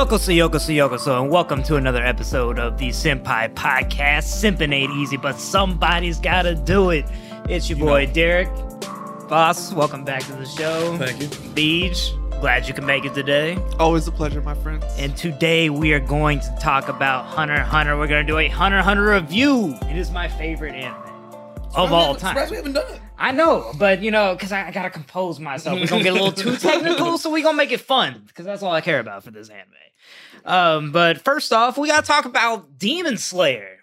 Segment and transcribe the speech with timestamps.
[0.00, 4.22] Yokoso, yokoso, yokoso, and welcome to another episode of the Senpai Podcast.
[4.42, 7.04] Simping ain't easy, but somebody's gotta do it.
[7.50, 8.48] It's your boy Derek.
[9.28, 10.96] Boss, welcome back to the show.
[10.96, 11.28] Thank you.
[11.28, 13.58] Beej, glad you can make it today.
[13.78, 14.86] Always a pleasure, my friends.
[14.96, 17.98] And today we are going to talk about Hunter x Hunter.
[17.98, 19.76] We're going to do a Hunter x Hunter review.
[19.82, 20.96] It is my favorite anime
[21.74, 22.30] of all time.
[22.30, 23.02] Surprised we haven't done it.
[23.20, 25.78] I know, but you know, because I, I gotta compose myself.
[25.78, 28.62] We're gonna get a little too technical, so we're gonna make it fun, because that's
[28.62, 29.74] all I care about for this anime.
[30.46, 33.80] Um, but first off, we gotta talk about Demon Slayer.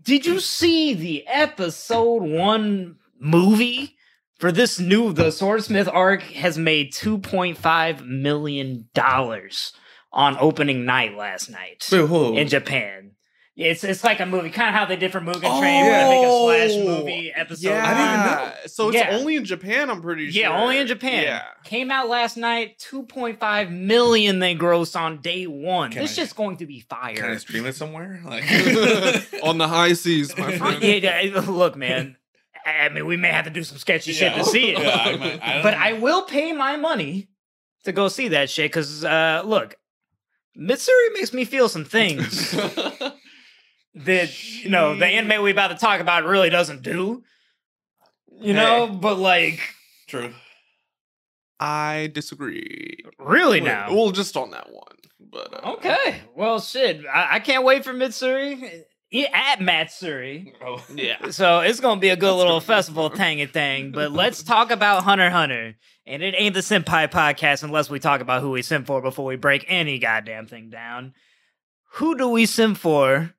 [0.00, 3.96] Did you see the episode one movie
[4.38, 9.72] for this new the Swordsmith arc has made two point five million dollars
[10.12, 13.12] on opening night last night Wait, in Japan.
[13.58, 16.14] It's it's like a movie, kind of how they did for Mugen Train, where they
[16.20, 17.68] make a slash Oh, movie episode.
[17.70, 17.86] Yeah.
[17.86, 18.66] I didn't even know.
[18.66, 19.16] So it's Yeah.
[19.16, 20.42] only in Japan, I'm pretty sure.
[20.42, 21.22] Yeah, only in Japan.
[21.22, 21.42] Yeah.
[21.64, 22.78] Came out last night.
[22.78, 25.90] 2.5 million they grossed on day one.
[25.90, 27.14] Can this I- shit's going to be fire.
[27.14, 27.38] Can I fire.
[27.38, 28.20] stream it somewhere?
[28.26, 28.44] Like,
[29.42, 30.82] On the high seas, my friend.
[30.82, 32.16] Yeah, yeah, look, man.
[32.66, 34.78] I mean, we may have to do some sketchy shit to see it.
[34.82, 35.78] Yeah, I might- I but know.
[35.80, 37.28] I will pay my money
[37.84, 39.76] to go see that shit because, uh, look,
[40.58, 42.54] Mitsuri makes me feel some things
[43.96, 47.22] that, you know, the anime we about to talk about really doesn't do.
[48.40, 49.60] You know, but like,
[50.06, 50.32] True.
[51.58, 52.98] I disagree.
[53.18, 53.94] really Wait, now.
[53.94, 54.82] Well, just on that one.
[55.18, 56.20] But uh, Okay.
[56.34, 57.04] Well, shit.
[57.06, 60.52] I, I can't wait for Mitsuri Yeah, at Matsuri.
[60.64, 61.30] Oh, Yeah.
[61.30, 63.18] So it's gonna be a good That's little festival fun.
[63.18, 63.92] tangy thing.
[63.92, 65.74] But let's talk about Hunter Hunter.
[66.06, 69.24] And it ain't the Senpai podcast unless we talk about who we sim for before
[69.24, 71.14] we break any goddamn thing down.
[71.94, 73.34] Who do we sim for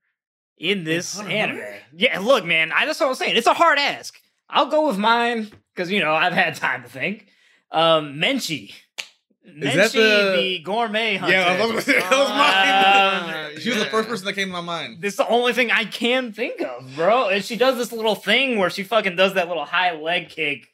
[0.57, 1.61] in this anime?
[1.95, 3.35] Yeah, look, man, I just what I'm saying.
[3.35, 4.15] It's a hard ask.
[4.49, 7.27] I'll go with mine because you know I've had time to think.
[7.71, 8.73] Um, Menchi.
[9.47, 11.35] Menchi, that the- the gourmet hunter.
[11.35, 13.53] Yeah, I was that was mine.
[13.53, 15.01] Um, she was the first person that came to my mind.
[15.01, 17.29] this is the only thing I can think of, bro.
[17.29, 20.67] And she does this little thing where she fucking does that little high leg kick.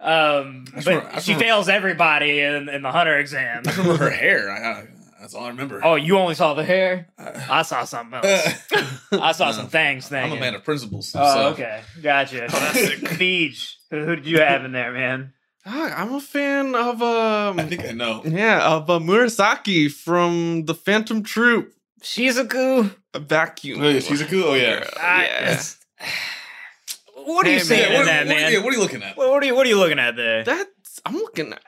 [0.00, 3.62] Um, I but remember- she remember- fails everybody in, in the hunter exam.
[3.66, 4.50] I remember her hair.
[4.50, 4.86] I, I,
[5.20, 5.80] that's all I remember.
[5.84, 7.08] Oh, you only saw the hair?
[7.18, 8.64] I, I saw something else.
[9.12, 9.52] I saw No.
[9.52, 10.06] some things.
[10.12, 10.38] I'm Thing.
[10.38, 11.14] a man of principles.
[11.16, 11.48] Oh, so.
[11.50, 12.48] okay, gotcha.
[13.18, 13.76] Beach.
[13.90, 15.32] Who, who did you have in there, man?
[15.66, 18.22] Ah, I'm a fan of um I think I know.
[18.24, 21.72] yeah, of uh, Murasaki from the Phantom Troupe
[22.02, 22.94] Shizuku.
[23.12, 23.82] A vacuum.
[23.82, 24.44] Oh, yeah, she's a cool.
[24.44, 24.88] Oh yeah.
[24.98, 25.42] I- Yeah.
[25.52, 25.78] it's-
[27.14, 28.52] What are you Hey, saying man, in what, that, what- man?
[28.52, 29.16] yeah, what are you looking at?
[29.16, 30.44] What, what are you What are you looking at there?
[30.44, 31.60] That's I'm looking at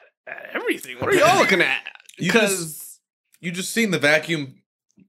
[0.54, 0.96] everything.
[0.98, 1.82] What are y'all looking at?
[2.18, 2.81] Because
[3.42, 4.54] You just seen the vacuum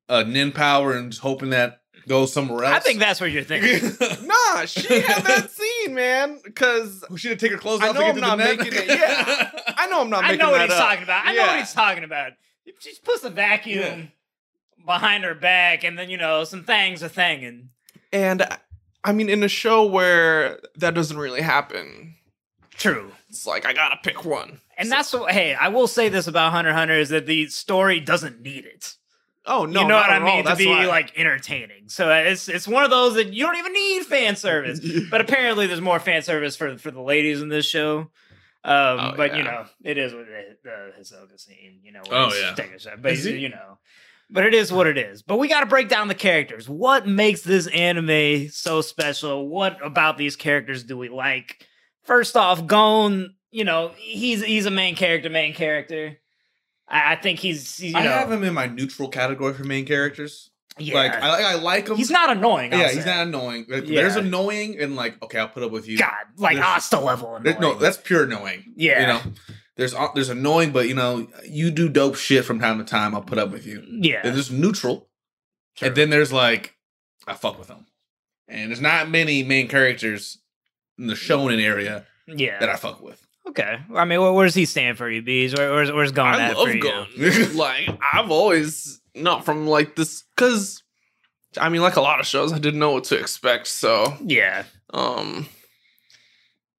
[0.09, 2.75] uh, Nen power and just hoping that goes somewhere else.
[2.75, 3.81] I think that's what you're thinking.
[4.27, 6.39] nah, she had that scene, man.
[6.43, 8.37] Because she should have taken her clothes I off I know to I'm to not
[8.39, 8.57] the net?
[8.57, 9.51] making it, yeah.
[9.77, 10.77] I know I'm not I making know what he's up.
[10.89, 11.25] talking about.
[11.25, 12.31] I know what he's talking about.
[12.65, 14.05] He just puts the vacuum Yeah.
[14.85, 17.69] behind her back, and then you know some things are thanging.
[18.11, 18.45] And
[19.03, 22.15] I mean, in a show where that doesn't really happen,
[22.75, 23.11] True.
[23.33, 24.61] It's like I gotta pick one.
[24.77, 25.31] And that's what.
[25.31, 28.95] Hey, I will say this about Hunter Hunter is that the story doesn't need it.
[29.45, 31.89] Oh no, you know not what I mean to be why- like entertaining.
[31.89, 34.79] So it's it's one of those that you don't even need fan service.
[35.11, 38.09] but apparently, there's more fan service for for the ladies in this show.
[38.65, 40.59] Um, Oh, but you know, it is what it.
[40.63, 42.01] The Hisoka scene, you know.
[42.09, 42.53] Oh, yeah.
[42.55, 43.35] taking a shot, but he?
[43.37, 43.77] you know,
[44.29, 45.21] but it is what it is.
[45.21, 46.69] But we got to break down the characters.
[46.69, 49.49] What makes this anime so special?
[49.49, 51.67] What about these characters do we like?
[52.03, 53.35] First off, Gon.
[53.51, 55.29] You know, he's he's a main character.
[55.29, 56.17] Main character.
[56.87, 59.63] I, I think he's, he's you I know, have him in my neutral category for
[59.63, 60.49] main characters.
[60.77, 60.95] yeah.
[60.95, 61.95] Like I, I like him.
[61.95, 62.71] he's not annoying.
[62.71, 63.65] Yeah, he's not annoying.
[63.69, 64.01] Like, Yeah.
[64.01, 65.97] There's annoying and like okay, I'll put up with you.
[65.99, 67.35] God, like There's- Asta level.
[67.35, 67.59] Annoying.
[67.59, 68.73] no, that's pure annoying.
[68.75, 69.01] Yeah.
[69.01, 69.21] you know.
[69.75, 73.15] There's uh, there's annoying, but you know you do dope shit from time to time.
[73.15, 73.83] I'll put up with you.
[73.87, 74.21] yeah.
[74.23, 75.09] And there's neutral,
[75.75, 75.87] True.
[75.87, 76.75] and then there's like
[77.27, 77.85] I fuck with them.
[78.47, 80.37] And there's not many main characters
[80.97, 82.59] in the shonen area yeah.
[82.59, 83.25] that I fuck with.
[83.47, 83.77] Okay.
[83.93, 85.53] I mean, where, where does he stand for you, bees?
[85.53, 86.81] Where, where's where's Gon I at love for you?
[86.81, 87.55] Gon.
[87.55, 90.81] like I've always not from like this because
[91.57, 93.67] I mean, like a lot of shows, I didn't know what to expect.
[93.67, 94.63] So Yeah.
[94.93, 95.47] um,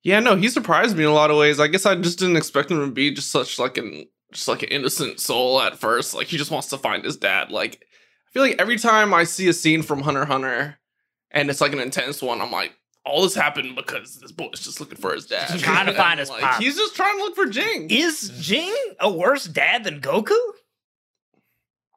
[0.02, 1.60] yeah, no, he surprised me in a lot of ways.
[1.60, 4.62] I guess I just didn't expect him to be just such like an just like
[4.62, 6.14] an innocent soul at first.
[6.14, 7.50] Like he just wants to find his dad.
[7.50, 10.78] Like I feel like every time I see a scene from Hunter Hunter,
[11.30, 12.72] and it's like an intense one, I'm like.
[13.06, 15.50] All this happened because this boy's just looking for his dad.
[15.50, 16.60] He's trying to find his like, pop.
[16.62, 17.88] He's just trying to look for Ging.
[17.90, 20.36] Is Ging a worse dad than Goku?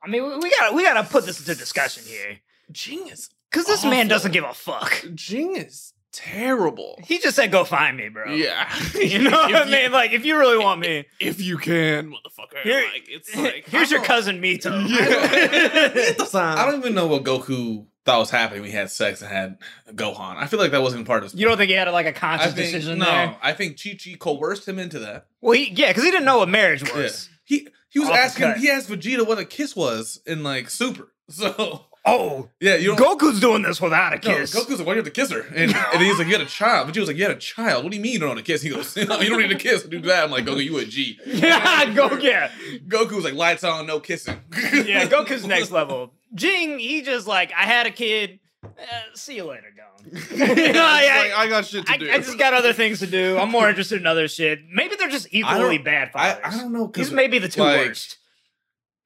[0.04, 2.40] I mean, we- we gotta we gotta put this into discussion here
[2.72, 5.06] Ging is because this man doesn't give a fuck.
[5.16, 7.00] Ging is terrible.
[7.04, 9.92] He just said, "Go find me, bro." Yeah, You know what If I you- mean?
[9.92, 12.62] Like, if you really want me, If you can, motherfucker.
[12.64, 14.72] Here- like it's like here's your don't- cousin Mito.
[16.36, 19.58] I don't even know what Goku thought was happening We had sex and had
[19.94, 20.38] Gohan.
[20.38, 21.40] I feel like that wasn't part of his.
[21.40, 23.36] you don't think he had like a conscious think, decision no, there?
[23.42, 25.28] I think Chi Chi coerced him into that.
[25.42, 26.96] Well, he, yeah, because he didn't know what marriage Yeah.
[26.96, 27.30] was.
[27.44, 28.56] He he was Off asking.
[28.56, 31.12] He asked Vegeta what a kiss was in like Super.
[31.30, 33.20] So Oh, yeah, you don't.
[33.20, 34.56] Goku's doing this without a No, kiss.
[34.56, 35.42] Goku's like, why you have to kiss her?
[35.42, 36.88] And, and he's like, you had a child.
[36.88, 37.84] Vegeta was like, you had a child.
[37.84, 38.62] What do you mean you don't want to kiss?
[38.62, 39.84] He goes, no, you don't need to kiss.
[39.84, 40.24] Do that.
[40.24, 41.20] I'm like, Goku, you a G.
[41.26, 42.50] yeah, go yeah,
[42.88, 44.40] Goku was like, lights on, no kissing.
[44.54, 45.06] yeah.
[45.06, 46.14] Goku's next level.
[46.34, 48.40] Ging, he just like, I had a kid.
[48.64, 48.70] Uh,
[49.14, 50.38] see you later, Gon.
[50.38, 52.10] you know, I, like, I got shit to I, do.
[52.12, 53.38] I just got other things to do.
[53.38, 54.60] I'm more interested in other shit.
[54.72, 56.56] Maybe they're just equally bad I, fathers.
[56.56, 58.17] I don't know These may be the two like, worst.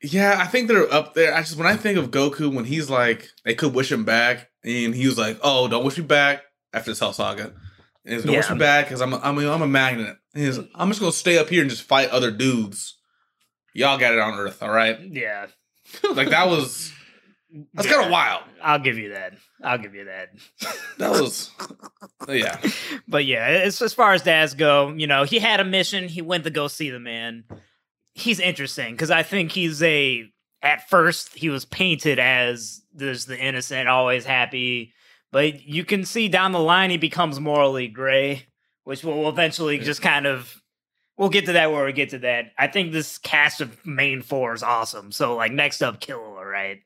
[0.04, 1.34] Yeah, I think they're up there.
[1.34, 4.50] I just when I think of Goku when he's like they could wish him back,
[4.64, 6.44] and he was like, "Oh, don't wish me back."
[6.74, 7.54] After this Hell Saga,
[8.06, 10.16] and he's don't wish me back because I'm a, I'm a, I'm a magnet.
[10.34, 12.98] And he's I'm just gonna stay up here and just fight other dudes.
[13.74, 14.98] Y'all got it on Earth, all right?
[15.00, 15.48] Yeah,
[16.16, 16.92] Like that was
[17.74, 17.94] that's Yeah.
[17.94, 18.44] kind of wild.
[18.64, 19.34] I'll give you that.
[19.64, 20.30] I'll give you that.
[20.98, 21.52] That was
[22.28, 22.58] uh, yeah.
[23.08, 26.08] But yeah, as, as far as dads go, you know, he had a mission.
[26.08, 27.44] He went to go see the man.
[28.14, 30.26] He's interesting because I think he's a.
[30.64, 34.94] At first, he was painted as there's the innocent, always happy,
[35.32, 38.46] but you can see down the line he becomes morally gray,
[38.84, 40.62] which will eventually just kind of.
[41.18, 42.52] We'll get to that where we get to that.
[42.58, 45.12] I think this cast of main four is awesome.
[45.12, 46.80] So, like, next up, Killua, right?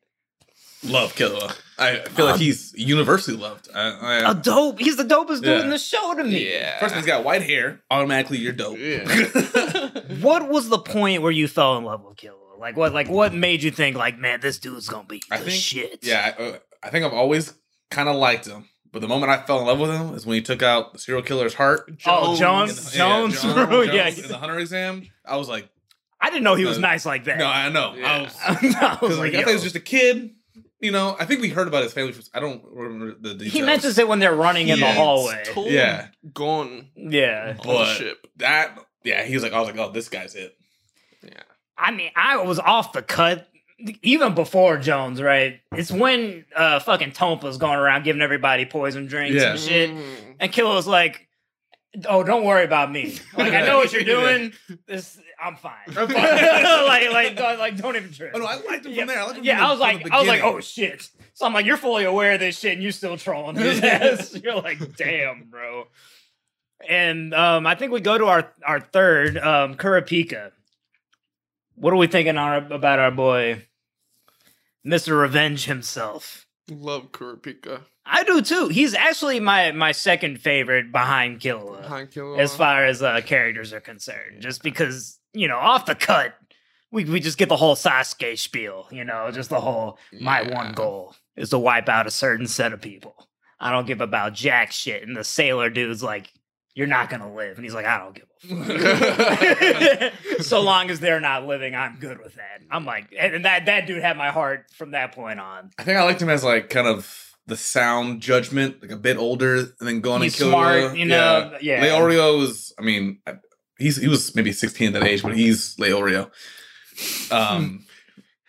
[0.84, 1.56] Love Killua.
[1.78, 3.68] I feel like he's universally loved.
[3.76, 3.90] I,
[4.24, 4.80] I, A dope.
[4.80, 5.62] He's the dopest dude Yeah.
[5.64, 6.54] in the show to me.
[6.54, 6.80] yeah.
[6.80, 7.82] First, he's got white hair.
[7.92, 8.78] Automatically, you're dope.
[8.80, 9.04] Yeah.
[10.22, 12.58] What was the point where you fell in love with Killua?
[12.60, 12.94] Like what?
[12.94, 16.00] Like what made you think like, man, this dude's gonna be I the think- shit?
[16.02, 17.54] Yeah, I, uh, I think I've always
[17.92, 20.36] kind of liked him, but the moment I fell in love with him is when
[20.36, 21.92] he took out the serial killer's heart.
[22.06, 24.08] Oh, Jones, In the- Jones, yeah, bro, Jones yeah.
[24.24, 25.08] in the hunter exam.
[25.26, 25.68] I was like,
[26.22, 27.38] I didn't know he was Uh, nice like that.
[27.38, 27.92] no, I know.
[27.94, 28.22] I Yeah.
[28.24, 28.36] was
[28.76, 29.66] I was like, like I thought he was yo.
[29.66, 30.32] just a kid.
[30.80, 32.14] You know, I think we heard about his family.
[32.34, 33.54] I don't remember the details.
[33.54, 34.94] he mentions it when they're running in the Yeah.
[34.96, 35.44] hallway.
[35.46, 36.08] Told Yeah.
[36.34, 38.28] Gon Yeah, on the But- ship.
[38.38, 38.78] that.
[39.04, 40.56] Yeah, he was like, I was like, oh, this guy's it.
[41.24, 41.32] Yeah.
[41.78, 43.48] I mean, I was off the cut
[44.02, 45.22] even before Jones.
[45.22, 45.60] Right?
[45.74, 49.52] It's when uh fucking Tonpa's going around giving everybody poison drinks Yeah.
[49.52, 50.36] and shit, Mm.
[50.40, 51.22] and Killua's like.
[52.08, 53.18] Oh, don't worry about me.
[53.38, 54.54] Like I know what you're doing.
[54.88, 55.74] This, I'm fine.
[55.90, 56.08] I'm fine.
[56.08, 58.32] like, like, don't, like, don't even trip.
[58.36, 59.20] Oh no, I liked him Yeah, from there.
[59.20, 61.10] I liked him yeah, from I was the- like, I was like, oh shit.
[61.34, 64.36] So I'm like, you're fully aware of this shit, and you still trolling his ass.
[64.44, 65.88] You're like, damn, bro.
[66.88, 70.52] And um, I think we go to our our third, um, Kurapika.
[71.76, 73.66] What are we thinking our, about our boy,
[74.84, 76.48] Mister Revenge himself?
[76.70, 77.82] Love Kurapika.
[78.06, 78.68] I do too.
[78.70, 82.40] He's actually my my second favorite behind Killua, Behind Killua.
[82.40, 84.42] as far as uh, characters are concerned.
[84.42, 86.36] Just because you know, off the cut,
[86.92, 88.88] we we just get the whole Sasuke spiel.
[88.92, 90.54] You know, just the whole my Yeah.
[90.56, 93.28] one goal is to wipe out a certain set of people.
[93.60, 95.02] I don't give about jack shit.
[95.08, 96.32] And the sailor dude's like,
[96.76, 97.56] you're not gonna live.
[97.58, 98.28] And he's like, I don't give
[98.60, 100.14] a fuck.
[100.44, 102.62] so long as they're not living, I'm good with that.
[102.70, 105.72] I'm like, and that that dude had my heart from that point on.
[105.78, 109.18] I think I liked him as like kind of the sound judgment, like a bit
[109.18, 111.58] older, and then going He's and kill smart, you know.
[111.62, 111.86] Yeah.
[111.86, 113.20] Leorio was, I mean,
[113.78, 116.32] he's he was maybe 16 at that age, but he's Leorio.
[117.32, 117.86] Um,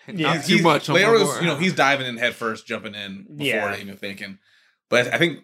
[0.09, 0.35] Yeah.
[0.35, 0.89] Not too much.
[0.89, 3.77] on Leorio's, you know, he's diving in head first, jumping in before Yeah.
[3.77, 4.39] even thinking.
[4.89, 5.41] But I think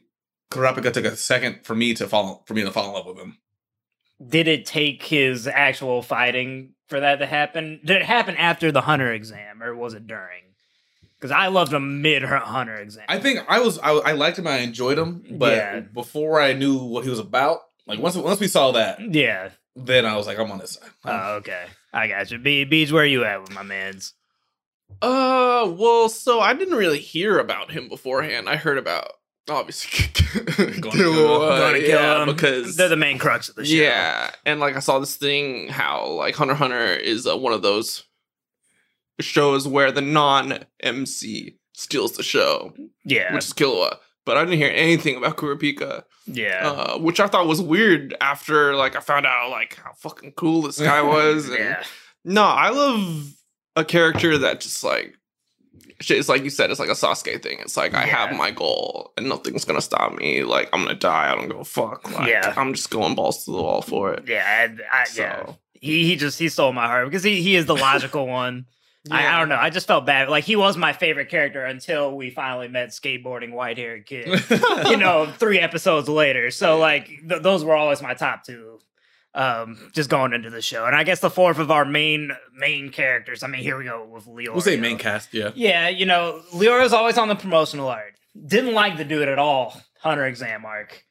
[0.52, 3.18] Kurapika took a second for me to fall for me to fall in love with
[3.18, 3.38] him.
[4.24, 7.80] Did it take his actual fighting for that to happen?
[7.84, 10.51] Did it happen after the hunter exam, or was it during?
[11.22, 13.04] Because I loved him mid hunter exam.
[13.08, 15.78] I think I was I, I liked him, I enjoyed him, but Yeah.
[15.80, 19.50] before I knew what he was about, like once once we saw that, yeah.
[19.76, 20.90] then I was like, I'm on this side.
[21.04, 21.66] Oh, okay.
[21.92, 22.38] I got you.
[22.38, 24.14] Be Beach, where you at with my man's?
[25.00, 28.48] Uh, well, so I didn't really hear about him beforehand.
[28.48, 29.08] I heard about
[29.48, 30.90] obviously Gonna kill him.
[30.90, 32.34] Killua, Gonna kill yeah, him.
[32.34, 33.74] because They're the main crux of the show.
[33.74, 37.62] yeah, and like I saw this thing how like Hunter Hunter is uh, one of
[37.62, 38.04] those
[39.20, 43.34] shows where the non MC steals the show, Yeah.
[43.34, 43.96] which is Killua.
[44.24, 46.68] But I didn't hear anything about Kurapika, yeah.
[46.68, 48.14] uh, which I thought was weird.
[48.20, 51.48] After like I found out like how fucking cool this guy was.
[51.48, 51.82] and- yeah.
[52.24, 53.32] No, I love
[53.74, 55.14] a character that just like
[56.00, 57.58] shit, it's like you said, it's like a Sasuke thing.
[57.60, 60.44] It's like I have my goal and nothing's gonna stop me.
[60.44, 62.08] Like I'm gonna die, I don't give a fuck.
[62.16, 62.54] Like Yeah.
[62.56, 64.28] I'm just going balls to the wall for it.
[64.28, 64.68] Yeah.
[64.92, 65.52] I, I, yeah.
[65.72, 68.66] He he just he stole my heart because he he is the logical one.
[69.10, 69.36] I, Yeah.
[69.36, 69.56] I don't know.
[69.56, 70.28] I just felt bad.
[70.28, 74.26] Like he was my favorite character until we finally met skateboarding white haired kid.
[74.86, 76.50] you know, three episodes later.
[76.50, 78.78] So like th- those were always my top two.
[79.34, 82.90] Um, just going into the show, and I guess the fourth of our main main
[82.90, 83.42] characters.
[83.42, 84.52] I mean, here we go with Leo.
[84.52, 85.52] We'll say main cast, yeah.
[85.54, 88.12] Yeah, you know, Leo Leorio's always on the promotional art.
[88.46, 89.80] Didn't like the dude at all.
[90.00, 91.06] Hunter exam arc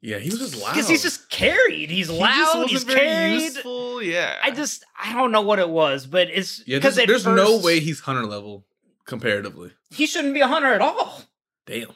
[0.00, 0.74] Yeah, he was just loud.
[0.74, 1.90] because he's just carried.
[1.90, 2.68] He's He just loud.
[2.68, 3.40] He's very carried.
[3.42, 4.02] useful.
[4.02, 4.36] Yeah.
[4.42, 6.78] I just I don't know what it was, but it's yeah.
[6.78, 8.64] because There's, there's no way he's hunter level
[9.06, 9.72] comparatively.
[9.90, 11.22] he shouldn't be a hunter at all.
[11.66, 11.88] Damn.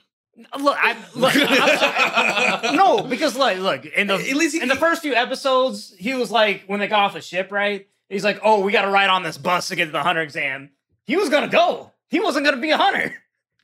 [0.58, 1.32] Look, I look.
[1.36, 2.76] I'm sorry.
[2.76, 6.14] no, because like, look in the At least he in the first few episodes, he
[6.14, 7.86] was like when they got off the ship, right?
[8.08, 10.22] He's like, "Oh, we got to ride on this bus to get to the hunter
[10.22, 10.70] exam."
[11.04, 11.92] He was gonna go.
[12.08, 13.14] He wasn't gonna be a hunter.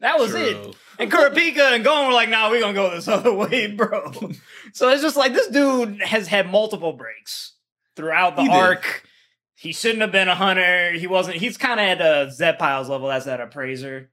[0.00, 0.56] That was it.
[0.98, 4.12] And Kurapika and Gon were like, "Nah, we gonna go this other way, bro."
[4.72, 7.52] so it's just like this dude has had multiple breaks
[7.96, 8.56] throughout the He did.
[8.56, 9.04] arc.
[9.54, 10.92] He shouldn't have been a hunter.
[10.92, 11.36] He wasn't.
[11.36, 13.08] He's kind of at a Zeppiles level.
[13.08, 14.10] That's that appraiser.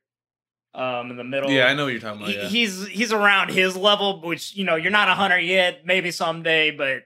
[0.74, 1.50] Um, in the middle.
[1.50, 2.32] Yeah, I know what you're talking about.
[2.32, 2.48] He- Yeah.
[2.48, 5.86] he's he's around his level, which you know you're not a hunter yet.
[5.86, 7.04] Maybe someday, but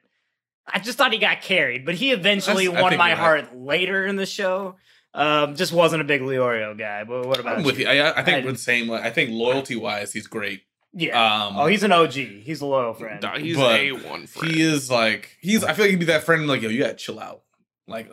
[0.68, 1.86] I just thought he got carried.
[1.86, 3.18] But he eventually That's- won my right.
[3.18, 4.76] heart later in the show.
[5.14, 7.04] Um, just wasn't a big Leorio guy.
[7.04, 7.88] But what about I'm with you.
[7.88, 8.92] I, I think I- with same.
[8.92, 10.64] I think loyalty wise, he's great.
[10.94, 11.46] Yeah.
[11.46, 12.14] Um, oh, he's an OG.
[12.14, 13.22] He's a loyal friend.
[13.22, 14.52] Nah, he's a one friend.
[14.52, 15.64] he is like he's.
[15.64, 16.48] I feel like he'd be that friend.
[16.48, 17.42] Like yo, you gotta chill out.
[17.88, 18.12] Like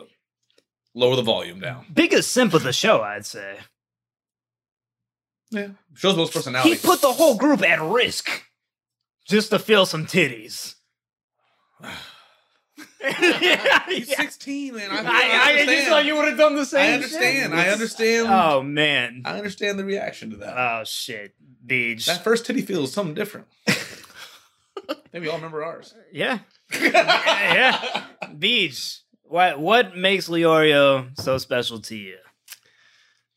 [0.93, 1.85] lower the volume down.
[1.93, 3.57] Biggest simp of the show, I'd say.
[5.49, 6.71] Yeah, shows most personality.
[6.71, 8.43] He put the whole group at risk
[9.25, 10.75] just to feel some titties.
[13.41, 14.21] yeah, He's yeah.
[14.21, 14.91] 16, man.
[14.91, 16.79] I, I, I, I, just thought you would have done the same.
[16.79, 16.91] Thing.
[16.91, 17.53] I understand.
[17.53, 17.59] shit.
[17.59, 18.27] I understand.
[18.29, 19.21] Oh man.
[19.25, 20.57] I understand the reaction to that.
[20.57, 21.35] Oh shit,
[21.65, 22.05] Beach.
[22.05, 23.47] that first titty feel is something different.
[25.13, 25.93] Maybe all remember ours.
[26.11, 26.39] yeah,
[26.73, 28.05] yeah.
[28.37, 29.01] Beach.
[29.29, 32.15] What what makes Leorio so special to you?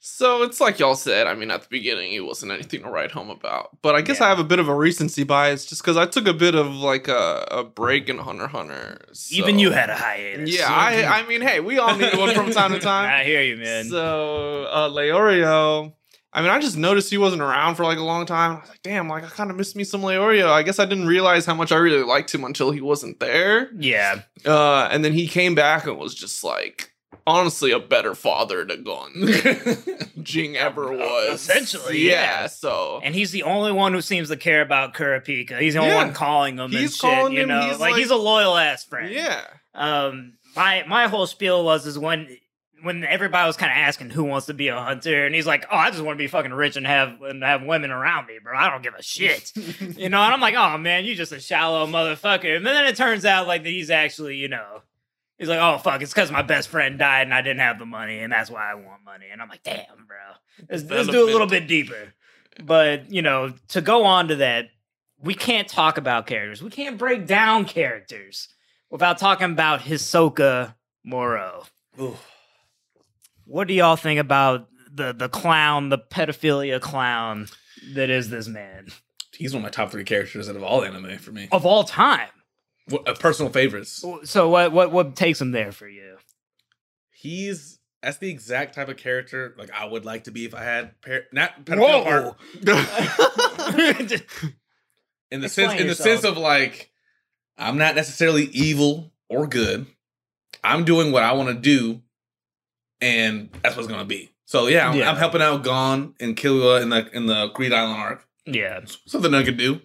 [0.03, 1.27] So it's like y'all said.
[1.27, 3.77] I mean, at the beginning, it wasn't anything to write home about.
[3.83, 4.27] But I guess Yeah.
[4.27, 6.69] I have a bit of a recency bias just because I took a bit of
[6.75, 8.99] like a, a break in Hunter Hunter.
[9.13, 10.57] so- Even you had a hiatus.
[10.59, 13.11] Yeah, I I mean, hey, we all need one from time to time.
[13.11, 13.85] I hear you, man.
[13.91, 15.93] So uh Leorio,
[16.33, 18.53] I mean, I just noticed he wasn't around for like a long time.
[18.53, 20.49] I was like, damn, like I kind of missed me some Leorio.
[20.49, 23.69] I guess I didn't realize how much I really liked him until he wasn't there.
[23.77, 26.93] yeah, Uh, and then he came back and was just like,
[27.27, 29.13] honestly, a better father to Gon
[30.23, 31.41] Ging ever was.
[31.49, 32.47] Essentially, yeah.
[32.47, 35.61] So and he's the only one who seems to care about Kurapika.
[35.61, 36.05] He's the only Yeah.
[36.05, 37.01] one calling him and He's shit.
[37.01, 39.11] calling you him, know, he's like, like- he's a loyal ass friend.
[39.13, 39.43] yeah,
[39.75, 42.37] um my my whole spiel was is when
[42.83, 45.67] when everybody was kind of asking who wants to be a hunter and he's like
[45.71, 48.39] oh i just want to be fucking rich and have and have women around me
[48.43, 51.31] bro i don't give a shit you know and i'm like oh man you just
[51.31, 54.81] a shallow motherfucker and then it turns out like that he's actually you know
[55.41, 57.87] he's like oh fuck it's because my best friend died and i didn't have the
[57.87, 60.17] money and that's why i want money and i'm like damn bro
[60.69, 62.15] let's, let's do a little bit deeper
[62.63, 64.67] but you know to go on to that
[65.23, 68.49] we can't talk about characters we can't break down characters
[68.91, 71.65] without talking about Hisoka Moro.
[71.99, 72.17] Ooh.
[73.47, 77.49] What do y'all think about the the clown, the pedophilia clown
[77.95, 78.89] that is this man
[79.33, 81.49] He's one of my top three characters out of all anime for me.
[81.51, 82.29] of all time?
[82.93, 84.05] Uh, personal favorites.
[84.25, 86.17] So what what what takes him there for you?
[87.11, 90.65] He's that's the exact type of character like I would like to be if I
[90.65, 92.37] had par- not pedophile part
[95.31, 96.91] in the Explain sense in the sense of like
[97.59, 99.87] I'm not necessarily evil or good.
[100.65, 102.01] I'm doing what I want to do,
[103.01, 104.31] and that's what's gonna be.
[104.47, 105.11] So yeah, I'm, Yeah.
[105.11, 108.27] I'm helping out Gon and Killua in the in the Greed Island arc.
[108.47, 108.81] yeah.
[109.07, 109.81] Something I could do.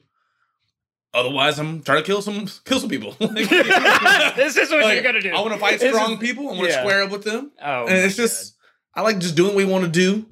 [1.15, 3.15] Otherwise, I'm trying to kill some kill some people.
[3.19, 5.29] This is what like, you're gonna do.
[5.31, 6.43] I want to fight strong is- people.
[6.49, 6.81] I want to yeah.
[6.81, 8.55] square up with them, Oh, and it's just
[8.93, 10.25] I like just doing what we want to do.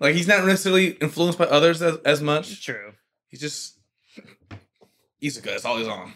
[0.00, 2.26] Like he's not necessarily influenced by others as, as God.
[2.26, 2.64] much.
[2.64, 2.92] true.
[3.28, 3.78] He's just
[5.22, 5.44] Hisoka.
[5.44, 6.12] That's all he's on.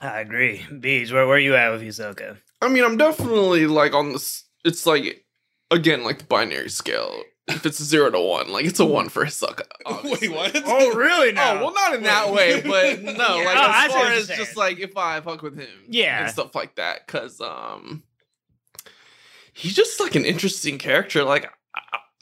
[0.00, 0.66] I agree.
[0.80, 2.38] Beach, where where you at with Hisoka?
[2.60, 4.44] I mean, I'm definitely like on this.
[4.64, 5.24] It's like
[5.70, 7.22] again, like the binary scale.
[7.46, 9.64] If it's a zero to one, like it's a one for Hisoka.
[9.86, 10.28] obviously.
[10.28, 10.62] Wait, what?
[10.64, 11.30] Oh, really?
[11.36, 14.26] Oh well, not in that way, but no, Yeah, like oh, I as far as
[14.28, 14.38] saying.
[14.38, 16.22] just like if I fuck with him, Yeah.
[16.22, 18.02] and stuff like that, because um,
[19.52, 21.22] he's just like an interesting character.
[21.22, 21.50] Like,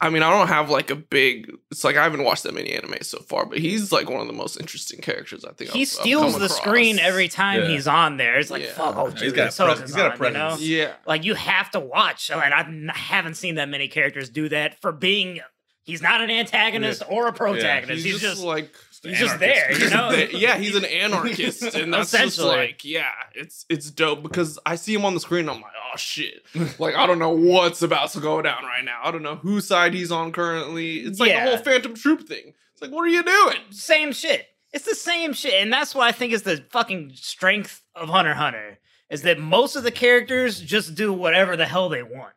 [0.01, 1.51] I, I mean, I don't have like a big.
[1.71, 4.27] It's like I haven't watched that many anime so far, but he's like one of
[4.27, 5.71] the most interesting characters I think.
[5.71, 6.57] He I've- I've steals come the across.
[6.61, 7.67] screen every time Yeah.
[7.69, 8.37] he's on there.
[8.39, 8.73] It's like Yeah.
[8.73, 8.95] fuck.
[8.97, 10.39] Oh, He's dude, got a Hisoka's pres- he's got a on, you know?
[10.49, 10.61] presence.
[10.67, 12.29] Yeah, Like you have to watch.
[12.31, 15.39] And I haven't seen that many characters do that for being.
[15.85, 18.05] He's not an antagonist or a protagonist.
[18.05, 18.43] he's, he's, just, just.
[18.45, 18.73] like
[19.03, 20.11] he's just there, you know?
[20.15, 22.55] Th- yeah, he's an anarchist, and that's just Essentially.
[22.55, 25.49] like, yeah, it's it's dope because I see him on the screen.
[25.49, 26.43] I'm like, oh, shit,
[26.79, 28.99] like I don't know what's about to go down right now.
[29.03, 30.97] I don't know whose side he's on currently.
[30.97, 31.45] It's like Yeah.
[31.45, 32.53] the whole Phantom Troupe thing.
[32.73, 33.57] It's like, what are you doing?
[33.71, 34.47] Same shit.
[34.73, 38.33] It's the same shit, and that's what I think is the fucking strength of Hunter
[38.33, 42.33] Hunter is that most of the characters just do whatever the hell they want.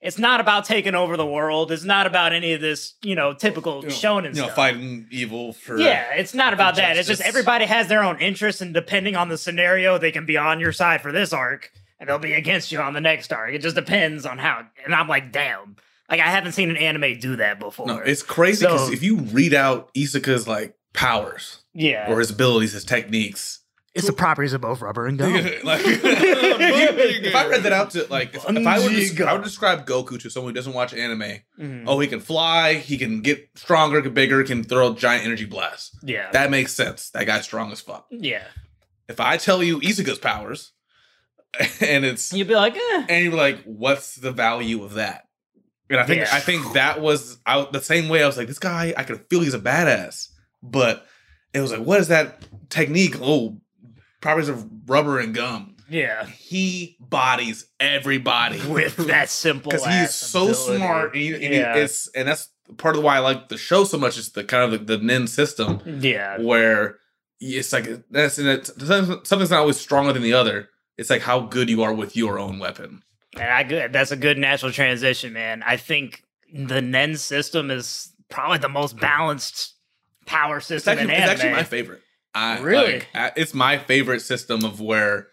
[0.00, 1.72] It's not about taking over the world.
[1.72, 4.56] It's not about any of this, you know, typical You know, shonen you know, stuff.
[4.56, 6.96] fighting evil for Yeah, it's not about that.
[6.98, 10.36] It's just everybody has their own interests, and depending on the scenario, they can be
[10.36, 11.70] on your side for this arc,
[12.06, 13.52] they'll be against you on the next arc.
[13.54, 14.66] It just depends on how.
[14.84, 15.76] And I'm like, damn,
[16.10, 17.86] like I haven't seen an anime do that before.
[17.86, 22.30] No, it's crazy because So- if you read out Hisoka's like powers yeah, or his
[22.30, 23.60] abilities, his techniques,
[23.94, 25.18] it's the properties of both rubber and
[25.64, 29.44] like if I read that out to like if, if I would des- I would
[29.44, 31.40] describe Goku to someone who doesn't watch anime.
[31.60, 31.84] Mhm.
[31.86, 35.96] Oh, he can fly, he can get stronger, get bigger, can throw giant energy blasts.
[36.02, 37.10] yeah, That makes sense.
[37.10, 38.06] That guy's strong as fuck.
[38.10, 38.44] yeah.
[39.08, 40.72] If I tell you Hisoka's powers,
[41.80, 43.06] and it's You'd be like, eh.
[43.08, 45.26] and you'd be like, what's the value of that?
[45.90, 46.30] And I think Yeah.
[46.32, 48.22] I think that was I, the same way.
[48.22, 50.28] I was like, this guy, I could feel he's a badass,
[50.62, 51.06] but
[51.52, 53.16] it was like, what is that technique?
[53.20, 53.60] Oh,
[54.20, 55.76] properties of rubber and gum.
[55.88, 60.76] yeah, He bodies everybody with that simple because he's so ability.
[60.78, 61.12] smart.
[61.14, 61.76] And, he, and he- Yeah.
[61.76, 64.16] it's and that's part of why I like the show so much.
[64.16, 66.96] Is the kind of the, the Nen system Yeah, where
[67.40, 70.70] it's like that's and it's, something's not always stronger than the other.
[70.96, 73.02] It's like how good you are with your own weapon.
[73.34, 73.92] and I good.
[73.92, 75.62] That's a good natural transition, man.
[75.66, 76.22] I think
[76.52, 79.74] the Nen system is probably the most balanced
[80.26, 82.00] power It's system actually, in it's actually my favorite.
[82.34, 82.92] I, Really?
[82.94, 85.28] like, I- it's my favorite system of where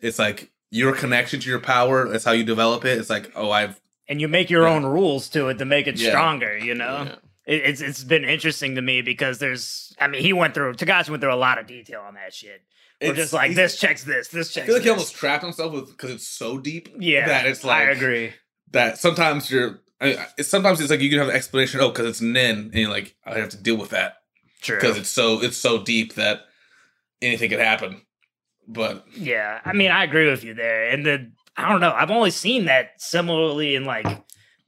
[0.00, 2.08] it's like your connection to your power.
[2.08, 2.98] That's how you develop it.
[2.98, 4.74] It's like, oh, I've and you make your Yeah.
[4.74, 6.10] own rules to it to make it Yeah.
[6.10, 6.56] stronger.
[6.58, 7.14] You know, Yeah.
[7.54, 9.94] it, it's it's been interesting to me because there's.
[10.00, 10.74] I mean, he went through.
[10.74, 12.62] Togashi went through a lot of detail on that shit.
[13.00, 14.28] It's just like this checks this.
[14.28, 14.64] This checks.
[14.64, 16.94] I feel like he almost trapped himself with because it's so deep.
[16.98, 18.32] Yeah, that it's like I agree.
[18.72, 18.98] that.
[18.98, 19.80] Sometimes you're.
[20.02, 21.80] I, it's, sometimes it's like you can have an explanation.
[21.80, 24.14] Oh, because it's Nen, and you're like, I have to deal with that
[24.62, 24.76] True.
[24.76, 26.40] because it's so it's so deep that
[27.22, 28.02] anything could happen.
[28.68, 30.88] But Yeah, I mean, I agree with you there.
[30.90, 34.06] And the I don't know, I've only seen that similarly in like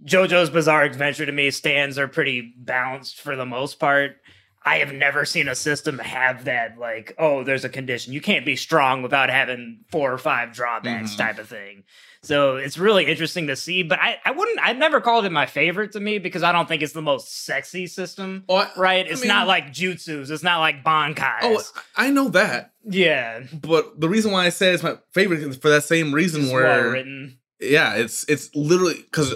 [0.04, 1.24] JoJo's Bizarre Adventure.
[1.26, 4.16] To me, stands are pretty balanced for the most part.
[4.64, 8.12] I have never seen a system have that like, oh, there's a condition.
[8.12, 11.18] You can't be strong without having four or five drawbacks Mhm.
[11.18, 11.84] type of thing.
[12.24, 13.82] So it's really interesting to see.
[13.82, 16.68] But I, I wouldn't I've never called it my favorite to me because I don't
[16.68, 18.44] think it's the most sexy system.
[18.48, 19.06] oh, I, Right?
[19.06, 20.30] I It's mean- not like jutsus.
[20.30, 21.40] It's not like bankais.
[21.42, 21.62] oh,
[21.96, 22.72] I know that.
[22.84, 23.40] yeah.
[23.52, 26.52] But the reason why I say it's my favorite is for that same reason It's
[26.52, 27.38] well where written.
[27.58, 29.34] yeah, it's it's literally because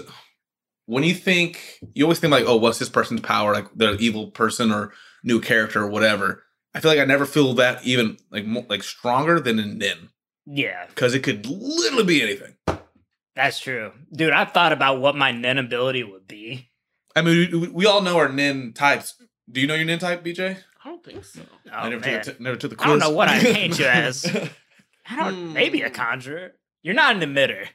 [0.85, 3.53] when you think you always think like, oh, what's this person's power?
[3.53, 4.93] Like they're an evil person or
[5.27, 6.43] new character or whatever.
[6.73, 10.09] I feel like I never feel that even like mo- like stronger than in Nen
[10.45, 10.85] Yeah.
[10.87, 12.55] because it could literally be anything.
[13.35, 13.91] That's true.
[14.11, 16.69] Dude, I've thought about what my Nen ability would be.
[17.15, 19.15] I mean, we, we all know our Nen types.
[19.51, 20.57] Do you know your Nen type, BJ?
[20.83, 21.41] I don't think so.
[21.67, 22.23] Oh, I never man.
[22.23, 22.87] took, it- never took the quiz.
[22.87, 24.25] I don't know what I paint you as.
[25.09, 25.53] I don't Hmm.
[25.53, 26.51] maybe a conjurer.
[26.83, 27.67] You're not an emitter.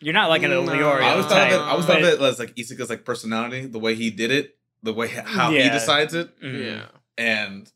[0.00, 0.62] You're not like an No.
[0.64, 1.52] Leorio I was thought type.
[1.52, 1.64] of it.
[1.64, 4.56] I always thought of it as like Hisoka's like personality, the way he did it,
[4.82, 6.64] the way how he decides it, Mhm.
[6.64, 6.86] Yeah.
[7.16, 7.70] and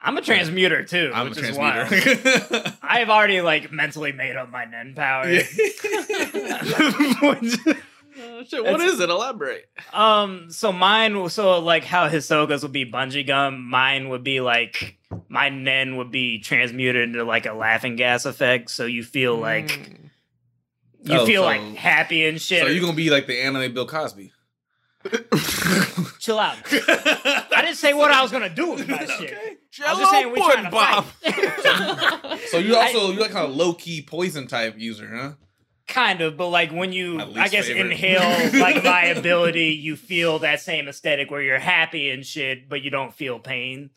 [0.00, 1.88] I'm a transmuter too, I'm a which is wild.
[1.88, 2.72] transmuter.
[2.82, 5.24] I have already like mentally made up my Nen power.
[5.24, 5.42] Uh,
[8.44, 9.10] shit, what It's- is it?
[9.10, 9.68] Elaborate.
[9.92, 14.96] um, so mine, so like how Hisoka's would be bungee gum, mine would be like
[15.28, 19.68] my Nen would be transmuted into like a laughing gas effect, so you feel like
[19.68, 20.10] Mm.
[21.04, 22.62] you Oh, feel so- like happy and shit.
[22.62, 24.32] so you're gonna be like the anime Bill Cosby.
[26.18, 26.56] chill out.
[26.72, 29.34] I didn't say what I was gonna do with my shit.
[29.84, 31.04] I was just saying we trying to Bob.
[31.04, 32.38] fight.
[32.50, 35.32] So you also you're like kind of low key poison type user, huh?
[35.86, 37.90] kind of, but like when you, My least I guess, favorite.
[37.92, 42.82] inhale like my ability, you feel that same aesthetic where you're happy and shit, but
[42.82, 43.90] you don't feel pain.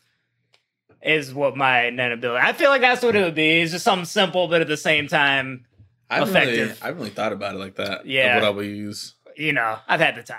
[1.02, 2.46] Is what my net ability.
[2.46, 3.60] I feel like that's what it would be.
[3.60, 5.66] It's just something simple, but at the same time,
[6.08, 6.82] I haven't really, Effective.
[6.82, 8.00] I haven't really thought about it like that.
[8.02, 8.36] of Yeah.
[8.36, 9.14] what I would use.
[9.36, 10.38] you know, I've had the time.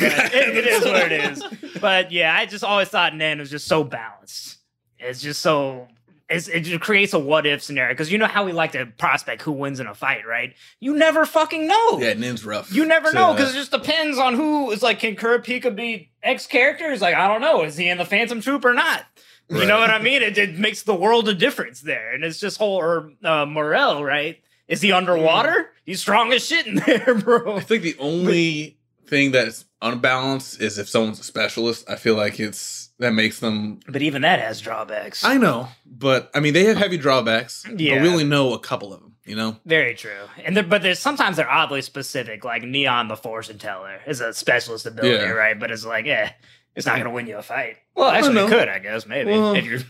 [0.00, 0.02] But
[0.34, 1.44] it, it is what it is.
[1.80, 4.56] But yeah, I just always thought Nen was just so balanced.
[4.98, 5.88] It's just so
[6.28, 8.86] it's, it just creates a what if scenario because you know how we like to
[8.86, 10.54] prospect who wins in a fight, right?
[10.80, 11.98] You never fucking know.
[12.00, 12.72] Yeah, Nen's rough.
[12.72, 14.98] You never to- know because it just depends on who is like.
[14.98, 16.90] Can Kurapika be X character?
[16.90, 17.62] It's like I don't know.
[17.62, 19.04] Is he in the Phantom Troupe or not?
[19.48, 20.22] You know what I mean?
[20.22, 24.02] It, it makes the world a difference there, and it's just whole or uh, Morel,
[24.02, 24.38] right?
[24.66, 25.70] Is he underwater?
[25.84, 27.56] He's strong as shit in there, bro.
[27.56, 28.75] I think the only
[29.08, 31.88] thing that's unbalanced is if someone's a specialist.
[31.88, 33.80] I feel like it's that makes them.
[33.88, 35.24] But even that has drawbacks.
[35.24, 37.64] I know, but I mean they have heavy drawbacks.
[37.76, 37.96] Yeah.
[37.96, 39.12] but we only know a couple of them.
[39.24, 40.12] You know, Very true.
[40.44, 44.32] And there, but there's sometimes they're oddly specific, like Neon the Fortune Teller is a
[44.32, 45.30] specialist ability, Yeah.
[45.30, 45.58] right?
[45.58, 46.30] But it's like, eh,
[46.76, 47.78] it's not gonna win you a fight.
[47.96, 49.80] Well, I actually, it could, I guess, maybe Well, if you're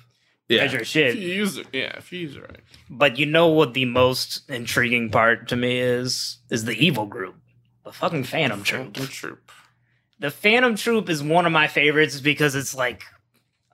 [0.49, 0.65] yeah.
[0.65, 1.17] if you're If shit.
[1.17, 2.61] you use it, yeah, if you use it right.
[2.89, 7.35] But you know what the most intriguing part to me is is the evil group,
[7.87, 8.95] the fucking Phantom Troupe.
[8.97, 9.51] Phantom Troupe.
[10.19, 13.05] The Phantom Troupe is one of my favorites because it's like,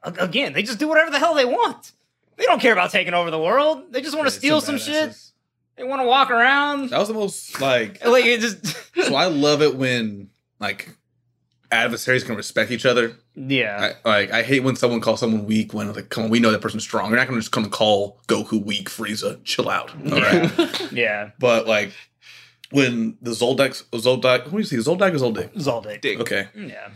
[0.02, 1.92] again, they just do whatever the hell they want.
[2.36, 3.92] They don't care about taking over the world.
[3.92, 5.16] They just want to Yeah, steal some some shit.
[5.76, 6.90] They want to walk around.
[6.90, 8.04] That was the most like.
[8.06, 8.66] Like it just,
[9.06, 10.28] so I love it when
[10.60, 10.90] like
[11.70, 13.16] adversaries can respect each other.
[13.34, 13.94] yeah.
[14.04, 16.50] I, like I hate when someone calls someone weak when like come on we know
[16.50, 17.08] that person's strong.
[17.10, 19.42] You're not gonna just come and call Goku weak, Frieza.
[19.44, 19.90] Chill out.
[20.12, 20.50] All right.
[20.92, 21.92] Yeah, but like
[22.72, 25.52] when the Zoldyck Zoldyck what do you say Zoldyck or Zoldyck?
[25.54, 26.00] Zoldyck.
[26.00, 26.20] Dick.
[26.20, 26.48] Okay.
[26.56, 26.88] Mm, yeah.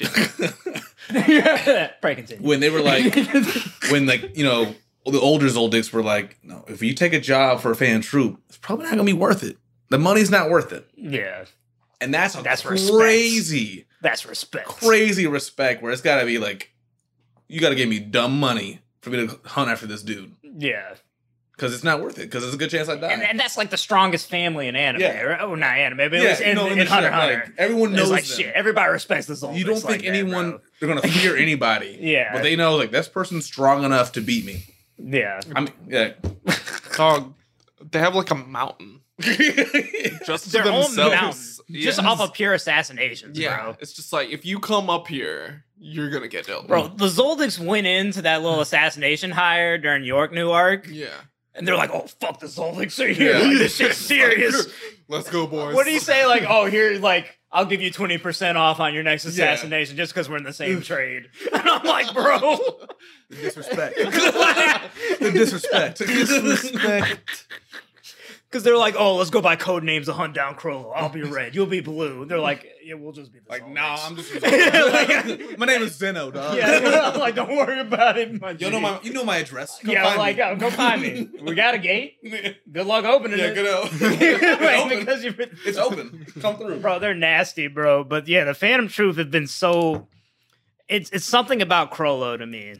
[2.00, 2.46] Pray continue.
[2.46, 3.14] when they were like
[3.90, 4.74] when like you know
[5.06, 8.40] the older Zoldycks were like, no, if you take a job for a fan troop,
[8.48, 9.56] it's probably not gonna be worth it.
[9.88, 10.88] The money's not worth it.
[10.94, 11.46] yeah,
[12.00, 12.96] And that's a That's respect.
[12.98, 14.68] crazy, that's respect.
[14.68, 16.70] crazy respect where it's gotta be like,
[17.48, 20.32] you gotta give me dumb money for me to hunt after this dude.
[20.42, 20.94] Yeah,
[21.60, 22.22] Because it's not worth it.
[22.22, 23.12] Because there's a good chance I die.
[23.12, 25.02] and, and that's like the strongest family in anime.
[25.02, 25.20] Yeah.
[25.20, 25.40] Right?
[25.42, 27.42] Oh, not anime, but yeah, at least in, no, in, the Hunter show, Hunter.
[27.44, 28.38] like, everyone knows like them.
[28.38, 28.54] shit.
[28.54, 29.58] Everybody respects the Zoldyck.
[29.58, 30.60] You don't think like anyone bro.
[30.80, 31.98] they're gonna fear anybody.
[32.00, 32.32] Yeah.
[32.32, 34.64] But they know like this person's strong enough to beat me.
[34.96, 36.12] Yeah, I mean, yeah.
[36.96, 37.34] Dog,
[37.90, 41.14] they have like a mountain just to their own themselves.
[41.14, 43.62] mountain, just off of pure assassinations, yeah.
[43.62, 43.76] bro.
[43.80, 46.68] It's just like if you come up here, you're gonna get dealt.
[46.68, 51.08] Bro, the Zoldycks went into that little assassination hire during York New Arc, Yeah.
[51.54, 53.32] And they're like, "Oh fuck, the Zoldycks are here!
[53.36, 53.40] Yeah.
[53.40, 54.66] Like, this shit's serious."
[55.08, 55.74] Let's go, boys.
[55.74, 56.24] What do you say?
[56.26, 59.30] Like, oh, here, like, I'll give you twenty percent off on your next Yeah.
[59.30, 61.24] assassination just because we're in the same trade.
[61.52, 62.38] And I'm like, bro,
[63.30, 63.96] The disrespect.
[63.96, 65.98] the disrespect.
[65.98, 67.46] disrespect.
[68.50, 70.90] Because they're like, oh, let's go by code names to hunt down Chrollo.
[70.92, 72.24] I'll be red, you'll be blue.
[72.24, 73.72] They're like, yeah, we'll just be the Like, Zoldycks.
[73.74, 74.32] nah, I'm just.
[74.42, 76.56] Like- my name is Zeno, dog.
[76.56, 77.14] yeah.
[77.16, 78.40] Like, don't worry about it.
[78.40, 79.78] my You know my, you know my address.
[79.80, 80.42] Come yeah, find like, me.
[80.42, 81.28] Uh, go find me.
[81.42, 82.16] We got a gate.
[82.72, 83.42] Good luck opening it.
[83.42, 83.88] Yeah, good out.
[83.92, 84.98] It's open.
[84.98, 86.26] because you've It's open.
[86.40, 86.80] Come through.
[86.80, 86.98] bro.
[86.98, 88.02] They're nasty, bro.
[88.02, 90.08] But yeah, the Phantom Truth has been so.
[90.88, 92.74] It's it's something about Chrollo to me.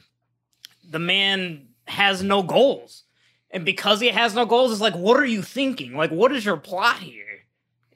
[0.91, 3.05] The man has no goals,
[3.51, 5.97] and because he has no goals, it's like, what are you thinking?
[5.97, 7.25] Like, what is your plot here?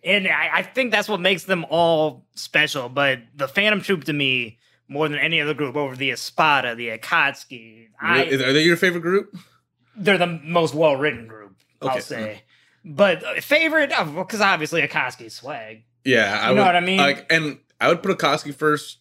[0.03, 2.89] And I, I think that's what makes them all special.
[2.89, 6.89] But the Phantom Troupe to me, more than any other group, over the Espada, the
[6.89, 9.35] Akatsuki, I, Are they your favorite group?
[9.97, 11.57] they're the most well written group.
[11.81, 12.43] I'll say.
[12.85, 15.85] But uh, favorite, because obviously Akatsuki swag.
[16.05, 16.99] Yeah, I You know would, what I mean?
[16.99, 18.99] Like, and I would put Akatsuki first,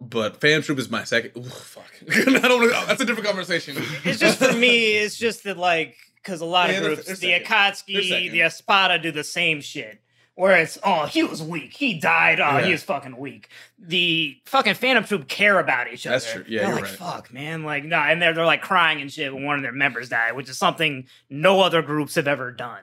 [0.00, 1.32] but Fan Troop is my second.
[1.36, 1.84] Ooh, fuck.
[2.10, 2.60] I don't.
[2.60, 2.86] know.
[2.86, 3.76] That's a different conversation.
[4.04, 4.96] It's just for me.
[4.96, 8.42] It's just that like because a lot Yeah, of they're- groups, they're the Akatsuki, the
[8.42, 10.00] Espada do the same shit.
[10.36, 12.72] Where it's oh he was weak, he died, oh he Yeah.
[12.72, 13.48] was fucking weak.
[13.78, 16.14] The fucking Phantom Troupe care about each other.
[16.14, 16.44] That's true.
[16.48, 16.92] Yeah, they're you're like right.
[16.94, 19.72] fuck man, like no, and they're they're like crying and shit when one of their
[19.72, 22.80] members died, which is something no other groups have ever done.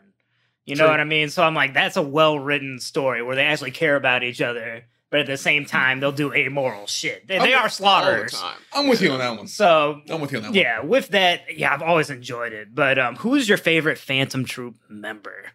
[0.66, 0.92] You know True.
[0.92, 1.30] what I mean?
[1.30, 4.84] So I'm like, that's a well written story where they actually care about each other,
[5.10, 7.28] but at the same time they'll do amoral shit.
[7.28, 8.58] They, they are all the time?
[8.74, 9.48] I'm with you on that one.
[9.48, 10.56] So I'm with you on that one.
[10.58, 12.74] yeah, with that, yeah, I've always enjoyed it.
[12.76, 15.52] But um, who's your favorite Phantom Troupe member?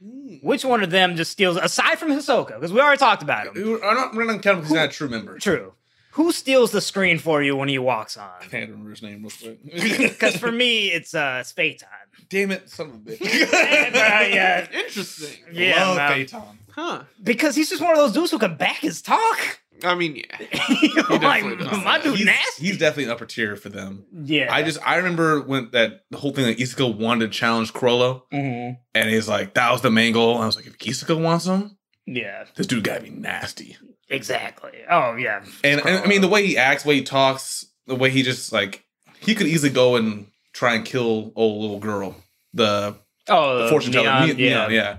[0.00, 0.40] one.
[0.42, 3.52] Which one of them just steals, aside from Hisoka, because we already talked about him.
[3.54, 5.38] We're not, we're not counting because he's not a true member.
[5.38, 5.74] True.
[6.12, 8.28] Who steals the screen for you when he walks on?
[8.40, 9.60] I can't remember his name real quick.
[9.98, 11.84] Because for me, it's uh, it's Feitan.
[12.28, 13.20] damn it, son of a bitch.
[13.22, 15.42] yeah, Interesting.
[15.52, 15.98] Yeah, Love.
[16.10, 16.56] Feitan.
[16.74, 17.02] Huh.
[17.22, 19.38] because he's just one of those dudes who can back his talk.
[19.84, 20.26] I mean, yeah.
[21.10, 22.66] like, definitely does my dude, He's, nasty.
[22.66, 24.04] he's definitely an upper tier for them.
[24.24, 27.72] yeah, I just I remember when that the whole thing that Hisoka wanted to challenge
[27.72, 28.78] Chrollo, Mhm.
[28.94, 30.34] and he's like, that was the main goal.
[30.36, 33.76] And I was like, if Hisoka wants him, yeah, this dude gotta be nasty.
[34.08, 34.72] exactly.
[34.88, 37.96] Oh yeah, And, and I mean the way he acts, the way he talks, the
[37.96, 38.84] way he just like
[39.20, 42.14] he could easily go and try and kill old little girl,
[42.54, 42.94] the,
[43.28, 44.98] oh the fortune teller, Neon, Neon, yeah, yeah.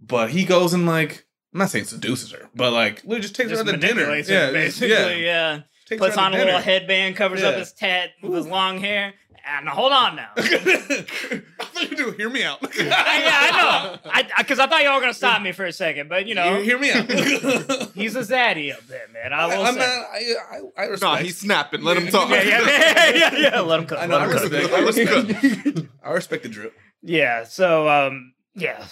[0.00, 3.50] But he goes and like I'm not saying seduces her, but like literally just takes
[3.50, 3.94] Just her to dinner.
[3.94, 4.90] manipulates Yeah, basically.
[4.90, 5.08] yeah.
[5.10, 5.60] yeah.
[5.86, 9.14] Takes puts on to a little headband, covers up his tat with his long hair.
[9.48, 10.30] And hold on now.
[10.36, 12.10] I thought you do.
[12.10, 12.58] Hear me out.
[12.76, 13.50] yeah, I
[14.02, 14.10] know.
[14.10, 16.60] I because I, thought y'all were gonna stop me for a second, but you know,
[16.60, 17.08] hear me out.
[17.94, 19.32] he's a zaddy up there, man.
[19.32, 19.78] I will I'm say.
[19.78, 21.12] not, I, I, I respect.
[21.12, 21.82] No, he's snapping.
[21.82, 22.28] Let him talk.
[22.30, 23.60] yeah, yeah, yeah, yeah, yeah.
[23.60, 23.98] Let him cook.
[24.00, 24.18] I know.
[24.18, 24.52] I let him cook.
[24.52, 24.72] respect.
[24.74, 25.88] I respect.
[26.02, 26.74] I respect the drip.
[27.02, 27.44] Yeah.
[27.44, 28.84] So, um, yeah,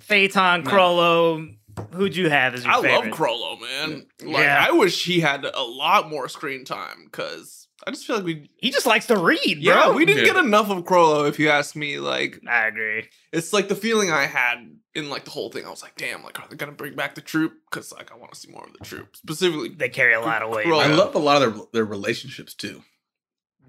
[0.00, 0.70] Feitan, No.
[0.70, 1.56] Chrollo.
[1.92, 3.14] Who'd you have as your I love favorite?
[3.14, 4.06] Chrollo, man.
[4.22, 4.66] Like, Yeah.
[4.68, 8.50] I wish he had a lot more screen time because I just feel like we
[8.58, 9.92] He just likes to read, yeah bro.
[9.94, 10.32] we didn't Yeah.
[10.34, 11.98] get enough of Chrollo if you ask me.
[11.98, 13.08] Like I agree.
[13.32, 14.56] it's like the feeling I had
[14.94, 15.64] in like the whole thing.
[15.64, 17.52] I was like, damn, like are they gonna bring back the troop?
[17.70, 19.68] Because like I want to see more of the troop specifically.
[19.70, 20.66] They carry a lot of weight.
[20.66, 20.80] Bro.
[20.80, 22.82] I love a lot of their their relationships too.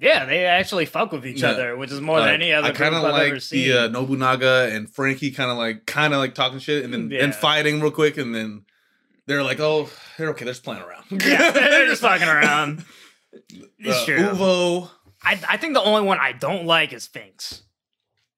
[0.01, 1.51] Yeah, they actually fuck with each Yeah.
[1.51, 4.89] other, which is more than any other I kind of like the uh, Nobunaga and
[4.89, 7.23] Frankie kind of like kind of like talking shit and then Yeah.
[7.23, 8.65] and fighting real quick and then
[9.27, 10.43] they're like, oh, they're okay.
[10.45, 11.05] They're just playing around.
[11.11, 12.83] yeah, they're just fucking around.
[13.79, 14.17] It's Uh, true.
[14.17, 14.89] Uvo,
[15.23, 17.61] I, I think the only one I don't like is Finks.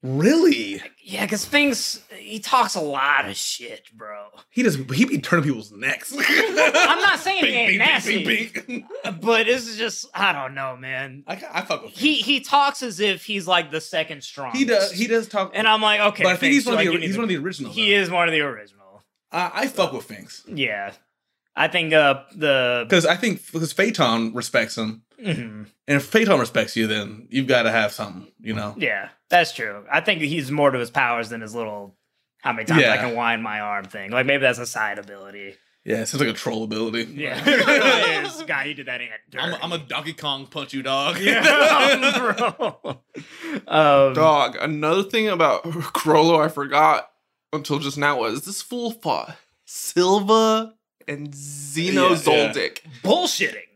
[0.03, 0.81] Really?
[1.01, 4.25] Yeah, because Finks, he talks a lot of shit, bro.
[4.49, 4.75] He does.
[4.75, 6.13] He be turning people's necks.
[6.19, 8.87] I'm not saying he ain't bing, bing, nasty, bing, bing.
[9.21, 11.23] but it's just, I don't know, man.
[11.25, 11.97] I, I fuck with him.
[11.97, 14.59] He he talks as if he's like the second strongest.
[14.59, 14.91] He does.
[14.91, 15.51] He does talk.
[15.53, 17.29] And I'm like, okay, but I think he's one of the he's to- one of
[17.29, 17.71] the original.
[17.71, 18.01] He though.
[18.01, 19.03] is one of the original.
[19.31, 20.91] I, I fuck with Finks Yeah.
[21.55, 25.65] I think uh the because I think because Feitan respects him, Mhm.
[25.87, 28.31] and if Feitan respects you, then you've got to have something.
[28.39, 28.75] You know.
[28.77, 29.85] Yeah, that's true.
[29.91, 31.95] I think he's more to his powers than his little
[32.39, 34.11] how many times I can wind my arm thing.
[34.11, 35.55] Like maybe that's a side ability.
[35.85, 37.13] Yeah, it sounds like a troll ability.
[37.13, 37.41] Yeah.
[37.45, 38.45] it really.
[38.45, 39.01] God, he did that
[39.37, 41.19] I'm, a, I'm a Donkey Kong punch you dog.
[41.19, 43.01] yeah, bro.
[43.67, 44.57] Um, Dog.
[44.61, 47.09] Another thing about Chrollo I forgot
[47.51, 50.73] until just now was this fool fought Silva
[51.07, 52.69] and Zeno Yeah, yeah.
[53.03, 53.67] Bullshitting.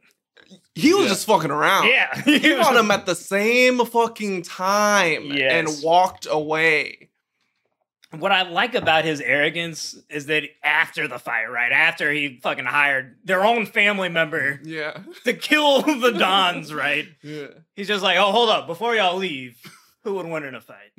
[0.81, 1.09] He was Yeah.
[1.09, 1.87] just fucking around.
[1.87, 2.21] Yeah.
[2.25, 5.51] He fought him at the same fucking time Yes.
[5.51, 7.09] and walked away.
[8.17, 12.63] what I like about his arrogance is that after the fight, right after he fucking
[12.65, 14.99] hired their own family member Yeah.
[15.25, 17.05] to kill the Dons, right?
[17.21, 17.47] Yeah.
[17.75, 19.57] He's just like, oh, hold up, before y'all leave,
[20.03, 20.91] who would win in a fight?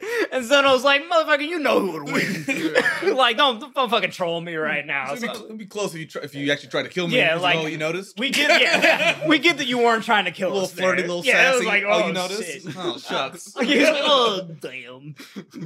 [0.32, 2.44] and so I was like, motherfucker, you know who would win.
[3.16, 5.12] like, don't, don't fucking troll me right now.
[5.12, 7.08] It'd be, cl- it'd be close if you try, if you actually tried to kill
[7.08, 7.16] me.
[7.16, 8.18] Yeah, like- all you noticed.
[8.18, 10.72] we get, yeah, we get that you weren't trying to kill a little us.
[10.72, 11.08] flirty, there.
[11.08, 11.58] little yeah, sassy.
[11.58, 12.42] was like, oh, oh, you noticed?
[12.42, 12.74] shit.
[12.76, 13.56] Oh shucks.
[13.56, 15.14] Like, he was like, oh damn.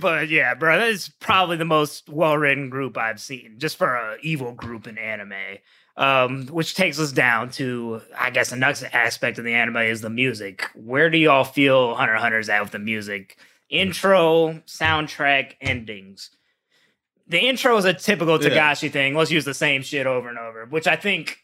[0.01, 4.16] But yeah, bro, that is probably the most well-written group I've seen, just for a
[4.23, 5.59] evil group in anime.
[5.97, 10.01] Um, which takes us down to, I guess, the next aspect of the anime is
[10.01, 10.68] the music.
[10.75, 13.38] Where do y'all feel Hunter Hunter's at with the music?
[13.70, 16.31] Intro, soundtrack, endings.
[17.27, 18.50] The intro is a typical Yeah.
[18.50, 19.14] Togashi thing.
[19.14, 21.38] Let's use the same shit over and over, which I think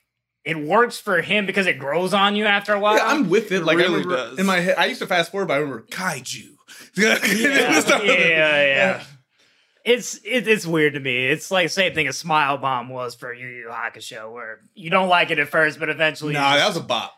[0.44, 2.96] it works for him because it grows on you after a while.
[2.96, 3.56] Yeah, I'm with it.
[3.56, 4.38] It Like I really remember does.
[4.38, 6.50] in my head, I used to fast forward, but I remember kaiju.
[6.96, 7.18] yeah,
[8.04, 9.02] yeah, yeah.
[9.84, 11.26] It's it, it's weird to me.
[11.28, 15.08] It's like same thing as Smile Bomb was for Yu Yu Hakusho, where you don't
[15.08, 16.34] like it at first, but eventually.
[16.34, 17.14] Nah, you that was a bop.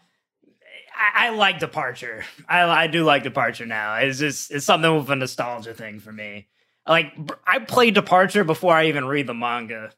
[1.15, 2.25] I, I like Departure.
[2.49, 3.95] I I do like Departure now.
[3.97, 6.47] It's just it's something with a nostalgia thing for me.
[6.87, 7.13] Like
[7.47, 9.93] I played Departure before I even read the manga,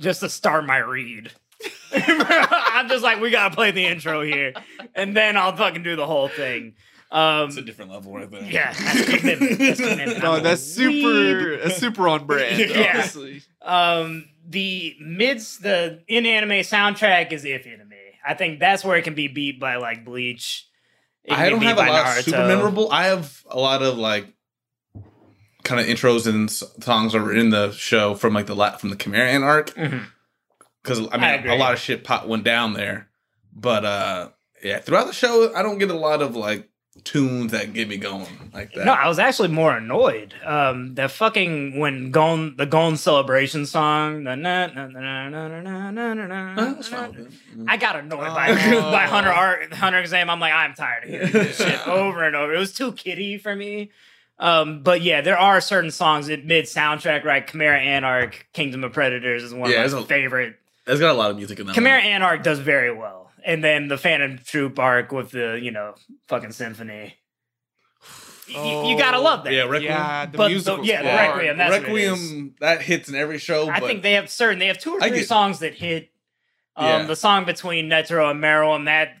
[0.00, 1.32] just to start my read.
[1.92, 4.52] I'm just like, we gotta play the intro here,
[4.94, 6.74] and then I'll fucking do the whole thing.
[7.10, 8.42] Um, It's a different level right there.
[8.42, 9.58] yeah, that's commitment.
[9.58, 10.22] That's commitment.
[10.22, 11.62] No, I'm a that's super weeb.
[11.62, 12.92] that's super on brand, Yeah.
[12.96, 13.42] honestly.
[13.62, 17.87] Um, the mids, the in anime soundtrack is iffy to me.
[18.26, 20.66] I think that's where it can be beat by like Bleach.
[21.24, 22.90] It I don't have a lot of super memorable.
[22.90, 24.26] I have a lot of like
[25.64, 28.88] kind of intros and songs that were in the show from like the la- from
[28.90, 31.50] the Chimera arc because I I mean agree.
[31.52, 33.08] a lot of shit pop went down there,
[33.52, 34.28] but uh
[34.62, 36.68] yeah, throughout the show I don't get a lot of like
[37.04, 38.84] tunes that get me going like that.
[38.84, 40.34] No, I was actually more annoyed.
[40.44, 44.26] Um, that fucking when Gon the Gon celebration song.
[44.26, 44.36] I
[47.76, 48.34] got annoyed oh.
[48.34, 48.52] by
[48.90, 50.30] by Hunter Art Hunter Exam.
[50.30, 52.54] I'm like, I'm tired of hearing this shit over and over.
[52.54, 53.90] It was too kiddie for me.
[54.38, 57.46] Um, but yeah, there are certain songs in mid soundtrack, right?
[57.46, 60.56] Chimera Ant arc, Kingdom of Predators is one yeah, of my a, favorite.
[60.86, 61.74] It's got a lot of music in that.
[61.74, 62.06] Chimera one.
[62.06, 63.17] Anarch does very well
[63.48, 65.94] and then the Phantom Troop arc with the you know
[66.28, 67.14] fucking symphony.
[68.54, 69.52] Y- you gotta love that.
[69.52, 69.84] Yeah, Requiem.
[69.92, 71.08] Yeah, the But the- music yeah, the.
[71.38, 73.68] Requiem, that's what it Requiem that hits in every show.
[73.68, 74.58] I think they have certain.
[74.58, 76.10] They have two or three get- songs that hit.
[76.76, 77.02] Um, Yeah.
[77.04, 79.16] the song between Netero and Meruem and that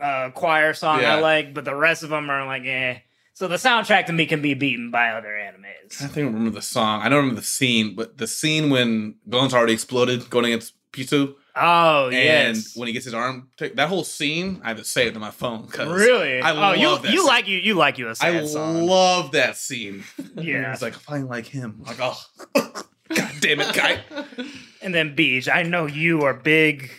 [0.00, 2.98] uh, choir song I like, but the rest of them are like, eh.
[3.34, 6.02] So the soundtrack to me can be beaten by other animes.
[6.02, 7.02] I think I remember the song.
[7.02, 11.36] I don't remember the scene, but the scene when Gon's already exploded going against Pitou,
[11.54, 14.84] Oh and yes, when he gets his arm, ta- that whole scene, I have to
[14.84, 16.40] save it to my phone because really.
[16.40, 17.26] I oh, you love that you scene.
[17.26, 18.86] like you you like you a I sad song.
[18.86, 20.04] love that scene.
[20.36, 20.72] Yeah.
[20.72, 21.82] it's like playing like him.
[21.86, 22.18] Like oh,
[22.54, 24.00] god damn it, guy.
[24.82, 26.90] and then Beach, I know you are big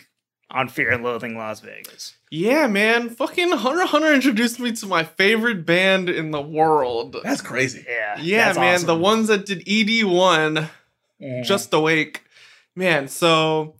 [0.50, 2.14] on Fear and Loathing Las Vegas.
[2.30, 3.10] Yeah, man.
[3.10, 7.16] Fucking Hunter x Hunter introduced me to my favorite band in the world.
[7.24, 7.84] That's crazy.
[7.88, 8.74] Yeah, Yeah, that's man.
[8.76, 8.86] awesome.
[8.86, 10.68] The ones that did ED1,
[11.20, 11.44] Mhm.
[11.44, 12.22] Just Awake.
[12.76, 13.74] Man, so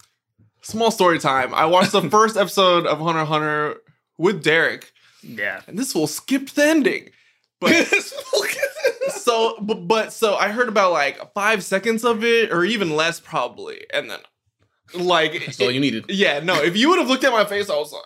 [0.65, 1.55] small story time.
[1.55, 3.77] I watched the first episode of Hunter Hunter
[4.19, 5.61] with Derek, Yeah.
[5.67, 7.11] and this will skip the ending.
[7.61, 7.87] But
[9.11, 13.21] so, but, but so I heard about like five seconds of it, or even less,
[13.21, 14.19] probably, and then
[14.95, 16.07] like, That's all you needed.
[16.09, 16.63] yeah, no.
[16.63, 18.03] If you would have looked at my face, I was like.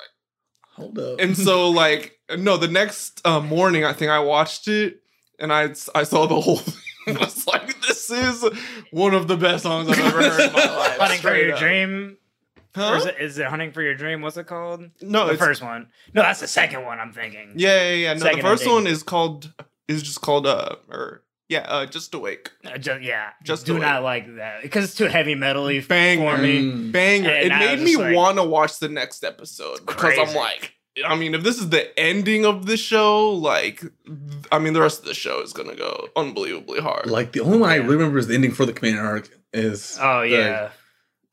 [0.76, 1.18] Hold up.
[1.18, 5.00] And so like no, the next uh, morning I think I watched it
[5.40, 7.16] and I I saw the whole thing.
[7.16, 8.44] I was like, this is
[8.92, 10.98] one of the best songs I've ever heard in my life.
[10.98, 11.60] Hunting for Straight Your up.
[11.60, 12.16] Dream.
[12.74, 12.92] Huh?
[12.92, 14.20] Or is it, is it Hunting for Your Dream?
[14.20, 14.82] What's it called?
[15.00, 15.88] No, the it's first one.
[16.14, 17.52] No, that's the second one I'm thinking.
[17.56, 18.12] yeah, yeah, yeah.
[18.14, 18.74] No, Second the first ending.
[18.74, 19.52] one is called
[19.88, 22.50] is just called uh or yeah, uh just awake.
[22.64, 23.30] Uh, ju- yeah.
[23.42, 23.80] Just do do it.
[23.80, 26.36] not like that because it's too heavy metally Banger.
[26.36, 26.70] for me.
[26.70, 26.92] Mm.
[26.92, 27.30] Banger.
[27.30, 30.74] And it made me like- want to watch the next episode because I'm like
[31.06, 33.84] I mean, if this is the ending of the show, like,
[34.50, 37.06] I mean, the rest of the show is gonna go unbelievably hard.
[37.06, 37.82] Like the only one I Yeah.
[37.82, 40.70] really remember is the ending for the commander arc is Oh yeah.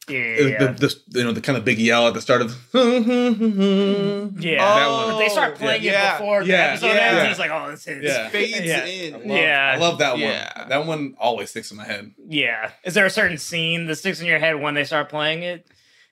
[0.10, 0.18] Yeah.
[0.20, 0.58] is yeah.
[0.72, 3.32] the, the you know the kind of big yell at the start of hmm, hmm,
[3.34, 4.62] hmm, Yeah.
[4.62, 4.76] Oh.
[4.76, 5.20] that Oh, one.
[5.20, 6.16] they start playing yeah.
[6.16, 6.56] it before the Yeah.
[6.68, 6.94] episode Yeah.
[6.94, 7.20] ends.
[7.22, 8.04] and It's like, oh, this is.
[8.04, 8.30] Yeah.
[8.30, 8.82] fades Yeah.
[8.84, 9.14] I in.
[9.14, 9.72] love, Yeah.
[9.74, 10.60] I love that Yeah.
[10.60, 10.70] one.
[10.70, 12.12] That one always sticks in my head.
[12.28, 12.72] Yeah.
[12.84, 15.68] Is there a certain scene that sticks in your head when they start playing it?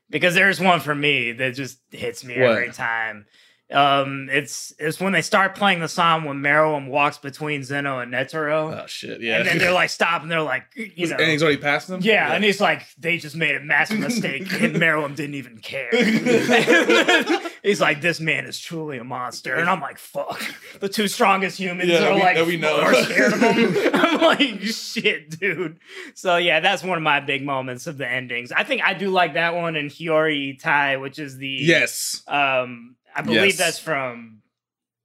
[0.09, 2.51] Because there's one for me that just hits me What?
[2.51, 3.25] every time.
[3.73, 8.13] Um, it's it's when they start playing the song when Meruem walks between Zeno and
[8.13, 9.19] Netero, Oh shit!
[9.21, 11.87] Yeah, and then they're like, "Stop!" and they're like, "You know." and he's already passed
[11.87, 11.99] them.
[12.03, 15.89] Yeah, and he's like, they just made a massive mistake, and Meruem didn't even care.
[17.63, 20.41] he's like, this man is truly a monster, and I'm like, fuck.
[20.79, 22.79] The two strongest humans Yeah, are we- like, we know.
[22.81, 23.75] are scared of him.
[23.93, 25.79] I'm like, shit, dude.
[26.13, 28.51] So yeah, that's one of my big moments of the endings.
[28.51, 32.21] I think I do like that one in Hiyori Tai, which is the Yes.
[32.27, 33.57] Um, I believe Yes.
[33.57, 34.41] that's from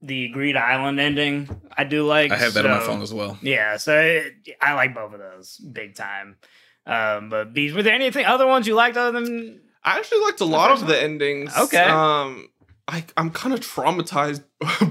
[0.03, 1.49] the Greed Island ending.
[1.77, 2.31] I do like.
[2.33, 3.39] I have that on my phone as well.
[3.43, 6.37] yeah, so it, I like both of those big time.
[6.87, 9.61] Um, but bees, were there anything other ones you liked other than?
[9.85, 11.53] I actually liked a lot of the endings.
[11.57, 11.83] Okay.
[11.83, 12.49] Um,
[12.87, 14.43] I I'm kind of traumatized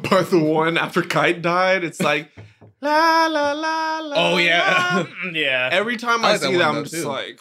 [0.10, 1.84] by the one after Kite died.
[1.84, 2.30] It's like
[2.82, 4.16] la la la la.
[4.34, 5.06] Oh, yeah.
[5.24, 5.30] la.
[5.32, 7.04] yeah, Every time I I, like see one, that, I'm just too.
[7.08, 7.40] like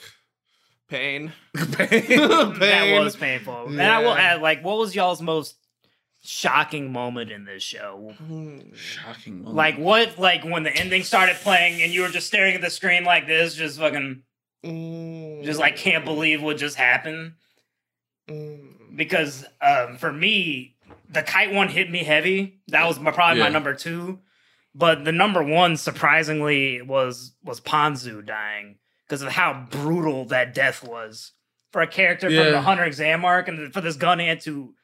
[0.89, 1.33] pain.
[1.57, 1.89] pain.
[1.89, 2.59] Pain.
[2.59, 3.67] That was painful.
[3.67, 5.57] And I will add, like, what was y'all's most
[6.27, 8.15] shocking moment in this show?
[8.75, 9.39] Shocking.
[9.43, 9.55] moment.
[9.57, 10.19] Like what?
[10.19, 13.27] Like when the ending started playing and you were just staring at the screen like
[13.27, 14.23] this, just fucking,
[14.65, 15.45] Mm.
[15.45, 17.35] just like can't believe what just happened.
[18.29, 18.97] Mm.
[18.97, 20.75] because um, for me,
[21.09, 22.61] the kite one hit me heavy.
[22.69, 24.21] That was my, probably my number two.
[24.75, 30.83] But the number one, surprisingly, was was Ponzu dying because of how brutal that death
[30.83, 31.33] was
[31.73, 34.75] for a character from the Hunter exam arc, and for this gun ant to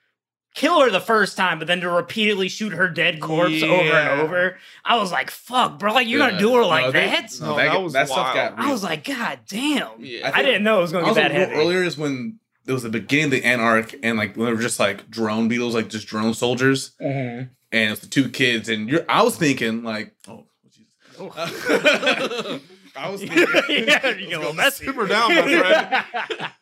[0.54, 4.20] kill her the first time, but then to repeatedly shoot her dead corpse over and
[4.20, 4.58] over.
[4.84, 5.92] I was like, "Fuck, bro!
[5.94, 6.28] Like you're Yeah.
[6.30, 8.56] gonna do her like No, they- that?" No, No, that, that was that stuff got.
[8.56, 8.68] wild.
[8.68, 10.30] I was like, "God damn!" Yeah.
[10.34, 11.54] I I, didn't know it was gonna be also, that real heavy.
[11.54, 14.52] earlier is when it was the beginning of the Ant arc, and like when they
[14.52, 17.48] were just like drone beetles, like just drone soldiers, Mhm.
[17.72, 19.04] and it was the two kids, and you're.
[19.08, 20.90] I was thinking like, oh, Jesus.
[22.94, 24.84] I was thinking, yeah, you get a little messy.
[24.84, 26.04] Simmer down, my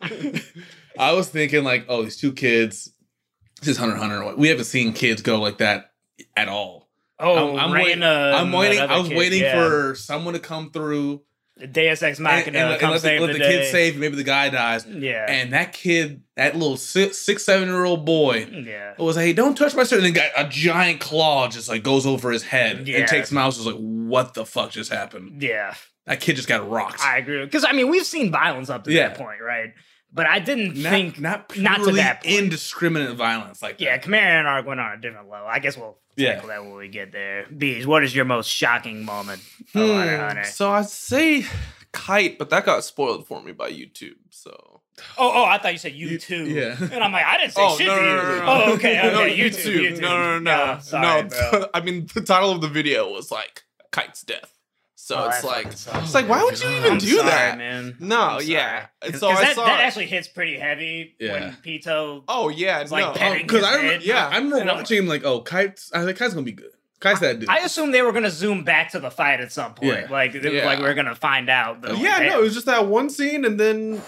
[0.01, 0.43] friend.
[0.99, 2.93] I was thinking like, oh, these two kids.
[3.61, 4.35] This is Hunter Hunter.
[4.37, 5.93] We haven't seen kids go like that
[6.37, 6.89] at all.
[7.19, 8.03] oh, I'm, I'm waiting.
[8.03, 8.81] I'm waiting.
[8.81, 9.55] I was kid, waiting yeah.
[9.55, 11.23] for someone to come through
[11.71, 13.97] Deus Ex and, Machina and, and come let, the, let the, kid save.
[13.99, 14.87] Maybe the guy dies.
[14.87, 19.27] Yeah, And that kid, that little six, six seven year old boy, yeah, was like,
[19.27, 22.31] "Hey, don't touch my shirt." And then got a giant claw just like goes over
[22.31, 22.99] his head Yeah.
[23.01, 23.47] and takes him out.
[23.47, 25.75] Was like, "What the fuck just happened?" yeah.
[26.07, 27.03] That kid just got rocked.
[27.05, 29.09] I agree because I mean we've seen violence up to Yeah.
[29.09, 29.75] that point, right?
[30.13, 31.21] But I didn't not, think.
[31.21, 32.37] not not to that point.
[32.37, 34.03] indiscriminate violence like yeah, that.
[34.03, 35.47] Command and Arc went on a different level.
[35.47, 36.35] I guess we'll Yeah.
[36.35, 37.47] tackle that when we get there.
[37.47, 39.41] Bees, what is your most shocking moment
[39.73, 40.45] hmm, Hunter?
[40.45, 41.45] So I'd say
[41.93, 44.17] kite, but that got spoiled for me by YouTube.
[44.31, 44.81] So
[45.17, 46.45] Oh, oh, I thought you said you, too.
[46.47, 46.77] yeah.
[46.79, 48.09] And I'm like, I didn't say oh shit no, to you.
[48.09, 48.45] no, no.
[48.47, 49.11] Oh, okay, okay.
[49.13, 50.01] no, YouTube, YouTube.
[50.01, 50.81] No, no, no, no.
[50.81, 51.69] sorry, no.
[51.75, 54.59] I mean, the title of the video was like "Kite's Death,"
[55.03, 57.29] so Oh, it's that like fucking it's like why would you even I'm do sorry,
[57.31, 57.59] that?
[57.59, 57.97] man.
[57.99, 58.87] No, I'm yeah.
[59.03, 59.13] sorry.
[59.19, 59.83] So I that, saw that it.
[59.85, 61.33] actually hits pretty heavy Yeah.
[61.33, 62.23] when Pitou.
[62.29, 63.11] Oh yeah, It's like no.
[63.27, 64.03] Oh, because his I, remember, head.
[64.05, 66.45] yeah, I remember And I'm watching him like, "Oh, kites." I was like, "Kite's gonna
[66.45, 66.71] be good."
[67.01, 67.49] Kite's that dude.
[67.49, 69.91] I assumed they were gonna zoom back to the fight at some point.
[70.03, 70.07] Yeah.
[70.11, 70.67] Like, it was Yeah.
[70.67, 71.81] like we are gonna find out.
[71.81, 74.03] But yeah, no, it was just that one scene, and then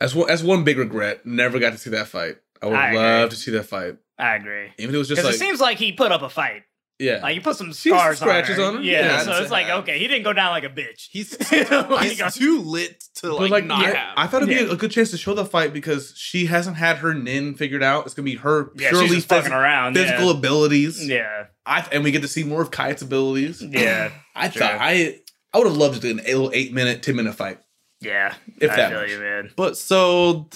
[0.00, 0.28] That's one.
[0.28, 1.26] That's one big regret.
[1.26, 2.36] Never got to see that fight.
[2.62, 3.30] I would I love agree.
[3.30, 3.96] to see that fight.
[4.16, 4.68] I agree.
[4.78, 6.62] Even if it was just Because like, it seems like he put up a fight.
[7.00, 8.68] Yeah, Like he put some See some scars scratches on, her.
[8.70, 8.82] on him?
[8.82, 9.84] Yeah, Yeah, so it's like have.
[9.84, 11.06] okay, he didn't go down like a bitch.
[11.10, 11.36] he's
[11.70, 14.14] Like, he's uh, too lit to like, like, not I, have.
[14.16, 14.72] I thought it'd be Yeah.
[14.72, 18.04] a good chance to show the fight because she hasn't had her Nen figured out.
[18.06, 19.94] It's gonna be her yeah, purely she's just fucking phys- around.
[19.94, 20.38] physical yeah.
[20.38, 21.08] abilities.
[21.08, 23.62] Yeah, I and we get to see more of Kite's abilities.
[23.62, 24.62] yeah, I Sure.
[24.62, 25.20] thought I
[25.54, 27.60] I would have loved to do an little eight minute, ten minute fight.
[28.00, 28.34] yeah.
[28.60, 29.10] If I that feel much.
[29.10, 29.50] you, man.
[29.54, 30.48] But so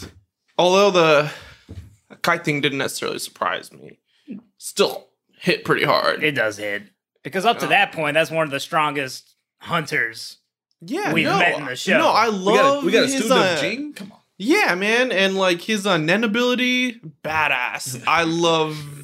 [0.58, 1.30] although the
[2.22, 3.98] kite thing didn't necessarily surprise me,
[4.58, 5.08] still
[5.42, 6.22] hit pretty hard.
[6.22, 6.84] It does hit
[7.24, 10.38] because up to that point, that's one of the strongest hunters.
[10.80, 11.98] yeah, we've no, met in the show.
[11.98, 13.92] No, I We got love a, we got a his, student uh, of Ging.
[13.92, 14.18] Come on.
[14.38, 18.02] Yeah, man, and like his uh, Nen ability, badass.
[18.08, 19.01] I love.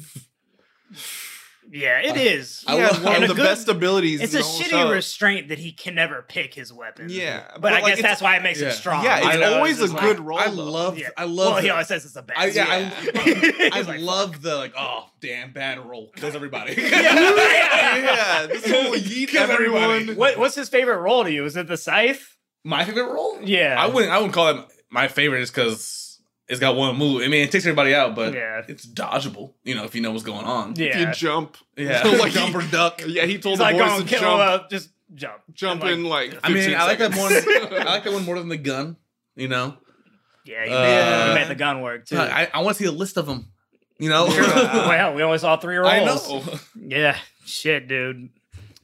[1.71, 2.63] Yeah, it is.
[2.67, 4.21] I He has love- one and of the good- best abilities.
[4.21, 4.91] It's a shitty show.
[4.91, 7.07] restraint that he can never pick his weapon.
[7.09, 8.69] Yeah, but, but, I like, guess that's why it makes yeah.
[8.69, 9.03] him strong.
[9.03, 10.39] Yeah, it's know, always a just like- good roll.
[10.39, 10.97] I love.
[10.97, 11.09] Yeah.
[11.15, 11.53] I love.
[11.53, 12.37] Well, he always says it's a bad.
[12.37, 13.11] I, yeah, Yeah.
[13.15, 14.73] I, I He's like, love the like.
[14.75, 16.09] Oh, damn, bad roll.
[16.15, 16.73] Kills everybody.
[16.77, 20.15] yeah, this whole yeet Kills everyone.
[20.15, 21.45] What, what's his favorite role to you?
[21.45, 22.35] Is it the scythe?
[22.63, 23.39] My favorite roll?
[23.43, 23.75] Yeah.
[23.77, 24.11] I wouldn't.
[24.11, 26.08] I wouldn't call it my favorite, just because
[26.49, 27.21] it's got one move.
[27.23, 28.63] I mean, it takes everybody out, but Yeah.
[28.67, 29.53] it's dodgeable.
[29.63, 30.71] You know, if you know what's going on.
[30.73, 30.99] If Yeah.
[31.07, 33.01] you jump, Yeah, Like like jump or duck.
[33.05, 35.41] yeah, he told He's the like, boys to jump, up, just jump.
[35.53, 36.37] jump And, in like.
[36.43, 37.45] I mean, 15 I like that seconds.
[37.71, 37.79] more.
[37.79, 38.97] I like that one more than the gun.
[39.35, 39.77] You know,
[40.43, 42.17] Yeah, he, Uh, he made the gun work too.
[42.17, 43.51] I, I want to see a list of them.
[43.99, 44.87] You know, Yeah.
[44.87, 45.91] well, we only saw three rolls.
[45.93, 46.43] I know.
[46.75, 48.29] Yeah, shit, dude.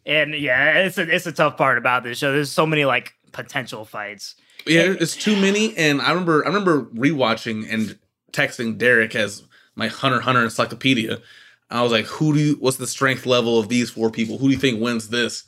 [0.06, 2.32] And yeah, it's a it's a tough part about this show.
[2.32, 4.36] There's so many like potential fights.
[4.66, 7.98] Yeah, it's too many, and I remember I remember rewatching and
[8.32, 9.44] texting Derek as
[9.76, 11.22] my Hunter Hunter encyclopedia.
[11.70, 12.56] I was like, "Who do you?
[12.60, 14.38] What's the strength level of these four people?
[14.38, 15.44] Who do you think wins this?"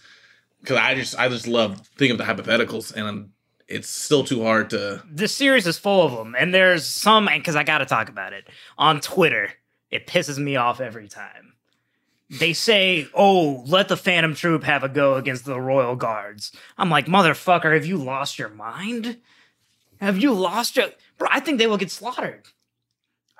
[0.61, 3.29] Because I just I just love thinking of the hypotheticals, and
[3.67, 5.03] it's still too hard to.
[5.09, 8.09] This series is full of them, and there's some And because I got to talk
[8.09, 8.47] about it
[8.77, 9.51] on Twitter.
[9.89, 11.53] It pisses me off every time.
[12.29, 16.89] They say, "Oh, let the Phantom Troupe have a go against the Royal Guards." I'm
[16.89, 19.17] like, "Motherfucker, have you lost your mind?
[20.01, 21.29] Have you lost your bro?
[21.31, 22.47] I think they will get slaughtered.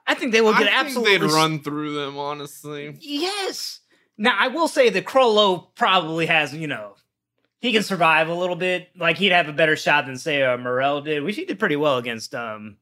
[0.05, 2.97] I think they will I get think absolutely they'd run through them, honestly.
[3.01, 3.81] Yes.
[4.17, 6.95] Now I will say that Chrollo probably has, you know,
[7.59, 8.89] he can survive a little bit.
[8.97, 11.75] Like he'd have a better shot than say uh, Morel did, which he did pretty
[11.75, 12.77] well against um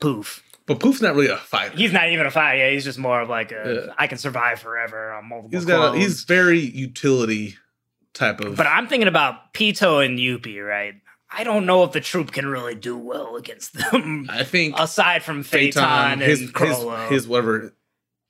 [0.00, 0.40] Pouf.
[0.66, 1.76] But Pouf's not really a fighter.
[1.76, 2.54] He's not even a fight.
[2.56, 3.94] Yeah, he's just more of like a Yeah.
[3.98, 5.50] I can survive forever on multiple.
[5.58, 5.94] He's got.
[5.94, 7.56] A, he's very utility
[8.14, 8.56] type of.
[8.56, 10.94] But I'm thinking about Pitou and Youpi, right?
[11.30, 14.26] I don't know if the troop can really do well against them.
[14.30, 17.74] I think Aside from Feitan, Feitan, and his, his his whatever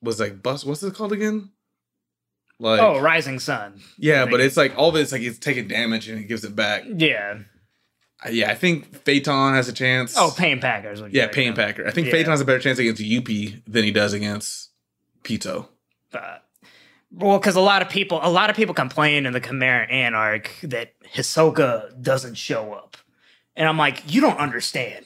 [0.03, 0.65] was like bus.
[0.65, 1.51] What's it called again?
[2.59, 3.81] Like oh, Rising Sun.
[3.99, 6.55] yeah, but it's like all of it's like he's taking damage and he gives it
[6.57, 6.85] back.
[6.89, 7.41] Yeah.
[8.31, 10.15] Yeah, I think Feitan has a chance.
[10.17, 11.03] Oh, Pain Packers.
[11.11, 11.55] yeah, them.
[11.55, 11.87] Packer.
[11.87, 12.15] I think Yeah.
[12.15, 14.71] Feitan has a better chance against Youpi than he does against
[15.25, 15.67] Pitou.
[16.15, 16.37] uh,
[17.13, 20.15] well, because a lot of people, a lot of people complain in the Chimera Ant
[20.15, 22.97] arc that Hisoka doesn't show up,
[23.55, 25.05] and I'm like, you don't understand.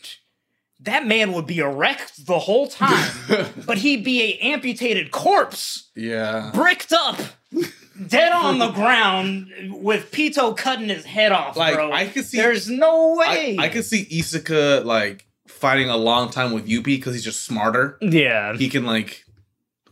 [0.80, 3.10] That man would be erect the whole time,
[3.66, 6.50] but he'd be a amputated corpse, Yeah.
[6.54, 7.18] bricked up,
[8.06, 11.56] dead on the ground, with Pitou cutting his head off.
[11.56, 11.92] Like bro.
[11.92, 13.56] I could see There's no way.
[13.58, 17.98] I could see Hisoka like fighting a long time with Youpi because he's just smarter.
[18.00, 19.24] yeah, He can like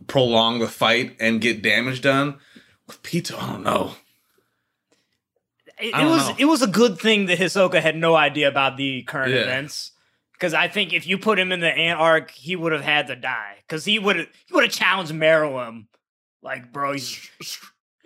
[0.07, 2.39] prolong the fight and get damage done.
[2.87, 3.95] With Pitou, I don't know.
[5.79, 6.37] it, it was know.
[6.39, 9.41] it was a good thing that Hisoka had no idea about the current Yeah.
[9.41, 9.93] events.
[10.33, 13.17] Because I think if you put him in the Antarctic, he would have had to
[13.17, 13.55] die.
[13.63, 15.87] Because he would have he would have challenged Meruem.
[16.43, 17.07] Like, bro, you,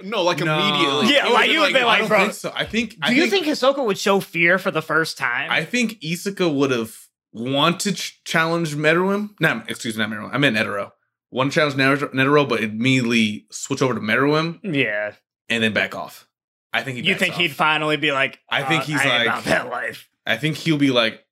[0.05, 0.59] No, like No.
[0.59, 1.15] immediately.
[1.15, 2.53] Yeah, like, would've you would've been like, don't bro, think so.
[2.55, 2.97] I think.
[3.03, 5.51] I do you think Hisoka would show fear for the first time?
[5.51, 6.95] I think Hisoka would have
[7.33, 9.31] wanted to ch- challenge Meruem.
[9.41, 10.31] No, excuse me, not Meruem.
[10.35, 10.91] I meant Netero.
[11.31, 15.13] One challenge Netero, Netero, but immediately switch over to Meruem yeah.
[15.49, 16.27] and then back off.
[16.73, 17.41] I think he You think off.
[17.41, 20.09] he'd finally be like, I think "Uh, he's I like- about that life.
[20.27, 21.25] I think he'll be like,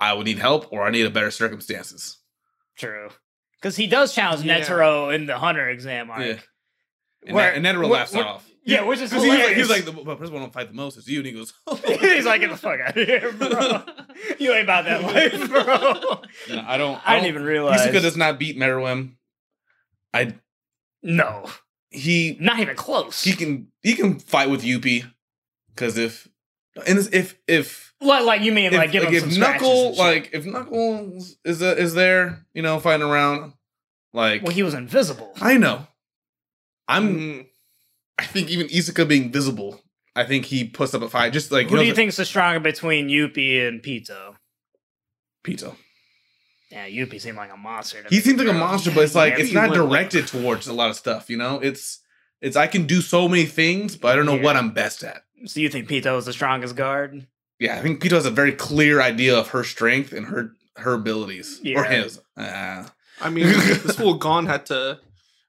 [0.00, 2.18] I would need help or I need a better circumstances.
[2.76, 3.10] True.
[3.60, 4.60] Because he does challenge Yeah.
[4.60, 6.20] Netero in the Hunter exam arc.
[6.26, 6.36] Yeah.
[7.26, 8.48] And, Where- Net- and where- laughs where- off.
[8.66, 9.56] Yeah, which is 'Cause he like, hilarious.
[9.56, 11.52] he was like, the well, person won't fight the most is you, and he goes,
[12.00, 13.82] he's like, get the fuck out of here, bro.
[14.38, 16.54] you ain't about that life, bro.
[16.56, 16.98] No, I don't.
[17.06, 17.80] I don't- didn't even realize.
[17.86, 19.16] Hisoka does not beat Meruem.
[20.14, 20.34] I
[21.02, 21.50] No,
[21.90, 23.22] he not even close.
[23.22, 25.04] he can he can fight with Youpi
[25.74, 26.26] because if
[26.86, 29.94] and if if like, like you mean if, like give like, him if some Knuckle
[29.96, 33.52] like if Knuckles is uh, is there you know fighting around
[34.14, 35.32] like well, he was invisible.
[35.40, 35.86] I know
[36.88, 37.46] I'm Mm,
[38.18, 39.80] I think even Hisoka being visible
[40.16, 42.24] I think he puts up a fight just like Who do you think is the
[42.24, 44.34] stronger between Youpi and Pitou?
[45.42, 45.74] Pitou
[46.70, 48.02] Yeah, Youpi seemed like a monster.
[48.02, 50.26] to he seems like a monster but it's like Yeah, it's not went, like- directed
[50.26, 52.00] towards a lot of stuff you know it's
[52.40, 54.42] it's I can do so many things but I don't know Yeah.
[54.42, 57.26] what I'm best at So you think Pitou is the strongest guard?
[57.58, 60.94] yeah I think Pitou has a very clear idea of her strength and her her
[60.94, 61.84] abilities or Yeah.
[62.02, 62.86] his uh,
[63.20, 64.98] I mean, this fool Gon had to.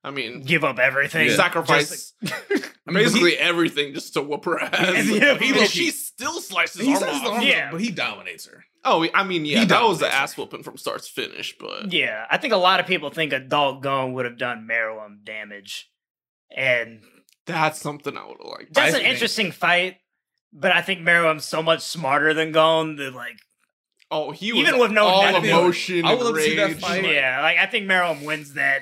[0.05, 1.27] I mean, Give up everything.
[1.29, 1.35] Yeah.
[1.35, 5.07] sacrifice I mean, but he- basically everything just to whoop her ass.
[5.07, 7.33] Yeah, and but he- she still slices He arm says the off.
[7.35, 7.71] arm, Yeah.
[7.71, 8.63] but he dominates her.
[8.83, 11.91] Oh, I mean, yeah, He that was the ass whooping from start to finish, but
[11.91, 15.89] Yeah, I think a lot of people think Adult Gon would have done Meruem damage,
[16.55, 17.01] and
[17.47, 18.73] that's something I would have liked.
[18.75, 19.97] that's I an think- interesting fight.
[20.57, 23.35] But I think Meruem's so much smarter than Gon that like
[24.11, 26.05] Oh, he was Even with no all emotion.
[26.05, 26.79] I and would love to see that rage.
[26.79, 27.03] fight.
[27.11, 28.81] yeah, like I think Meruem wins that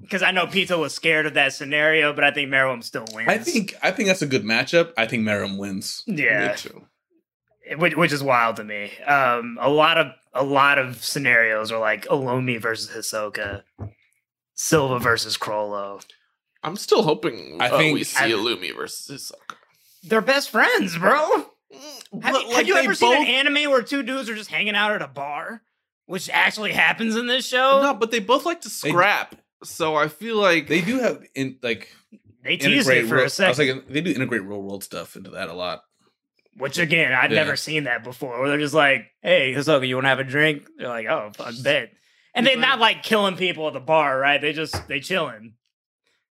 [0.00, 3.28] because I know Pitou was scared of that scenario, but I think Meruem still wins.
[3.28, 4.92] I think I think that's a good matchup.
[4.96, 6.02] I think Meruem wins.
[6.06, 6.86] yeah, Me too.
[7.76, 8.90] which, which is wild to me.
[9.06, 13.62] Um, a lot of a lot of scenarios are like Illumi versus Hisoka,
[14.54, 16.04] Silva versus Chrollo.
[16.62, 19.56] I'm still hoping I uh, think- we see I- a Lumi versus Hisoka.
[20.04, 21.12] They're best friends, bro.
[21.12, 21.46] Have,
[22.12, 24.50] But, you, like, have you they ever seen an anime where two dudes are just
[24.50, 25.62] hanging out at a bar,
[26.06, 27.80] which actually happens in this show?
[27.82, 29.36] No, but they both like to scrap.
[29.64, 31.88] So I feel like They do have in like
[32.42, 33.84] they tease integrate it for real, a I was second.
[33.88, 35.82] they do integrate real world stuff into that a lot.
[36.56, 37.38] Which again, I'd Yeah.
[37.44, 38.38] never seen that before.
[38.40, 41.30] Where they're just like, "Hey, Hisoka, you want to have a drink?" They're like, "Oh,
[41.34, 41.92] fuck, bet."
[42.34, 44.40] And they're not like killing people at the bar, right?
[44.40, 45.54] They just they chilling.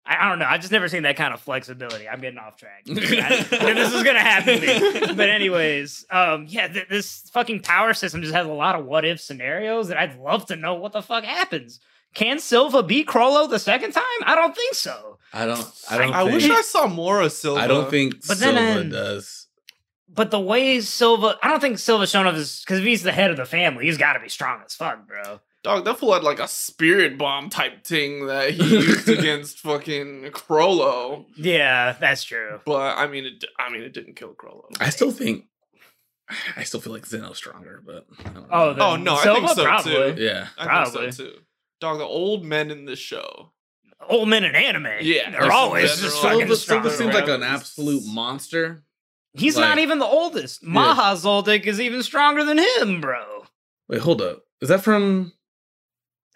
[0.06, 0.44] I, I don't know.
[0.44, 2.06] I've just never seen that kind of flexibility.
[2.08, 2.84] I'm getting off track.
[2.88, 5.14] I this is gonna happen to me.
[5.14, 9.04] But anyways, um, yeah, th- this fucking power system just has a lot of what
[9.04, 11.80] if scenarios, and I'd love to know what the fuck happens.
[12.14, 14.02] Can Silva beat Chrollo the second time?
[14.24, 15.18] I don't think so.
[15.32, 15.66] I don't.
[15.90, 16.14] I don't.
[16.14, 17.60] I think, wish I saw more of Silva.
[17.60, 19.48] I don't think But Silva um, does.
[20.08, 23.10] But the way Silva, I don't think Silva's shown up is because if he's the
[23.10, 25.40] head of the family, he's got to be strong as fuck, bro.
[25.64, 30.22] Dog, that fool had like a spirit bomb type thing that he used against fucking
[30.30, 31.24] Chrollo.
[31.36, 32.60] Yeah, that's true.
[32.64, 33.44] But I mean, it.
[33.58, 34.66] I mean, it didn't kill Chrollo.
[34.78, 35.46] I still think.
[36.56, 38.46] I still feel like Zeno's stronger, but I don't know.
[38.52, 39.40] Oh, Oh no, I Silva?
[39.40, 39.92] think so Probably.
[40.14, 40.22] too.
[40.22, 40.46] yeah.
[40.56, 41.00] I Probably.
[41.00, 41.32] think so too.
[41.84, 43.52] Dog, the old men in this show.
[44.08, 46.82] Old men in anime, Yeah, they're there's always some just veteran- fucking Silva, strong.
[46.82, 48.84] Silva seems like an absolute monster.
[49.32, 50.62] He's like- not even the oldest.
[50.62, 53.44] Maha Zoldyck is even stronger than him, bro.
[53.88, 54.42] Wait, hold up.
[54.60, 55.32] Is that from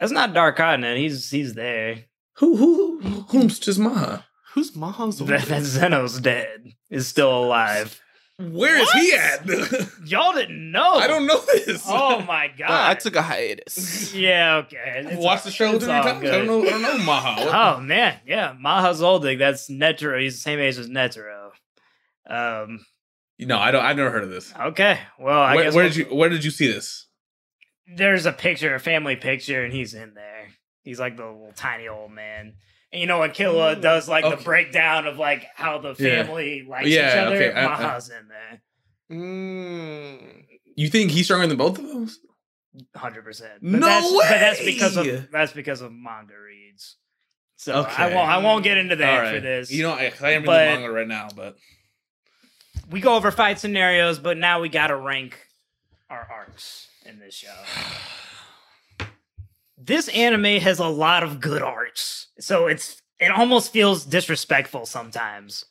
[0.00, 0.98] That's not Dark Continent.
[0.98, 2.04] He's he's there.
[2.34, 2.56] who?
[2.56, 3.00] Who?
[3.00, 4.24] who whom's just Maha?
[4.54, 6.72] Who's Maha's That, that Zeno's dead.
[6.90, 8.00] Is still alive.
[8.38, 9.46] Where is he at?
[10.06, 10.94] Y'all didn't know.
[10.94, 11.82] I don't know this.
[11.88, 12.70] Oh my god.
[12.70, 14.14] I took a hiatus.
[14.14, 14.56] Yeah.
[14.66, 14.78] Okay.
[14.98, 16.24] I've It's watched all- the show three all times.
[16.24, 16.62] I don't know.
[16.64, 17.76] I don't know Maha.
[17.76, 19.38] Oh man, yeah, Maha Zoldyck.
[19.38, 20.20] That's Netero.
[20.22, 21.50] He's the same age as Netero.
[22.28, 22.84] Um.
[23.40, 23.84] No, I don't.
[23.84, 24.52] I've never heard of this.
[24.56, 24.98] Okay.
[25.18, 26.14] Well, I Where, guess where we'll- did you?
[26.16, 27.06] Where did you see this?
[27.90, 30.48] there's a picture, a family picture, and he's in there.
[30.82, 32.54] He's like the little tiny old man.
[32.92, 33.82] And you know when Killua Mm.
[33.82, 36.22] does like the breakdown of like how the Yeah.
[36.22, 38.62] family likes Yeah, each other, okay, I- I- Maha's in there,
[39.10, 40.44] Mm.
[40.76, 42.18] You think he's stronger than both of those?
[42.94, 43.60] hundred percent.
[43.62, 46.96] No that's, But that's because of that's because of manga reads.
[47.56, 49.34] So I won't I won't get into that right.
[49.34, 49.70] for this.
[49.72, 51.56] You know, I, I am reading But- the manga right now, but
[52.90, 55.38] we go over fight scenarios, but now we gotta rank
[56.08, 57.54] our arcs in this show.
[59.80, 65.64] This anime has a lot of good arcs, so it's it almost feels disrespectful sometimes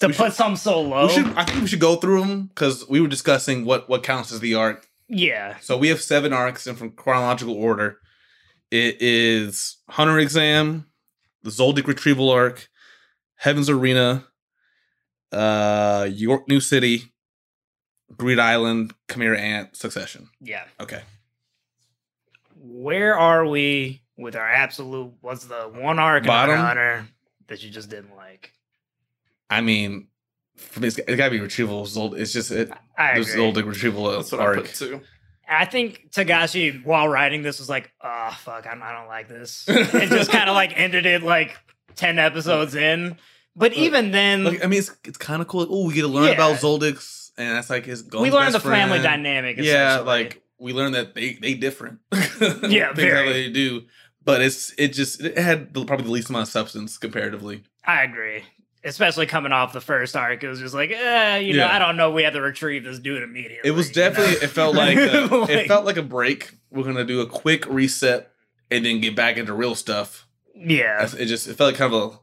[0.00, 1.06] to We put should- some so low.
[1.06, 1.26] we should.
[1.36, 4.40] I think we should go through them because we were discussing what what counts as
[4.40, 4.88] the arc.
[5.08, 7.98] yeah, So we have seven arcs, and from chronological order,
[8.70, 10.86] it is Hunter Exam,
[11.42, 12.68] the Zoldyck Retrieval arc,
[13.36, 14.24] Heaven's Arena,
[15.32, 17.12] uh, York New City,
[18.16, 20.28] Greed Island, Chimera Ant, Succession.
[20.40, 20.64] yeah.
[20.80, 21.02] Okay.
[22.66, 25.12] Where are we with our absolute?
[25.20, 26.58] What's the one arc in Bottom?
[26.58, 27.06] Hunter
[27.48, 28.52] that you just didn't like?
[29.50, 30.08] I mean,
[30.56, 31.84] for me, it's, it's got to be Retrieval.
[31.84, 32.70] Zold, it's just it.
[32.96, 33.42] I There's agree.
[33.52, 35.00] Zoldyck Retrieval That's what I put too.
[35.46, 39.64] I think Togashi, while writing this, was like, "Oh fuck, I'm, I don't like this,"
[39.68, 41.54] and just kind of like ended it like
[41.96, 43.18] ten episodes in.
[43.54, 45.66] But Look, even then, Like, I mean, it's it's kind of cool.
[45.68, 46.30] Oh, we get to learn Yeah.
[46.30, 48.00] about Zoldyck's, and that's like his.
[48.02, 48.22] Goal.
[48.22, 49.58] We Gon's learned the best family dynamic.
[49.58, 52.00] Yeah, like we learned that they they different.
[52.68, 53.32] Yeah, very.
[53.32, 53.82] they do.
[54.24, 57.62] But it's it just it had the, probably the least amount of substance comparatively.
[57.84, 58.42] I agree.
[58.82, 61.96] Especially coming off the first arc, it was just like, eh, you know, I don't
[61.96, 62.10] know.
[62.10, 63.68] We had to retrieve this dude immediately.
[63.68, 64.08] It was you know?
[64.10, 66.52] definitely it felt like, a, Like- it felt like a break.
[66.70, 68.30] We're gonna do a quick reset
[68.70, 70.26] and then get back into real stuff.
[70.54, 71.08] yeah.
[71.18, 72.18] It just it felt like kind of a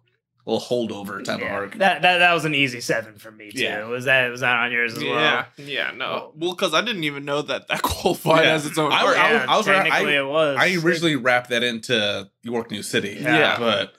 [0.46, 1.46] little holdover type Yeah.
[1.48, 1.78] of arc.
[1.78, 3.62] That, that that was an easy seven for me too.
[3.64, 3.86] Yeah.
[3.86, 5.14] Was that was that on yours as well?
[5.14, 6.34] Yeah, yeah, no.
[6.36, 8.54] Well, because I didn't even know that that qualified Yeah.
[8.54, 9.18] as its own I- arc.
[9.18, 10.58] I- Yeah, I was right- technically it was.
[10.60, 13.18] I originally wrapped that into York New City.
[13.22, 13.58] Yeah.
[13.60, 13.94] but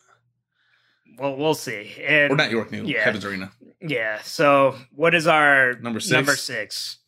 [1.19, 1.93] well, we'll see.
[2.03, 3.05] And or not York New Yeah.
[3.05, 3.53] Heaven's Arena.
[3.81, 4.21] Yeah.
[4.23, 6.13] So, what is our Number six?
[6.13, 6.99] Number six.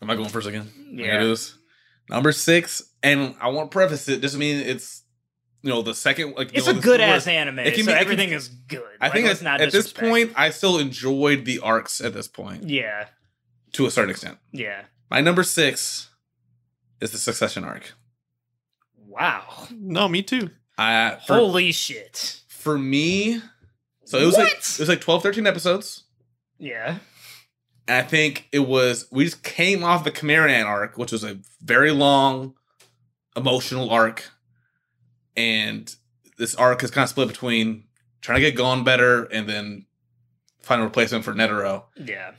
[0.00, 0.62] Am I going first again?
[0.76, 1.06] Am I Yeah.
[1.08, 1.54] gonna do this?
[2.10, 4.20] Number six, and I want to preface it.
[4.20, 5.01] Doesn't mean it's
[5.62, 6.34] you know the second.
[6.36, 8.30] Like you It's know, a good ass anime, It can so be- it can- everything
[8.32, 8.82] is good.
[9.00, 12.00] I Like, think let's at, not at this point, I still enjoyed the arcs.
[12.00, 13.06] At this point, yeah,
[13.72, 14.38] to a certain extent.
[14.52, 14.82] Yeah.
[15.10, 16.08] My number six
[17.00, 17.92] is the Succession arc.
[18.96, 19.66] Wow.
[19.70, 20.50] No, me too.
[20.78, 22.40] I for, Holy shit.
[22.48, 23.40] for me,
[24.04, 26.04] so it was like it was like 12, 13 episodes.
[26.58, 26.98] Yeah.
[27.88, 31.24] And I think it was we just came off the Chimera Ant arc, which was
[31.24, 32.54] a very long,
[33.36, 34.30] emotional arc.
[35.36, 35.94] And
[36.38, 37.84] this arc is kind of split between
[38.20, 39.86] trying to get Gon better and then
[40.60, 41.84] find a replacement for Netero.
[41.96, 42.32] Yeah.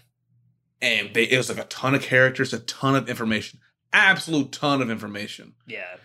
[0.81, 3.59] And they, it was like a ton of characters, a ton of information,
[3.93, 5.53] absolute ton of information.
[5.67, 5.95] Yeah.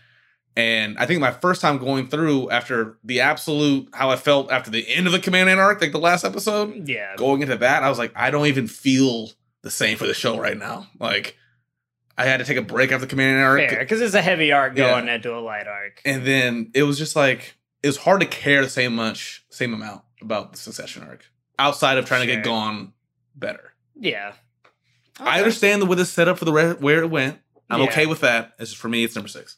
[0.57, 4.70] And I think my first time going through after the absolute how I felt after
[4.70, 7.14] the end of the Command arc, like the last episode, Yeah.
[7.16, 9.30] going into that, I was like, I don't even feel
[9.62, 10.89] the same for the show right now.
[10.99, 11.36] Like,
[12.19, 14.53] I had to take a break after the Command arc, Fair, because it's a heavy
[14.53, 14.91] arc Yeah.
[14.91, 16.03] going into a light arc.
[16.05, 19.73] and then it was just like it was hard to care the same much, same
[19.73, 21.25] amount about the Succession arc
[21.59, 22.93] outside of trying to get Gon
[23.35, 23.73] better.
[23.99, 24.33] yeah.
[25.21, 27.39] I understand the way this set up for the re- where it went.
[27.71, 27.87] I'm Yeah.
[27.89, 28.53] okay with that.
[28.61, 29.57] It's just for me, it's number six.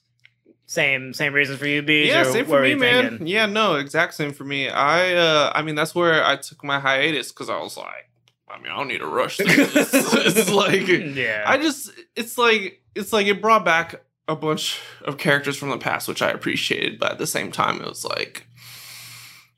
[0.67, 2.07] Same same reasons for you, B.
[2.09, 3.27] Yeah, same for me, man.
[3.27, 4.69] Yeah, no, exact same for me.
[4.69, 8.09] I, uh, I mean, that's where I took my hiatus because I was like,
[8.53, 9.91] I mean, I don't need to rush through this.
[9.95, 11.45] it's like, Yeah.
[11.47, 15.79] I just, it's like, it's like it brought back a bunch of characters from the
[15.79, 18.47] past, which I appreciated, but at the same time, it was like,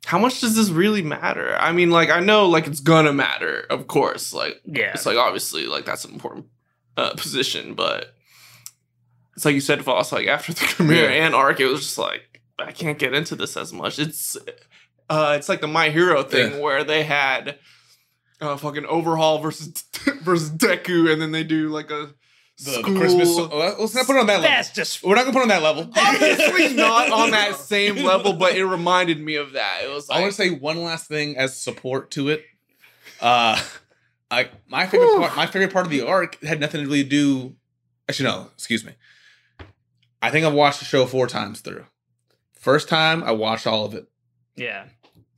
[0.06, 1.56] how much does this really matter?
[1.58, 4.32] I mean, like, I know, like, it's gonna matter, of course.
[4.32, 4.92] Like, yeah.
[4.94, 6.46] it's like obviously, like, that's an important
[6.96, 8.14] uh, position, but
[9.36, 10.12] it's like you said, Voss.
[10.12, 11.24] Like after the Chimera Yeah.
[11.26, 13.98] and arc, it was just like I can't get into this as much.
[13.98, 14.36] It's,
[15.08, 16.60] uh, it's like the My Hero thing Yeah.
[16.60, 17.58] where they had
[18.42, 19.68] uh, fucking overhaul versus
[20.22, 22.10] versus Deku, and then they do like a
[22.58, 22.92] The, school.
[22.94, 23.28] the Christmas.
[23.30, 24.50] oh, let's not put it on that level.
[24.50, 25.90] That's just We're not gonna put it on that level.
[25.96, 29.80] Obviously not on that same level, but it reminded me of that.
[29.84, 32.44] It was I want to say one last thing as support to it.
[33.20, 33.60] Uh,
[34.30, 35.20] I my favorite Whew.
[35.20, 37.54] part, my favorite part of the arc had nothing to really do.
[38.08, 38.92] Actually, no, excuse me.
[40.20, 41.84] I think I've watched the show four times through.
[42.54, 44.06] First time, I watched all of it.
[44.56, 44.84] yeah.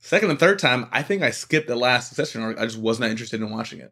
[0.05, 2.59] Second and third time, I think I skipped the last Succession arc.
[2.59, 3.91] I just was not interested in watching it.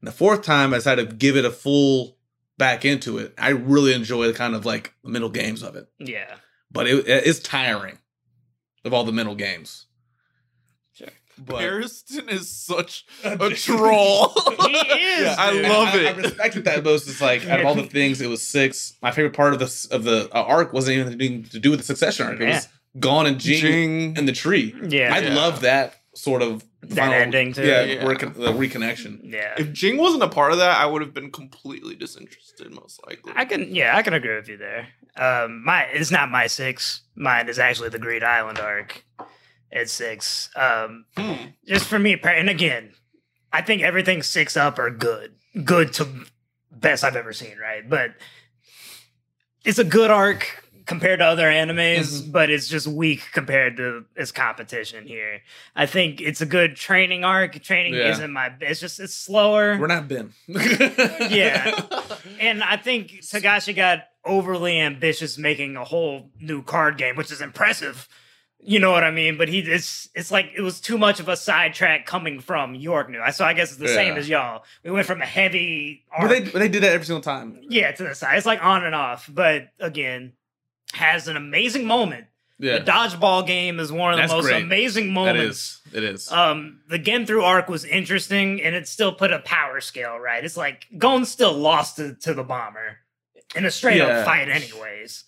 [0.00, 2.16] And the fourth time, I decided to give it a full
[2.58, 3.34] back into it.
[3.36, 6.36] I really enjoy the kind of like the middle games of it, Yeah.
[6.70, 7.98] but it, it is tiring
[8.84, 9.86] of all the middle games.
[10.92, 11.08] Sure.
[11.36, 14.28] But Pariston is such a troll.
[14.60, 15.36] He is.
[15.36, 16.06] I love I, it.
[16.06, 17.08] I respected that most.
[17.08, 18.94] It's like out of all the things, it was six.
[19.02, 21.80] My favorite part of the of the uh, arc wasn't even anything to do with
[21.80, 22.40] the succession arc.
[22.40, 22.68] It was
[22.98, 24.18] Gon and Ging, Ging.
[24.18, 24.74] and the tree.
[24.88, 25.12] Yeah.
[25.14, 25.34] I Yeah.
[25.34, 27.66] love that sort of That ending too.
[27.66, 28.06] Yeah, Yeah.
[28.06, 29.20] recon- the reconnection.
[29.24, 29.54] Yeah.
[29.58, 33.32] If Ging wasn't a part of that, I would have been completely disinterested, most likely.
[33.36, 34.88] I can yeah, I can agree with you there.
[35.16, 37.02] Um my it's not my six.
[37.16, 39.04] Mine is actually the Greed Island arc
[39.72, 40.48] at six.
[40.56, 41.34] Um Hmm.
[41.66, 42.94] just for me per- and again,
[43.52, 45.34] I think everything six up are good.
[45.64, 46.06] Good to
[46.70, 47.88] best I've ever seen, right?
[47.88, 48.14] But
[49.64, 52.32] it's a good arc compared to other animes, Mhm.
[52.32, 55.40] but it's just weak compared to its competition here.
[55.74, 57.60] I think it's a good training arc.
[57.62, 58.10] Training Yeah.
[58.12, 59.76] isn't my it's just it's slower.
[59.78, 60.32] We're not Ben.
[61.30, 61.80] Yeah.
[62.40, 67.40] And I think Togashi got overly ambitious making a whole new card game, which is
[67.40, 68.08] impressive.
[68.68, 69.36] You know what I mean?
[69.36, 73.08] But he it's it's like it was too much of a sidetrack coming from York
[73.10, 73.20] New.
[73.32, 74.64] So I guess it's the same as y'all.
[74.82, 77.60] We went from a heavy But they, but they did that every single time.
[77.68, 78.36] yeah, to the side.
[78.38, 79.28] It's like on and off.
[79.32, 80.32] But again,
[80.94, 82.26] has an amazing moment.
[82.58, 84.62] Yeah, The dodgeball game is one of the most great.
[84.62, 85.82] amazing moments.
[85.92, 85.94] is.
[85.94, 86.32] It is.
[86.32, 90.42] Um, the Genthru arc was interesting, and it still put a power scale right.
[90.42, 92.98] It's like Gon still lost to, to the bomber
[93.54, 94.06] in a straight Yeah.
[94.20, 95.24] up fight, anyways.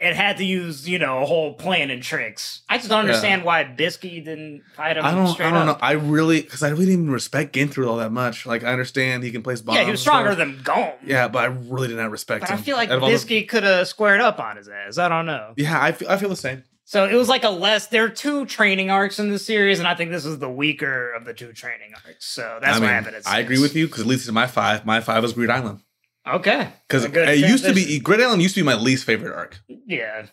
[0.00, 2.62] It had to use you know a whole plan and tricks.
[2.70, 3.10] I just don't Yeah.
[3.10, 5.04] understand why Bisky didn't fight him.
[5.04, 5.28] I don't.
[5.28, 5.80] Straight I don't up.
[5.80, 5.86] know.
[5.86, 8.46] I really because I really didn't even respect Genthru all that much.
[8.46, 9.76] Like I understand he can place bombs.
[9.78, 10.92] Yeah, he was stronger than Gon.
[11.04, 12.58] Yeah, but I really did not respect but him.
[12.58, 14.96] I feel like the- Bisky could have squared up on his ass.
[14.96, 15.52] I don't know.
[15.56, 16.64] yeah, I feel, I feel the same.
[16.86, 17.86] So it was like a less.
[17.86, 21.12] There are two training arcs in the series, and I think this is the weaker
[21.12, 22.24] of the two training arcs.
[22.24, 24.26] So that's I why I mean, have it I agree with you because at least
[24.26, 25.82] in my five, my five was Greed Island
[26.28, 28.02] Okay, because it good used to be transition.
[28.02, 29.60] Greed Island used to be my least favorite arc.
[29.68, 30.26] yeah,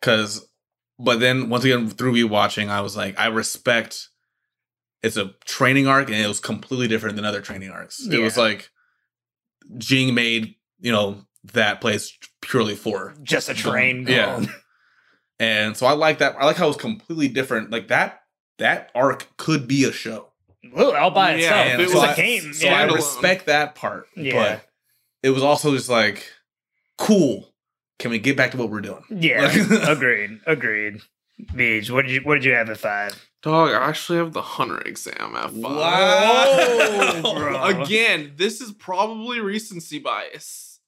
[0.00, 0.48] because
[0.98, 4.08] but then once again through rewatching i was like i respect
[5.02, 8.36] it's a training arc and it was completely different than other training arcs it was
[8.36, 8.68] like
[9.78, 11.24] Ging made you know
[11.54, 14.06] that place purely for just a train.
[14.06, 14.44] Yeah.
[15.40, 18.20] and so i like that i like how it was completely different like that
[18.58, 20.28] that arc could be a show
[20.72, 21.66] Well, all by Yeah, itself.
[21.66, 22.52] if it it was was a I- game.
[22.52, 22.78] so yeah.
[22.78, 24.34] i respect that part Yeah.
[24.60, 24.68] but
[25.22, 26.28] it was also just like
[26.98, 27.48] cool
[27.98, 29.42] can we get back to what we're doing yeah.
[29.42, 30.40] Like- agreed.
[30.46, 31.00] Agreed.
[31.54, 31.90] Beach.
[31.90, 33.28] What did you What did you have at five?
[33.42, 37.24] Dog, I actually have the hunter exam at five.
[37.24, 37.64] Wow.
[37.82, 40.78] Again, this is probably recency bias,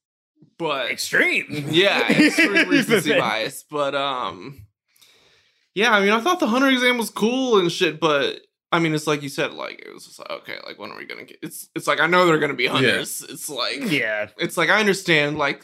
[0.58, 1.66] but Extreme.
[1.70, 3.64] yeah, extreme recency bias.
[3.68, 4.66] But um,
[5.74, 8.40] yeah, I mean, I thought the hunter exam was cool and shit, but
[8.74, 10.98] I mean, it's like you said, like it was just like, okay, like when are
[10.98, 11.38] we gonna get?
[11.42, 13.22] It's it's like I know they're gonna be hunters.
[13.28, 14.28] It's like Yeah.
[14.38, 15.62] it's like I understand like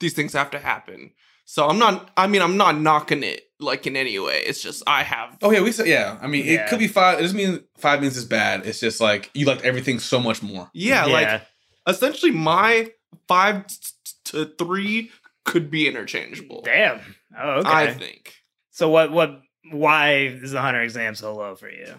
[0.00, 1.12] these things have to happen.
[1.44, 2.10] So I'm not.
[2.16, 4.42] I mean, I'm not knocking it like in any way.
[4.46, 5.36] It's just I have.
[5.42, 6.18] Oh yeah, we said yeah.
[6.20, 6.64] I mean, Yeah.
[6.64, 7.18] it could be five.
[7.18, 8.66] It doesn't mean five means it's bad.
[8.66, 10.70] It's just like you liked everything so much more.
[10.74, 11.42] yeah, like
[11.86, 12.92] essentially my
[13.26, 13.74] five t-
[14.04, 15.10] t- to three
[15.44, 16.60] could be interchangeable.
[16.62, 17.00] damn.
[17.38, 17.68] Oh, okay.
[17.70, 18.34] I think.
[18.70, 19.10] so what?
[19.10, 19.40] What?
[19.70, 21.94] Why is the hunter exam so low for you?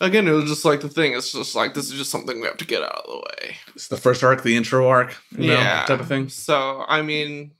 [0.00, 1.12] Again, it was just like the thing.
[1.14, 3.56] It's just like this is just something we have to get out of the way.
[3.74, 5.84] It's the first arc, the intro arc, you know, Yeah.
[5.86, 6.28] type of thing.
[6.28, 7.52] So I mean,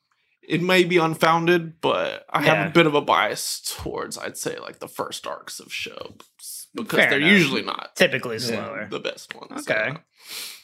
[0.42, 2.54] it may be unfounded, but I Yeah.
[2.54, 6.68] have a bit of a bias towards I'd say like the first arcs of shows
[6.74, 7.32] because Fair they're enough.
[7.32, 8.86] usually not Typically slower.
[8.90, 9.68] the best ones.
[9.68, 9.92] Okay.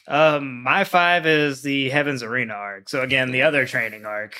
[0.07, 0.35] yeah.
[0.35, 2.87] Um, my five is the Heavens Arena arc.
[2.89, 4.39] So again, the other training arc.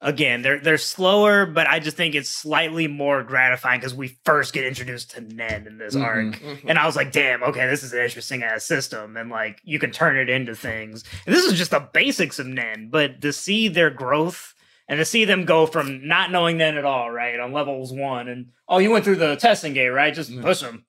[0.00, 4.52] Again, they're they're slower, but I just think it's slightly more gratifying because we first
[4.52, 6.02] get introduced to Nen in this Mhm.
[6.02, 6.26] arc.
[6.36, 6.58] Mhm.
[6.66, 9.16] And I was like, damn, okay, this is an interesting ass system.
[9.16, 11.04] And like you can turn it into things.
[11.26, 14.52] And this is just the basics of Nen, but to see their growth
[14.88, 18.28] and to see them go from not knowing Nen at all, right, on levels one,
[18.28, 20.12] and oh, you went through the testing gate, right?
[20.12, 20.42] Just Yeah.
[20.42, 20.84] push them.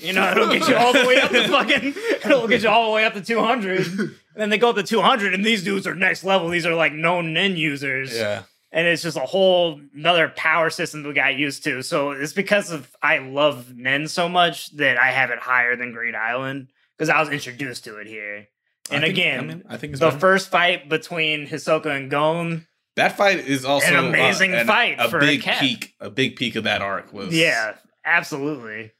[0.00, 1.94] You know, it'll get you all the way up to fucking,
[2.24, 3.86] it'll get you all the way up to 200.
[3.86, 6.48] And then they go up to 200, and these dudes are next level.
[6.48, 8.42] These are like known Nen users Yeah.
[8.72, 11.82] and it's just a whole another power system we got used to.
[11.82, 15.92] So it's because of I love Nen so much that I have it higher than
[15.92, 16.68] Greed Island
[16.98, 18.48] because I was introduced to it here.
[18.90, 20.18] And I think- again, I, mean, I think it's the better.
[20.20, 22.66] first fight between Hisoka and Gon,
[22.96, 25.60] that fight is also An amazing uh, an- fight A for a big cat.
[25.60, 25.94] peak.
[26.00, 27.74] A big peak of that arc was yeah,
[28.04, 28.92] absolutely.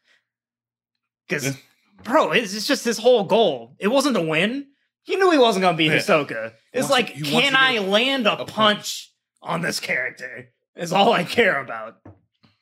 [1.29, 1.57] Because,
[2.05, 3.75] bro, it's, it's just his whole goal.
[3.79, 4.67] It wasn't to win.
[5.03, 5.97] He knew he wasn't going to be Yeah.
[5.99, 6.53] Hisoka.
[6.73, 8.53] It's Wants to- like, can I land a, a punch.
[8.55, 9.13] punch
[9.43, 10.49] on this character?
[10.77, 11.97] Is all I care about.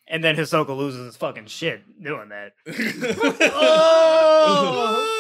[0.07, 2.53] And then Hisoka loses his fucking shit doing that.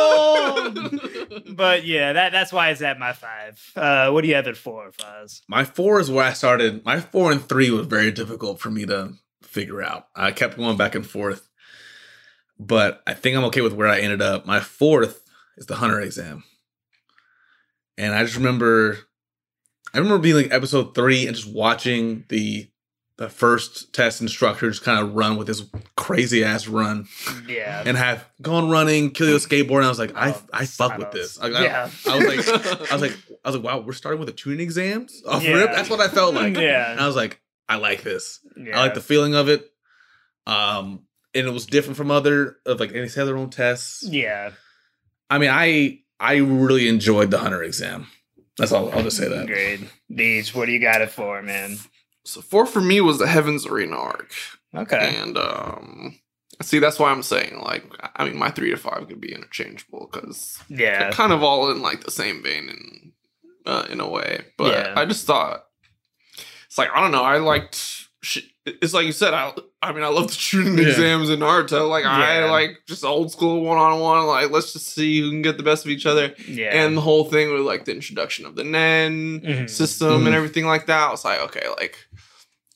[0.00, 3.60] Oh, But yeah, that that's why it's at my five.
[3.74, 5.40] Uh, what do you have at four, Foz?
[5.48, 6.84] My four is where I started.
[6.84, 10.06] My four and three was very difficult for me to figure out.
[10.14, 11.47] I kept going back and forth,
[12.58, 14.46] but I think I'm okay with where I ended up.
[14.46, 15.22] My fourth
[15.56, 16.44] is the Hunter exam,
[17.96, 18.98] and I just remember,
[19.94, 22.68] I remember being like episode three and just watching the
[23.16, 25.64] the first test instructor just kind of run with this
[25.96, 27.08] crazy ass run
[27.48, 27.82] Yeah.
[27.84, 29.78] and have Gon running, Killua skateboard.
[29.78, 31.36] And I was like, I Oh, I fuck I with this.
[31.40, 31.90] I, I- yeah.
[32.08, 34.60] I was like, I was like, I was like, wow, we're starting with the tuning
[34.60, 35.54] exams off Yeah.
[35.54, 35.72] rip.
[35.72, 36.56] That's what I felt like.
[36.56, 36.92] Yeah.
[36.92, 38.38] And I was like, I like this.
[38.56, 38.78] yeah.
[38.78, 39.68] I like the feeling of it.
[40.46, 41.02] Um,
[41.34, 44.02] and it was different from other of like any other own tests.
[44.06, 44.52] Yeah.
[45.30, 48.06] I mean, I I really enjoyed the hunter exam.
[48.56, 48.90] That's all.
[48.92, 49.46] I'll just say that.
[49.46, 49.80] Great.
[50.12, 51.76] Beach, what do you got it for, man?
[52.24, 54.32] So four for me was the Heavens Arena arc,
[54.74, 55.16] Okay.
[55.20, 56.18] and um,
[56.60, 57.84] see that's why I'm saying like
[58.16, 60.98] I mean my three to five could be interchangeable because Yeah.
[61.04, 63.12] they're kind of all in like the same vein in
[63.64, 64.42] uh, in a way.
[64.56, 64.94] But Yeah.
[64.96, 65.64] I just thought
[66.66, 67.22] it's like I don't know.
[67.22, 67.76] I liked.
[68.22, 68.40] Sh-
[68.82, 69.34] it's like you said.
[69.34, 69.52] I
[69.82, 70.88] I mean I love the Chunin Yeah.
[70.88, 71.88] exams in Naruto.
[71.88, 74.26] Like I like just old school one on one.
[74.26, 76.34] Like let's just see who can get the best of each other.
[76.48, 76.74] Yeah.
[76.84, 79.70] And the whole thing with like the introduction of the Nen Mhm.
[79.70, 80.26] system Mhm.
[80.26, 81.08] and everything like that.
[81.08, 81.96] I was like, okay, like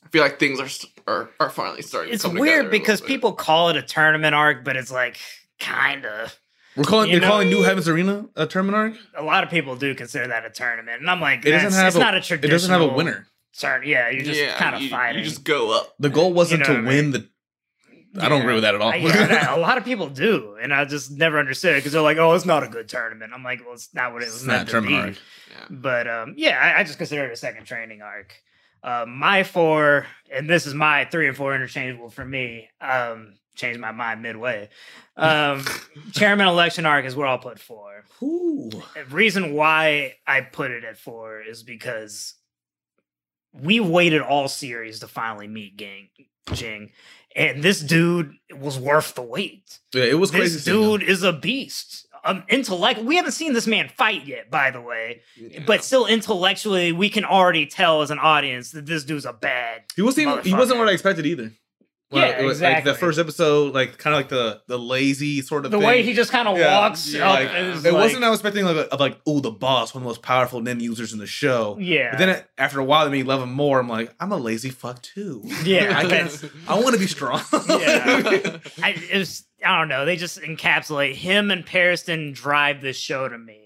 [0.05, 0.69] I feel like things are
[1.05, 2.13] are, are finally starting.
[2.13, 5.17] it's to come weird because people call it a tournament arc, but it's like
[5.59, 6.37] kind of.
[6.75, 8.93] We're calling You you're know- calling New Heavens Arena a tournament arc.
[9.15, 11.75] A lot of people do consider that a tournament, and I'm like, It doesn't that's-
[11.75, 13.27] have it's a- not a It doesn't have a winner.
[13.59, 15.19] Turn, yeah, you're just Yeah, kind of you, fighting.
[15.23, 15.93] You just go up.
[15.99, 17.29] The goal wasn't know to what I win the.
[18.19, 18.43] I don't Yeah.
[18.43, 18.91] agree with that at all.
[18.91, 22.01] I- yeah, a lot of people do, and I just never understood it because they're
[22.01, 24.35] like, "Oh, it's not a good tournament." I'm like, "Well, it's not what it was
[24.35, 25.57] It's not meant a to be." tournament arc.
[25.71, 25.75] Yeah.
[25.77, 28.33] But um, yeah, I, I just consider it a second training arc.
[28.83, 32.69] Uh, my four, and this is my three and four interchangeable for me.
[32.81, 34.69] Um, changed my mind midway.
[35.15, 35.63] Um,
[36.11, 38.03] chairman election arc is where I'll put four.
[38.21, 38.69] Ooh.
[38.95, 42.35] The reason why I put it at four is because
[43.53, 46.09] we waited all series to finally meet Gang
[46.53, 46.91] Ging,
[47.35, 49.79] and this dude was worth the wait.
[49.93, 50.55] Yeah, it was crazy.
[50.55, 52.07] This seeing dude is a beast.
[52.25, 53.01] Um, intellect.
[53.01, 55.59] We haven't seen this man fight yet, by the way, Yeah.
[55.67, 59.81] but still intellectually, we can already tell as an audience that this dude's a bad.
[59.95, 61.51] he wasn't even, he wasn't what I expected either.
[62.13, 62.91] Well, Yeah, it was, Like exactly.
[62.93, 65.87] the first episode, like kind of like the the lazy sort of the thing.
[65.87, 66.79] way he just kind of Yeah.
[66.79, 67.35] walks Yeah, up.
[67.39, 70.05] like, it like- wasn't I was expecting like of like oh the boss, one of
[70.05, 71.75] the most powerful Nen users in the show.
[71.79, 72.11] Yeah.
[72.11, 73.79] But then it, after a while, they made me love him more.
[73.79, 75.41] I'm like, I'm a lazy fuck too.
[75.63, 75.93] yeah.
[75.97, 76.29] I can.
[76.67, 77.41] I want to be strong.
[77.67, 78.57] Yeah.
[78.83, 80.05] I, it was, I don't know.
[80.05, 83.62] They just encapsulate him and Pariston drive this show to me.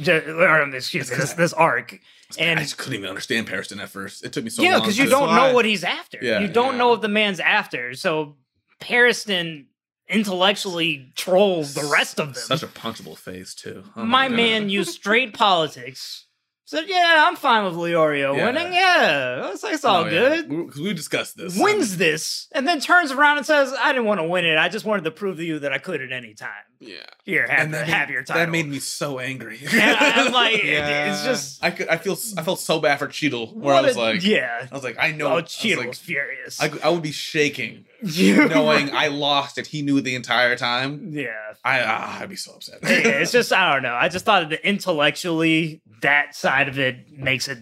[0.00, 1.98] Just, or, um, excuse me, this, this arc.
[2.38, 4.24] And I just couldn't even understand Pariston at first.
[4.24, 4.72] It took me so long.
[4.72, 6.18] yeah, because you don't know what he's after.
[6.20, 6.40] Yeah.
[6.40, 6.78] you don't Yeah.
[6.78, 7.94] know what the man's after.
[7.94, 8.36] So
[8.80, 9.66] Pariston
[10.08, 12.42] intellectually trolls the rest of them.
[12.42, 13.84] Such a punchable face too.
[13.96, 14.36] Oh my God.
[14.36, 16.26] man used straight politics.
[16.66, 18.46] Said, "Yeah, I'm fine with Leorio Yeah.
[18.46, 18.72] winning.
[18.72, 20.10] Yeah, it's, it's all Oh, yeah.
[20.10, 21.58] good." We- 'cause we discussed this.
[21.58, 24.56] Wins this, and then turns around and says, "I didn't want to win it.
[24.56, 26.50] I just wanted to prove to you that I could at any time.
[26.80, 26.96] Yeah.
[27.24, 29.58] Here, have, and that have made, your title." That made me so angry.
[29.72, 31.88] And I, am like, it- it's just I could.
[31.88, 32.16] I feel.
[32.36, 33.48] I felt so bad for Cheadle.
[33.54, 34.66] Where what I was a- like, yeah.
[34.70, 35.26] I was like, I know.
[35.26, 36.60] Oh, I was like, was furious.
[36.60, 39.66] I, I would be shaking knowing I lost it.
[39.68, 41.10] he knew the entire time.
[41.12, 41.30] yeah.
[41.64, 42.80] I ah, I'd be so upset.
[42.82, 42.88] Yeah,
[43.22, 43.94] it's just I don't know.
[43.94, 47.58] I just thought that intellectually that side of it makes it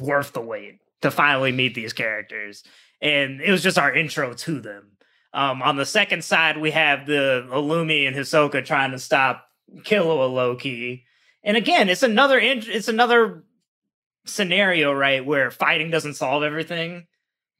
[0.00, 2.64] worth the wait to finally meet these characters,
[3.00, 4.90] and it was just our intro to them.
[5.32, 9.46] Um, on the second side, we have the Illumi and Hisoka trying to stop
[9.80, 11.04] Killua Loki,
[11.44, 13.44] and again, it's another it's another
[14.24, 17.06] scenario right where fighting doesn't solve everything.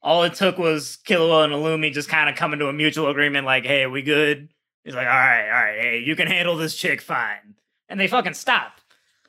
[0.01, 3.45] All it took was Killua and Illumi just kind of coming to a mutual agreement,
[3.45, 4.49] like, "Hey, we good?"
[4.83, 7.55] He's like, all right, all right, hey, you can handle this chick fine.
[7.89, 8.73] And they fucking stop.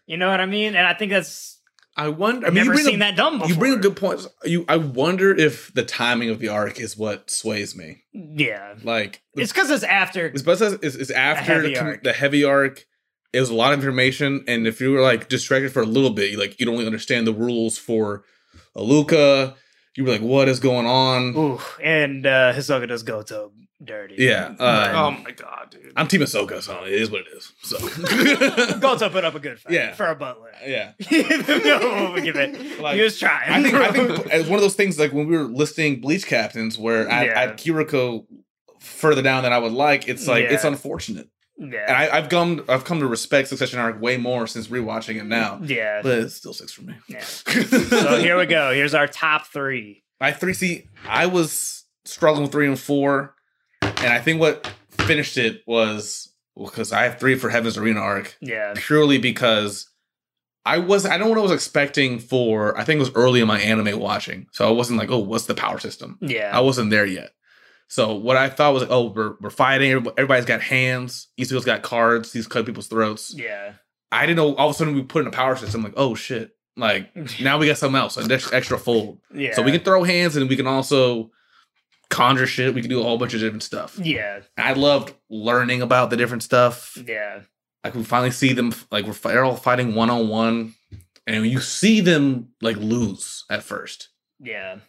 [0.07, 0.74] You know what I mean?
[0.74, 1.60] And I think that's
[2.01, 2.46] I wonder.
[2.46, 3.48] I I've mean, never you bring seen a, that done before.
[3.48, 4.26] You bring a good point.
[4.44, 4.64] You.
[4.68, 8.05] I wonder if the timing of the arc is what sways me.
[8.14, 8.76] Yeah.
[8.82, 12.03] Like It's because it's after It's it's, it's, after heavy the, arc.
[12.03, 12.86] the heavy arc.
[13.34, 16.11] It was a lot of information, and if you were like distracted for a little
[16.11, 18.24] bit, you like you don't really understand the rules for
[18.74, 19.55] Alluka.
[19.94, 23.53] You were like, "What is going on?" Ooh, and uh Hisoka does Goto
[23.83, 24.16] dirty.
[24.18, 25.93] Yeah, But- uh, oh my god, dude.
[25.97, 27.53] I'm Team Hisoka, so it is what it is.
[27.62, 27.78] So
[28.78, 29.93] Goto put up a good fight Yeah.
[29.95, 30.53] for a butler.
[30.66, 32.81] yeah, no, we'll give it.
[32.81, 33.51] Like, he was trying.
[33.51, 36.26] I think I think it's one of those things like when we were listing Bleach
[36.26, 37.39] captains, where I, Yeah.
[37.39, 38.26] I had Kiriko
[38.81, 40.09] further down than I would like.
[40.09, 41.28] It's like it's unfortunate,
[41.59, 41.85] yeah.
[41.89, 45.26] and I, I've come I've come to respect Succession Arc way more since rewatching it
[45.26, 45.61] now.
[45.62, 46.01] yeah.
[46.03, 46.95] But it's still six for me.
[47.09, 47.20] yeah.
[47.22, 48.72] So here we go.
[48.72, 50.03] Here's our top three.
[50.20, 53.35] My three C, I was struggling with three and four,
[54.03, 58.36] and I think what finished it was because I have three for Heaven's Arena arc
[58.40, 58.74] Yeah.
[58.76, 59.88] purely because
[60.66, 62.78] I was I don't know what I was expecting for.
[62.78, 65.46] I think it was early in my anime watching, so I wasn't like, oh, what's
[65.46, 66.18] the power system?
[66.20, 66.51] Yeah.
[66.53, 67.30] I wasn't there yet.
[67.88, 69.90] So what I thought was like, oh, we're, we're fighting.
[69.90, 71.26] Everybody's got hands.
[71.38, 72.32] Hisoka's got cards.
[72.32, 73.34] He's cut people's throats.
[73.36, 73.72] yeah.
[74.12, 74.55] I didn't know.
[74.57, 75.82] All of a sudden, we put in a power system.
[75.84, 76.51] Like, oh shit!
[76.76, 79.18] Like now we got something else, an extra, extra fold.
[79.32, 79.55] Yeah.
[79.55, 81.30] So we can throw hands and we can also
[82.11, 82.75] conjure shit.
[82.75, 83.99] We can do a whole bunch of different stuff.
[83.99, 84.41] Yeah.
[84.59, 86.99] I loved learning about the different stuff.
[87.03, 87.41] Yeah.
[87.83, 90.75] Like we finally see them like we're they're all fighting one on one,
[91.27, 94.11] and you see them like lose at first.
[94.39, 94.81] Yeah.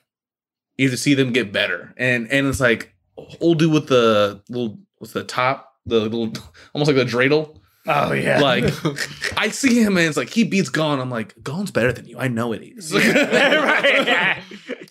[0.77, 2.93] You have to see them get better, and and it's like
[3.39, 6.33] old dude with the little with the top the little
[6.73, 7.57] almost like the dreidel.
[7.87, 8.39] Oh yeah.
[8.39, 8.65] Like
[9.37, 10.99] I see him and it's like he beats Gon.
[10.99, 12.17] I'm like Gon's better than you.
[12.19, 12.91] I know it is.
[12.93, 13.55] Yeah.
[13.63, 14.05] right.
[14.05, 14.41] Yeah.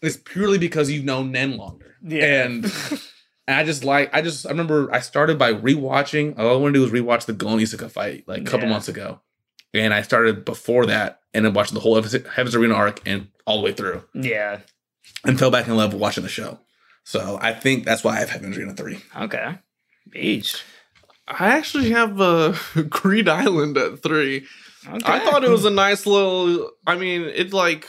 [0.02, 1.96] It's purely because you've known Nen longer.
[2.02, 2.44] Yeah.
[2.44, 3.00] And, and
[3.48, 6.38] I just like I just I remember I started by rewatching.
[6.38, 8.72] All I want to do is rewatch the Gon Hisoka fight like a couple Yeah.
[8.72, 9.20] months ago,
[9.74, 13.28] and I started before that and then watching the whole Heaven's Heaven's Arena arc and
[13.46, 14.60] all the way through Yeah.
[15.24, 16.58] and fell back in love with watching the show.
[17.04, 18.98] So I think that's why I have Heaven's Arena three.
[19.16, 19.58] Okay.
[20.08, 20.62] Beach.
[21.28, 22.54] I actually have uh,
[22.88, 24.46] Greed Island at three.
[24.88, 24.98] Okay.
[25.04, 26.70] I thought it was a nice little.
[26.86, 27.86] I mean, it like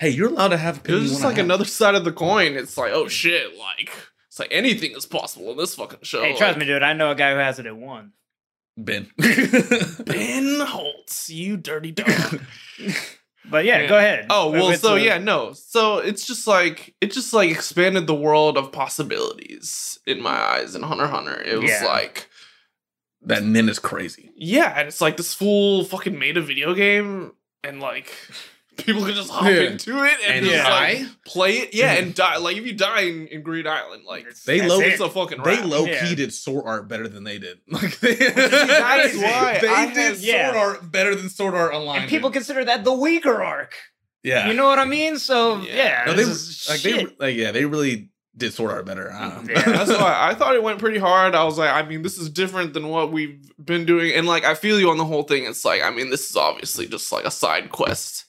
[0.00, 1.44] Hey, you're allowed to have it opinion was just like have.
[1.44, 2.56] another side of the coin.
[2.56, 3.90] It's like, oh shit, like
[4.28, 6.22] it's like anything is possible in this fucking show.
[6.22, 6.82] Hey, trust me, dude.
[6.82, 8.12] I know a guy who has it at one.
[8.76, 9.10] Ben.
[9.18, 12.40] Ben Holtz, you dirty dog.
[13.50, 13.88] But yeah, Yeah.
[13.88, 14.26] go ahead.
[14.30, 15.54] Oh well, so a- yeah, no.
[15.54, 20.74] So it's just like it just like expanded the world of possibilities in my eyes
[20.74, 21.40] in Hunter Hunter.
[21.42, 21.84] It was Yeah.
[21.86, 22.28] like
[23.22, 24.30] that Nen is crazy.
[24.36, 27.32] yeah, and it's like this fool fucking made a video game
[27.64, 28.14] and like
[28.84, 29.60] people can just hop Yeah.
[29.62, 30.92] into it and, And just die?
[30.94, 31.74] like play it.
[31.74, 32.36] Yeah, and die.
[32.38, 34.88] Like if you die in, in Greed Island, like It's- They that's low- it.
[34.88, 35.64] it's a fucking They wrap.
[35.64, 36.06] low Yeah.
[36.06, 37.58] key did sword art better than they did.
[37.68, 40.52] Like they, that's why they I did had- sword Yeah.
[40.56, 42.02] art better than sword art online.
[42.02, 42.34] and people did.
[42.34, 43.74] consider that the weaker arc.
[44.22, 45.18] yeah, You know what I mean?
[45.18, 45.74] So Yeah.
[45.74, 49.12] yeah, no, they like they like yeah they really did sword art better.
[49.12, 49.52] I don't know.
[49.54, 49.62] Yeah.
[49.62, 51.34] That's why I thought it went pretty hard.
[51.34, 54.44] I was like, I mean, this is different than what we've been doing, and like,
[54.44, 55.44] I feel you on the whole thing.
[55.44, 58.26] It's like, I mean, this is obviously just like a side quest,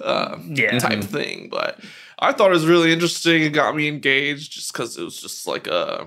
[0.00, 0.78] uh, yeah.
[0.78, 1.80] type thing, but
[2.18, 3.42] I thought it was really interesting.
[3.42, 6.06] It got me engaged just because it was just like a.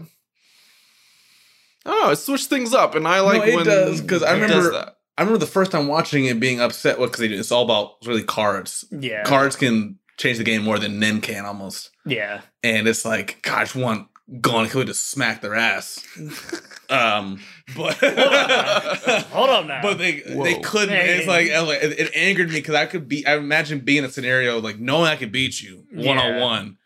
[1.86, 2.12] I don't know.
[2.12, 4.94] It switched things up, and I like it when does, 'cause I remember- that.
[5.18, 8.86] I remember the first time watching it being upset because it's all about really cards.
[8.92, 9.24] Yeah.
[9.24, 11.90] Cards can change the game more than Nen can almost.
[12.06, 12.42] Yeah.
[12.62, 14.10] And it's like, God, I just want
[14.42, 16.06] Gon Kill to smack their ass.
[16.92, 17.42] um,
[17.76, 17.94] but
[19.32, 19.82] Hold on now.
[19.82, 20.44] but they Whoa.
[20.44, 20.90] they couldn't.
[20.96, 21.58] Yeah, it's like, yeah.
[21.58, 23.26] I was like, it, it angered me because I could be.
[23.26, 26.78] I imagine being in a scenario like knowing I could beat you one on one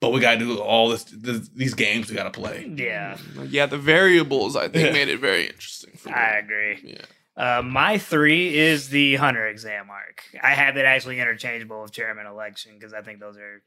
[0.00, 1.50] but we got to do all this, this.
[1.50, 2.72] These games we got to play.
[2.74, 3.18] yeah.
[3.48, 4.92] yeah, the variables I think Yeah.
[4.92, 5.92] made it very interesting.
[5.94, 6.14] For me.
[6.14, 6.78] I agree.
[6.82, 7.02] yeah.
[7.36, 10.24] Uh, my three is the Hunter exam arc.
[10.42, 13.62] I have it actually interchangeable with chairman election because I think those are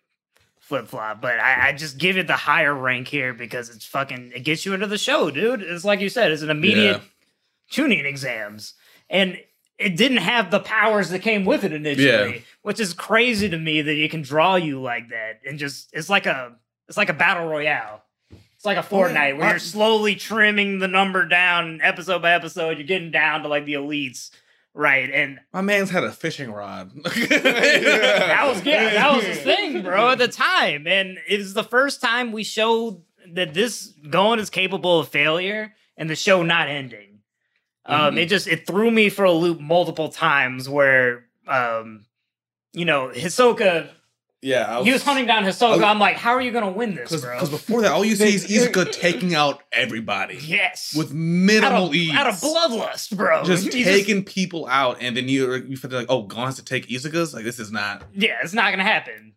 [0.63, 1.21] flip flop.
[1.21, 4.65] But I, I just give it the higher rank here because it's fucking it gets
[4.65, 5.61] you into the show, dude.
[5.61, 7.07] It's like you said, it's an immediate Yeah.
[7.69, 8.73] tuning exams,
[9.09, 9.37] and
[9.77, 12.05] it didn't have the powers that came with it initially,
[12.35, 12.39] Yeah.
[12.61, 16.09] which is crazy to me that it can draw you like that and just it's
[16.09, 16.55] like a
[16.87, 18.01] it's like a battle royale.
[18.55, 22.77] It's like a Fortnite where you're slowly trimming the number down episode by episode.
[22.77, 24.29] You're getting down to like the elites,
[24.73, 25.09] right?
[25.11, 26.91] And My man's had a fishing rod.
[27.03, 30.87] that was yeah, that was his thing, bro, at the time.
[30.87, 33.01] And it was the first time we showed
[33.33, 37.19] that this going is capable of failure and the show not ending.
[37.85, 38.19] Um, Mhm.
[38.21, 42.05] it just it threw me for a loop multiple times where um,
[42.71, 43.89] you know, Hisoka
[44.43, 45.83] Yeah, I he was hunting down Hisoka.
[45.83, 47.33] I'm like, how are you gonna win this, bro?
[47.33, 50.93] because before that, all you see is Hisoka taking out everybody yes.
[50.95, 52.13] with out minimal of, ease.
[52.13, 53.43] out of bloodlust, bro.
[53.45, 56.65] just He taking people out, and then you you feel like, oh, Gon has to
[56.65, 57.33] take Hisoka's.
[57.33, 59.33] Like this is not, yeah, it's not gonna happen.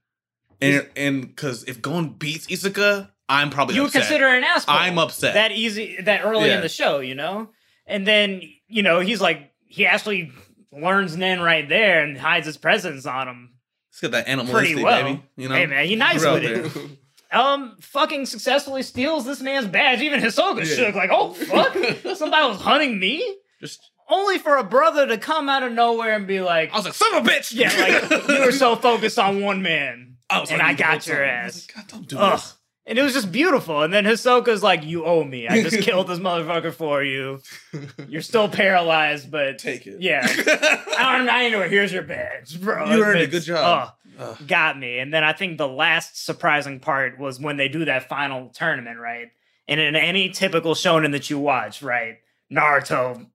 [0.61, 4.75] and and because if Gon beats Hisoka, I'm probably you would consider an asshole.
[4.77, 5.35] I'm upset.
[5.35, 6.57] that easy that early Yeah.
[6.57, 7.51] in the show, you know?
[7.87, 10.33] And then, you know, he's like he actually
[10.73, 13.51] learns Nen right there and hides his presence on him.
[13.97, 15.03] He's got that animalistic, well.
[15.03, 15.23] baby.
[15.37, 16.91] You know, Hey man, you nice with it.
[17.33, 20.01] Um fucking successfully steals this man's badge.
[20.01, 20.65] Even Hisoka Yeah.
[20.77, 21.73] shook, like, oh fuck.
[22.17, 23.37] Somebody was hunting me?
[23.61, 26.85] just Only for a brother to come out of nowhere and be like I was
[26.85, 27.53] like, son of a bitch.
[27.53, 27.69] Yeah,
[28.11, 30.17] like you were so focused on one man.
[30.31, 31.41] I was and I got your time.
[31.41, 31.67] I was ass.
[31.75, 32.39] God, don't do Ugh.
[32.39, 32.55] this.
[32.89, 33.83] And it was just beautiful.
[33.83, 35.49] And then Hisoka's like, You owe me.
[35.49, 37.41] I just killed this motherfucker for you.
[38.09, 40.01] You're still paralyzed, but Take it.
[40.01, 40.21] Yeah.
[40.27, 41.63] I don't I know.
[41.69, 42.87] Here's your badge, bro.
[42.95, 43.25] You earned it.
[43.25, 43.95] It's- Good job.
[44.21, 44.99] oh, got me.
[45.01, 48.99] And then I think the last surprising part was when they do that final tournament,
[49.01, 49.29] right?
[49.69, 52.19] And in any typical shonen that you watch, right?
[52.53, 53.27] Naruto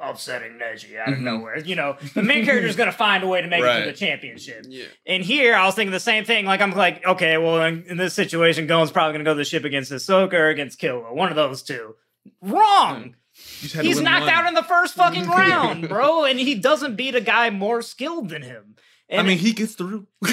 [0.00, 1.22] upsetting Neji out of Mhm.
[1.22, 1.58] nowhere.
[1.58, 3.90] You know, the main character is going to find a way to make it to
[3.90, 4.66] the championship.
[4.68, 4.84] yeah.
[5.06, 6.44] And here, I was thinking the same thing.
[6.46, 9.38] Like, I'm like, okay, well, in, in this situation, Gon's probably going to go to
[9.38, 11.14] the ship against Hisoka or against Killua.
[11.14, 11.94] One of those two.
[12.42, 13.14] Wrong.
[13.36, 14.30] You just had to He's knocked one.
[14.34, 16.24] out in the first fucking round, bro.
[16.24, 18.76] And he doesn't beat a guy more skilled than him.
[19.08, 20.06] And I mean, he gets through.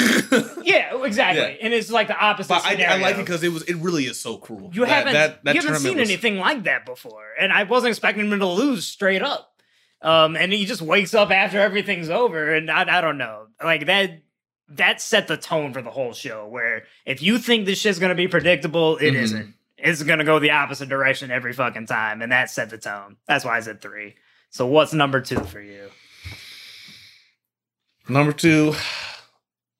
[0.64, 1.42] yeah, exactly.
[1.44, 1.58] Yeah.
[1.62, 2.96] And it's like the opposite But I, scenario.
[2.96, 4.72] I like it because it was it really is so cruel.
[4.74, 7.64] you That- haven't that, that you haven't seen was- anything like that before, and I
[7.64, 9.51] wasn't expecting him to lose straight up.
[10.02, 13.86] Um, and he just wakes up after everything's over, and I, I don't know, like
[13.86, 14.22] that.
[14.76, 16.48] That set the tone for the whole show.
[16.48, 19.34] Where if you think this shit's gonna be predictable, it Mhm.
[19.34, 19.46] not
[19.78, 23.18] It's gonna go the opposite direction every fucking time, and that set the tone.
[23.28, 24.16] That's why I said three.
[24.50, 25.90] So what's number two for you?
[28.10, 28.74] Number two,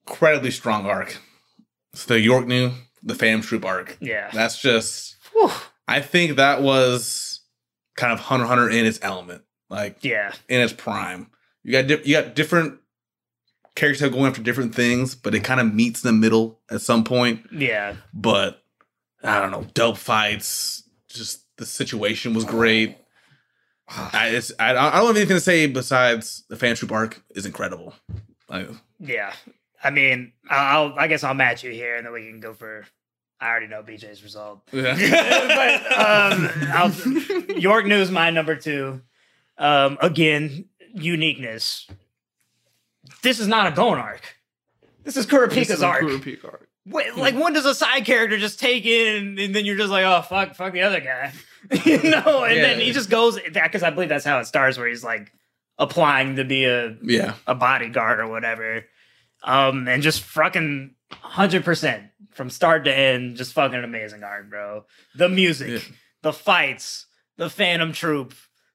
[0.06, 1.16] incredibly strong arc.
[1.92, 3.96] It's the York New, the Phantom Troupe arc.
[4.00, 4.30] Yeah.
[4.32, 5.16] That's just.
[5.32, 5.50] Whew.
[5.88, 7.40] I think that was
[7.96, 9.42] kind of Hunter Hunter in its element,
[9.72, 10.32] like Yeah.
[10.48, 11.28] in its prime.
[11.64, 12.78] You got di- you got different
[13.74, 16.82] characters that going after different things, but it kind of meets in the middle at
[16.82, 17.46] some point.
[17.50, 17.96] Yeah.
[18.12, 18.62] But
[19.24, 20.82] I don't know, dope fights.
[21.08, 22.96] Just the situation was great.
[23.88, 27.46] I, it's, I, I don't have anything to say besides the Phantom Troupe arc is
[27.46, 27.94] incredible.
[28.48, 28.68] Like,
[29.00, 29.32] Yeah.
[29.84, 32.84] I mean, I'll I guess I'll match you here and then we can go for
[33.40, 34.62] I already know BJ's result.
[34.72, 34.94] Yeah.
[35.88, 39.00] but um I'll, York News my number two.
[39.58, 41.88] Um again, uniqueness.
[43.22, 44.36] This is not a Gon arc.
[45.04, 46.02] This is This Kurapika's is arc.
[46.02, 46.68] Kurapika arc.
[46.86, 50.04] Wait, like when does a side character just take in and then you're just like,
[50.04, 51.32] oh fuck, fuck the other guy,
[51.84, 52.42] you know?
[52.44, 52.84] And then Yeah.
[52.84, 55.32] he just goes because I believe that's how it starts, where he's like
[55.78, 57.34] applying to be a yeah.
[57.46, 58.84] a bodyguard or whatever,
[59.44, 64.84] um, and just fucking hundred percent from start to end, just fucking amazing arc, bro.
[65.14, 65.94] The music, Yeah.
[66.22, 68.34] the fights, the Phantom Troupe.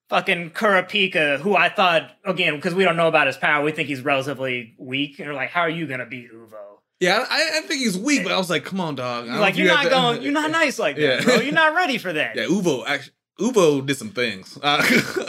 [0.09, 3.89] Fucking Kurapika, who I thought again because we don't know about his power, we think
[3.89, 6.53] he's relatively weak, and we're like, how are you gonna beat Uvo?
[7.01, 9.27] Yeah, I, I think he's weak, but I was like, come on, dog.
[9.29, 11.35] I Like you're you not have to- going, you're not nice like that, bro.
[11.35, 12.35] You're not ready for that.
[12.37, 14.57] Yeah, Uvo actually Uvo did some things.
[14.63, 14.81] Uh,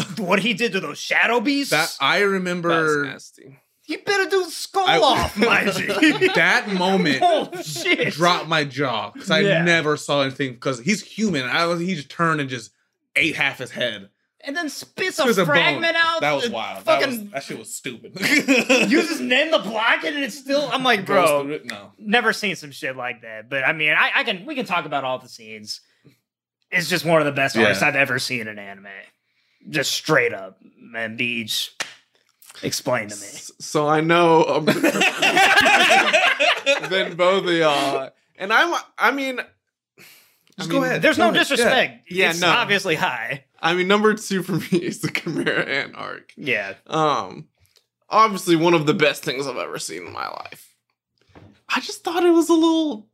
[0.19, 3.59] What he did to those shadow beasts, that I That remember nasty.
[3.83, 6.33] He bit a dude's skull I- off, mind you.
[6.35, 8.13] that moment oh shit!
[8.15, 9.63] dropped my jaw because I Yeah.
[9.65, 10.53] never saw anything.
[10.53, 11.45] Because he's human.
[11.47, 12.71] I was he just turned and just
[13.17, 14.09] ate half his head.
[14.45, 15.55] And then spits a Spits a bone.
[15.55, 16.21] fragment out.
[16.21, 16.85] That was and wild.
[16.85, 18.13] That, was, that shit was stupid.
[18.21, 20.69] uses his Nen to block it, and it's still.
[20.73, 21.67] I'm like, bro, it?
[21.67, 21.91] no.
[21.99, 23.51] never seen some shit like that.
[23.51, 25.81] But I mean, I, I can we can talk about all the scenes.
[26.71, 27.67] It's just one of the best Yeah.
[27.67, 28.87] arcs I've ever seen in anime.
[29.71, 31.17] Just straight up, man.
[31.17, 31.75] Beach,
[32.63, 33.23] explain to me.
[33.23, 34.65] S- So I know um,
[36.91, 38.79] than both of y'all, and I'm.
[38.97, 39.41] I mean,
[40.57, 41.03] Just I go mean, ahead.
[41.03, 41.49] There's no Go ahead.
[41.49, 42.11] disrespect.
[42.11, 42.49] Yeah, it's no.
[42.49, 43.45] obviously high.
[43.61, 46.33] I mean, number two for me is the Chimera Ant arc.
[46.37, 47.49] Yeah, Um,
[48.09, 50.75] obviously one of the best things I've ever seen in my life.
[51.69, 53.09] I just thought it was a little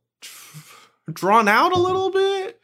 [1.11, 2.59] drawn out a little bit.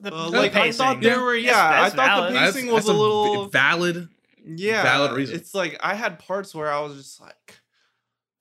[0.00, 2.34] the, Uh, the like I thought there were, yeah, that's I thought valid.
[2.34, 4.08] the That's, pacing was that's a little- valid.
[4.44, 5.36] Yeah, Valid reason.
[5.36, 7.60] It's like I had parts where I was just like,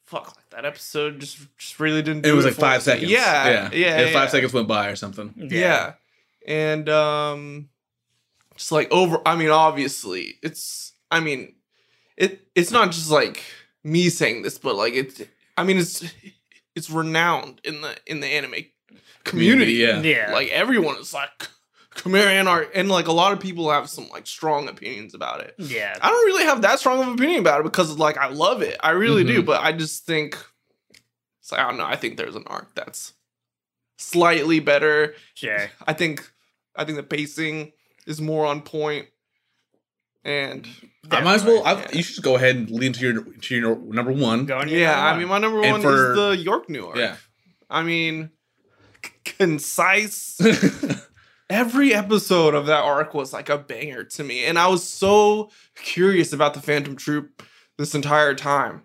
[0.08, 2.24] "Fuck!" Like that episode just just really didn't.
[2.24, 2.86] Do It was like five me.
[2.86, 3.12] seconds.
[3.12, 4.28] Yeah, yeah, yeah, If Five yeah.
[4.30, 5.32] seconds went by or something.
[5.52, 5.94] Yeah.
[6.48, 7.70] And um
[8.62, 11.56] just like over I mean obviously it's I mean
[12.16, 13.42] it it's not just like
[13.84, 15.20] me saying this but like it's
[15.58, 16.04] I mean it's
[16.76, 18.66] it's renowned in the in the anime
[19.24, 19.74] community.
[19.74, 20.00] Yeah.
[20.02, 20.32] yeah.
[20.32, 21.30] Like everyone is like
[21.96, 25.42] Chimera Ant art and like a lot of people have some like strong opinions about
[25.42, 25.56] it.
[25.58, 25.98] yeah.
[26.00, 28.62] I don't really have that strong of an opinion about it because like I love
[28.62, 28.78] it.
[28.84, 29.46] I really do, Mhm.
[29.48, 30.38] but I just think
[31.42, 33.14] it's like I don't know, I think there's an arc that's
[33.98, 35.68] slightly better Yeah.
[35.88, 36.30] I think
[36.76, 37.72] I think the pacing
[38.08, 39.08] is more on point,
[40.24, 40.68] and
[41.10, 41.64] I might as well.
[41.66, 44.46] I, You should go ahead and lead into your to your number one.
[44.46, 45.20] Going to your yeah, number I one.
[45.20, 46.98] mean my number And one for- is the York New arc.
[46.98, 47.16] Yeah.
[47.70, 48.30] I mean
[49.06, 50.40] c- concise.
[51.50, 55.50] Every episode of that arc was like a banger to me, and I was so
[55.76, 57.44] curious about the Phantom Troupe
[57.78, 58.84] this entire time,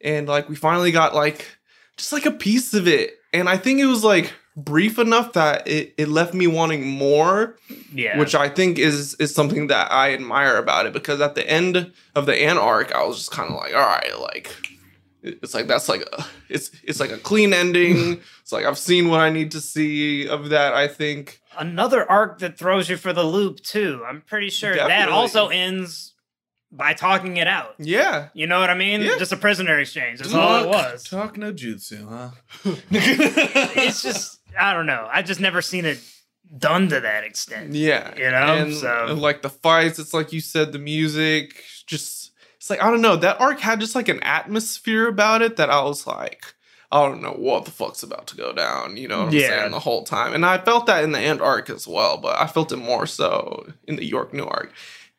[0.00, 1.58] and like we finally got like
[1.96, 5.66] just like a piece of it, and I think it was like brief enough that
[5.66, 7.56] it, it left me wanting more
[7.92, 8.18] yeah.
[8.18, 11.92] which I think is is something that I admire about it because at the end
[12.14, 14.54] of the Ant arc, I was just kind of like, all right, like
[15.22, 18.20] it's like that's like a, it's it's like a clean ending.
[18.42, 20.74] it's like I've seen what I need to see of that.
[20.74, 24.04] I think another arc that throws you for the loop too.
[24.06, 26.12] I'm pretty sure that also ends
[26.70, 27.76] by talking it out.
[27.78, 29.00] yeah, You know what I mean?
[29.02, 29.16] Yeah.
[29.16, 30.18] Just a prisoner exchange.
[30.18, 31.04] That's all it was.
[31.04, 32.30] Talk no jutsu, huh?
[32.90, 35.08] It's just I don't know.
[35.12, 35.98] I've just never seen it
[36.58, 37.72] done to that extent.
[37.74, 41.62] yeah, You know, and, so- and, like the fights, it's like you said, the music,
[41.86, 43.16] just it's like I don't know.
[43.16, 46.54] That arc had just like an atmosphere about it that I was like.
[46.92, 49.48] I don't know what the fuck's about to go down, you know what I'm Yeah.
[49.48, 50.32] saying, the whole time.
[50.32, 53.04] And I felt that in the Ant arc as well, but I felt it more
[53.06, 54.72] so in the York New arc.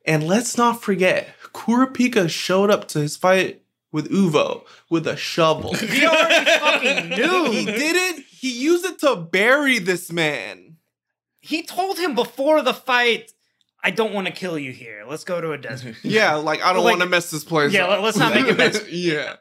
[0.05, 3.61] And let's not forget, Kurapika showed up to his fight
[3.91, 5.73] with Uvo with a shovel.
[5.75, 7.51] He already fucking knew.
[7.51, 8.25] he did it.
[8.45, 10.77] He used it to bury this man.
[11.41, 13.31] He told him before the fight,
[13.83, 15.03] "I don't want to kill you here.
[15.07, 17.71] Let's go to a desert." Yeah, like I don't Like- want to mess this place
[17.73, 18.03] Yeah, up.
[18.03, 18.87] let's not make it mess.
[18.89, 19.37] yeah.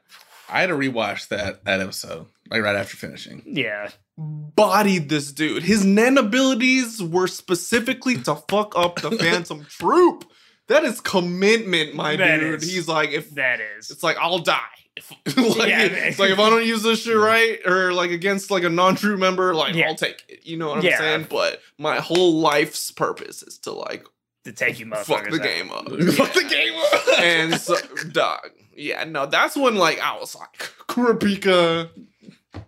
[0.48, 3.42] I had to rewatch that that episode like right after finishing.
[3.46, 5.62] Yeah, Bodied this dude.
[5.64, 10.24] His Nen abilities were specifically to fuck up the Phantom Troupe.
[10.68, 12.62] That is commitment, my That dude.
[12.62, 12.72] is.
[12.72, 13.90] He's like, if that is.
[13.90, 14.60] it's like I'll die.
[14.96, 18.50] If, like, Yeah, it's like if I don't use this shit right or like against
[18.50, 19.88] like a non-Troupe member, like Yeah.
[19.88, 20.46] I'll take it.
[20.46, 20.98] You know what I'm Yeah.
[20.98, 21.26] saying?
[21.28, 24.04] But my whole life's purpose is to like
[24.44, 25.42] to take you motherfuckers fuck the out.
[25.42, 25.84] game up.
[26.14, 27.18] Fuck the game up.
[27.20, 27.76] and so,
[28.12, 28.50] dog.
[28.76, 30.52] Yeah, no, that's when like I was like
[30.88, 31.88] Kurapika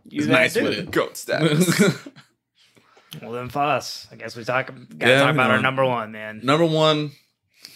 [0.09, 0.65] You nice dude.
[0.65, 0.91] with it.
[0.91, 1.81] goat status.
[3.23, 4.67] Well then, for us, I guess we talk.
[4.67, 5.55] Gotta Yeah, talk about no.
[5.55, 6.41] our number one man.
[6.43, 7.13] Number one,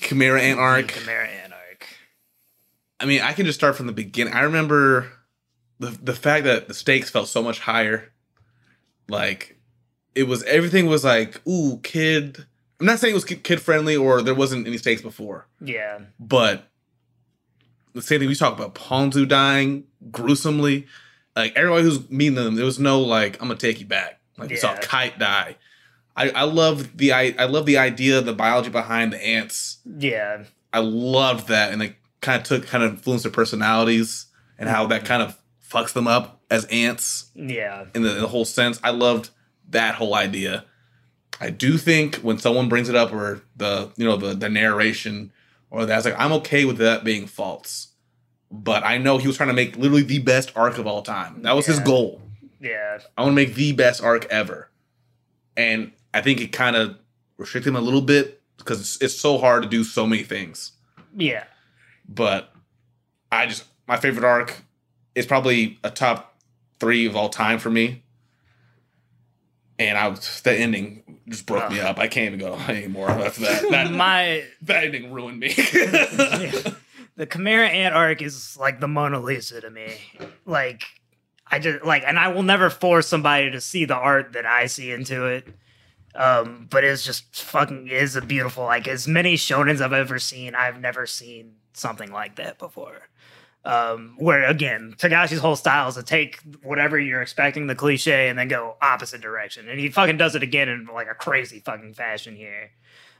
[0.02, 0.88] Chimera Ant arc.
[0.88, 1.49] Chimera Ant arc.
[3.00, 4.34] I mean, I can just start from the beginning.
[4.34, 5.10] I remember
[5.78, 8.12] the the fact that the stakes felt so much higher.
[9.08, 9.58] Like
[10.14, 12.46] it was everything was like, ooh, kid.
[12.78, 16.66] I'm not saying it was kid friendly or there wasn't any stakes before, Yeah, but
[17.92, 20.86] the same thing we talk about Ponzu dying gruesomely.
[21.36, 24.20] Like everybody who's meeting them, there was no like, I'm gonna take you back.
[24.38, 25.56] Like we saw Kite die.
[26.16, 29.78] I, I love the I, I love the idea, of the biology behind the ants.
[29.84, 34.26] yeah, I loved that, and it kind of took kind of influenced their personalities
[34.58, 35.06] and how that mm-hmm.
[35.06, 35.38] kind of
[35.68, 38.80] fucks them up as ants yeah, in the, in the whole sense.
[38.82, 39.30] I loved
[39.70, 40.64] that whole idea.
[41.40, 45.32] I do think when someone brings it up or the you know the the narration
[45.70, 47.88] or that's like I'm okay with that being false,
[48.50, 51.42] but I know he was trying to make literally the best arc of all time.
[51.42, 52.20] That was his goal.
[52.60, 54.68] yeah, I want to make the best arc ever.
[55.56, 56.96] And I think it kind of
[57.36, 60.72] restricted him a little bit because it's, it's so hard to do so many things.
[61.16, 61.44] yeah.
[62.12, 62.52] But
[63.30, 64.62] I just my favorite arc
[65.14, 66.36] is probably a top
[66.80, 68.02] three of all time for me.
[69.78, 71.98] And I was the ending just broke me up.
[71.98, 73.62] I can't even go anymore after that.
[73.70, 75.48] That, My that ending ruined me.
[77.16, 79.94] the Chimera Ant arc is like the Mona Lisa to me.
[80.44, 80.82] Like
[81.46, 84.66] I just like, and I will never force somebody to see the art that I
[84.66, 85.46] see into it.
[86.14, 90.56] Um, but it's just fucking is a beautiful like as many shonens I've ever seen.
[90.56, 93.08] I've never seen something like that before.
[93.62, 98.38] Um, where again, Togashi's whole style is to take whatever you're expecting, the cliche, and
[98.38, 99.68] then go opposite direction.
[99.68, 102.70] And he fucking does it again in like a crazy fucking fashion here.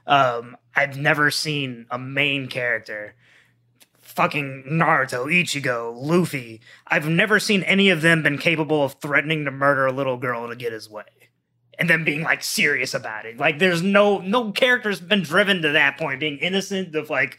[0.07, 3.13] Um, I've never seen a main character,
[3.99, 6.61] fucking Naruto, Ichigo, Luffy.
[6.87, 10.49] I've never seen any of them been capable of threatening to murder a little girl
[10.49, 11.03] to get his way.
[11.77, 13.37] And then being like serious about it.
[13.37, 17.37] Like there's no no character's been driven to that point, being innocent of like,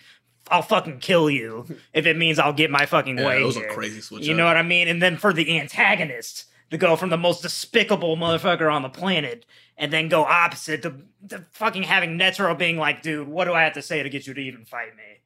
[0.51, 3.43] I'll fucking kill you if it means I'll get my fucking yeah, way.
[3.43, 3.69] was here.
[3.69, 4.27] a crazy switch.
[4.27, 4.39] You up.
[4.39, 4.89] know what I mean?
[4.89, 9.47] And then for the antagonist to go from the most despicable motherfucker on the planet
[9.77, 10.95] and then go opposite to,
[11.29, 14.27] to fucking having Netero being like, dude, what do I have to say to get
[14.27, 15.21] you to even fight me?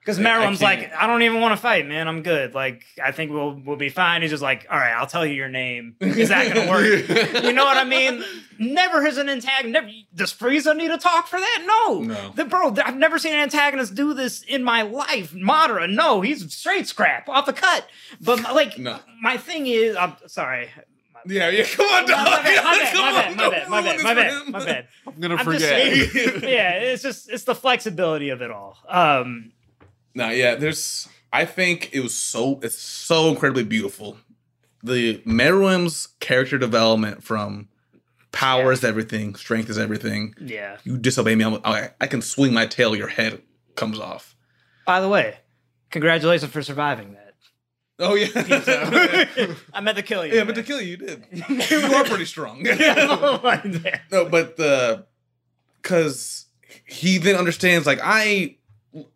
[0.00, 0.92] Because I- I Meruem's like.
[0.94, 2.08] I don't even want to fight, man.
[2.08, 2.54] I'm good.
[2.54, 4.22] Like, I think we'll we'll be fine.
[4.22, 5.94] He's just like, all right, I'll tell you your name.
[6.00, 6.84] Is that gonna work?
[7.44, 8.22] you know what I mean?
[8.58, 9.94] Never has an antagonist.
[10.14, 11.64] Does Frieza need to talk for that?
[11.66, 12.00] No.
[12.00, 12.32] No.
[12.34, 15.32] The, bro, I've never seen an antagonist do this in my life.
[15.32, 17.86] Madara, no, he's straight scrap off the cut.
[18.20, 18.98] But like, No.
[19.20, 20.70] my thing is, I'm sorry.
[21.26, 21.64] Yeah, yeah.
[21.64, 22.26] Come on, My dog.
[22.44, 24.52] bad, my bad, my bad, my bad, my bad, my bad, him.
[24.52, 24.88] my bad.
[25.06, 25.60] I'm gonna I'm forget.
[25.60, 26.10] saying,
[26.44, 28.78] yeah, it's just it's the flexibility of it all.
[28.88, 29.52] Um,
[30.20, 31.08] No, yeah, there's.
[31.32, 32.60] I think it was so.
[32.62, 34.18] It's so incredibly beautiful.
[34.82, 37.68] The Meruem's character development from
[38.32, 40.34] power is everything, strength is everything.
[40.40, 40.76] yeah.
[40.84, 43.42] You disobey me, I'm, I, I can swing my tail, your head
[43.74, 44.36] comes off.
[44.86, 45.38] By the way,
[45.90, 47.34] congratulations for surviving that.
[47.98, 48.28] Oh yeah,
[49.74, 50.34] I meant to kill you.
[50.34, 51.24] yeah, but to kill you, you did.
[51.70, 52.62] You are pretty strong.
[54.10, 55.04] no, but the
[55.82, 56.46] because
[56.86, 58.56] he then understands like I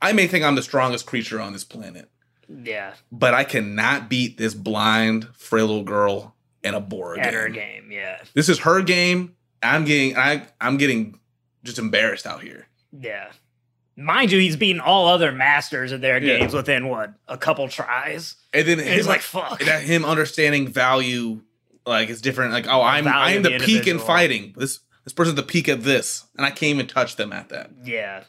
[0.01, 2.09] I may think I'm the strongest creature on this planet,
[2.49, 7.41] yeah, but I cannot beat this blind, frail little girl in a board at game.
[7.41, 7.91] her game.
[7.93, 9.35] Yeah, This is her game.
[9.63, 11.19] I'm getting I I'm getting
[11.65, 12.67] just embarrassed out here.
[12.99, 13.31] yeah.
[13.97, 16.39] Mind you, he's beaten all other masters of their Yeah.
[16.39, 18.35] games within what a couple tries.
[18.53, 21.43] And then And he's like, "Fuck." that him understanding value
[21.87, 22.53] like it's different.
[22.53, 24.53] Like oh I'm I'm the the peak in fighting.
[24.57, 27.71] This this person's the peak at this, and I can't even touch them at that.
[27.85, 28.25] Yeah.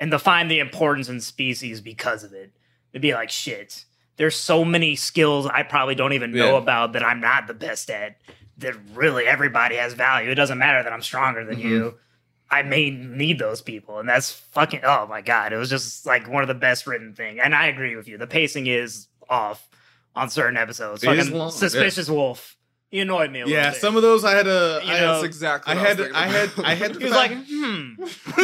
[0.00, 2.52] And to find the importance in species because of it.
[2.92, 3.84] It'd be like, shit,
[4.16, 6.58] there's so many skills I probably don't even know Yeah.
[6.58, 8.16] about that I'm not the best at.
[8.58, 10.30] That really everybody has value.
[10.30, 11.68] It doesn't matter that I'm stronger than Mm-hmm.
[11.68, 11.94] you.
[12.50, 13.98] I may need those people.
[13.98, 15.52] And that's fucking oh my god.
[15.52, 17.38] It was just like one of the best written thing.
[17.40, 18.16] And I agree with you.
[18.18, 19.68] The pacing is off
[20.16, 21.04] on certain episodes.
[21.04, 22.56] It Fucking long, suspicious wolf.
[22.90, 23.80] He annoyed me a little Yeah, bit.
[23.80, 24.80] some of those I had to.
[24.84, 25.74] You I, know, That's exactly.
[25.74, 28.04] I had was I had I had to he was fa- like, hmm.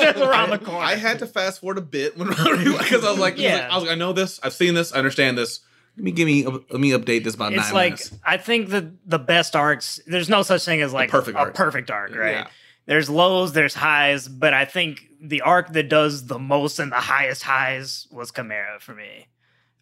[0.00, 0.84] just around the corner.
[0.84, 3.56] I had to fast forward a bit when because I was like, Yeah.
[3.56, 3.68] yeah.
[3.70, 5.60] I was like, I know this, I've seen this, I understand this.
[5.96, 8.14] Let me give me let me update this about it's nine like minutes.
[8.24, 10.00] I think the the best arcs.
[10.06, 11.54] There's no such thing as like perfect a arc.
[11.54, 12.30] perfect arc, right?
[12.32, 12.46] Yeah.
[12.86, 16.96] There's lows, there's highs, but I think the arc that does the most and the
[16.96, 19.28] highest highs was Chimera for me.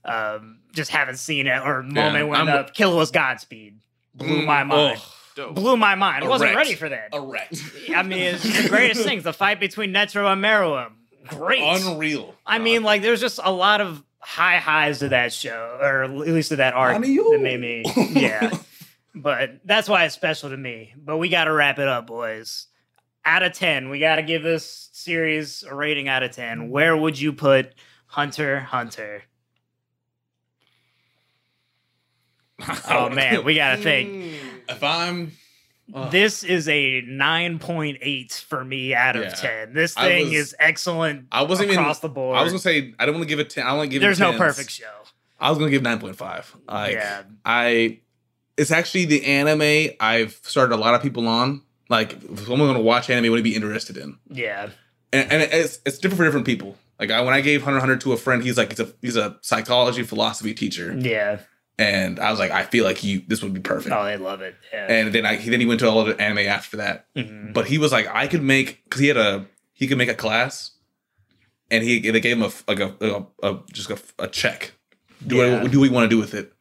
[0.05, 3.78] Um, just haven't seen it or moment when I'm- uh, Killua's Godspeed
[4.15, 5.01] blew Mm, my mind.
[5.37, 5.55] Dope.
[5.55, 6.24] Blew my mind.
[6.24, 6.57] I wasn't Erect.
[6.69, 7.11] ready for that.
[7.15, 7.57] erect,
[7.95, 9.23] I mean, it's the greatest things.
[9.24, 10.93] The fight between Netero and Meruem,
[11.28, 11.62] great.
[11.62, 12.35] unreal.
[12.45, 16.11] I mean, like, there's just a lot of high highs to that show, or at
[16.11, 17.31] least to that arc Honey, you.
[17.32, 18.51] that made me, yeah.
[19.15, 20.93] but that's why it's special to me.
[20.97, 22.66] But we got to wrap it up, boys.
[23.24, 26.70] Out of 10, we got to give this series a rating out of 10.
[26.70, 27.74] Where would you put
[28.07, 29.23] Hunter Hunter?
[32.89, 34.09] Oh, man, we got to think.
[34.11, 34.35] Mm.
[34.69, 35.32] if I'm
[35.93, 36.11] Ugh.
[36.12, 39.31] This is a 9.8 for me out of Yeah.
[39.31, 39.73] 10.
[39.74, 42.39] This thing was- is excellent I wasn't even across the board.
[42.39, 43.66] I was gonna say I don't want to give it ten.
[43.66, 44.85] I want to give There's it There's no perfect show.
[45.41, 46.55] I was gonna give nine point five.
[46.69, 47.23] Like yeah.
[47.45, 47.99] I,
[48.57, 51.62] it's actually the anime I've started a lot of people on.
[51.89, 54.69] Like if someone gonna watch anime, what to be interested in, Yeah.
[55.12, 56.77] and, and it's it's different for different people.
[57.01, 59.16] Like I, when I gave Hunter Hunter to a friend, he's like he's a he's
[59.16, 61.41] a psychology philosophy teacher, Yeah.
[61.81, 63.94] And I was like I feel like you this would be perfect.
[63.94, 64.55] Oh, they love it.
[64.73, 64.86] Yeah.
[64.93, 67.07] And then I he, then he went to all the anime after that.
[67.16, 67.52] Mhm.
[67.55, 70.15] But he was like, I could make because he had a he could make a
[70.15, 70.73] class,
[71.70, 74.73] and he they gave him a like a, a, a just a, a check.
[75.27, 75.62] Do Yeah.
[75.62, 76.52] I do we want to do with it?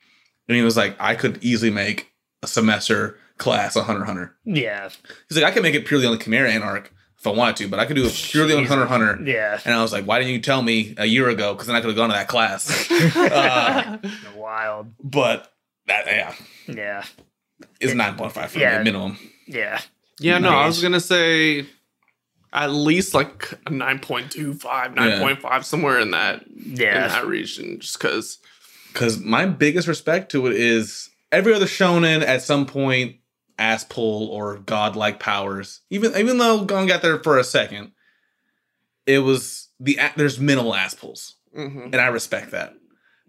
[0.48, 4.36] And he was like, I could easily make a semester class Hunter x Hunter.
[4.46, 4.90] Yeah.
[5.28, 6.91] He's like, I can make it purely on the Chimera Ant arc.
[7.20, 8.70] If I wanted to, but I could do it purely on Easy.
[8.70, 9.20] Hunter Hunter.
[9.24, 11.54] Yeah, And I was like, why didn't you tell me a year ago?
[11.54, 12.90] Because then I could have gone to that class.
[13.16, 13.98] Uh,
[14.36, 14.88] wild.
[15.04, 15.52] but
[15.88, 16.34] that yeah
[16.68, 17.04] Yeah,
[17.80, 18.78] is nine point five for Yeah.
[18.80, 19.18] me minimum.
[19.48, 19.82] yeah.
[20.22, 21.66] Yeah, no, I was gonna say
[22.52, 24.60] at least like a 9.25,
[24.96, 26.64] 9.5, somewhere in that yeah.
[26.66, 28.38] in Yeah, that region, just because.
[28.91, 33.18] Because my biggest respect to it is every other shonen at some point
[33.60, 35.81] ass pull or godlike powers.
[35.90, 37.91] Even even though Gon got there for a second,
[39.06, 42.73] it was the there's minimal ass pulls, hmm and I respect that.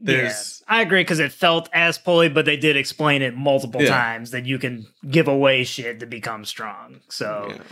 [0.03, 0.77] There's yeah.
[0.79, 3.91] I agree because it felt ass pulley, but they did explain it multiple Yeah.
[3.91, 7.01] times that you can give away shit to become strong.
[7.11, 7.63] So yeah.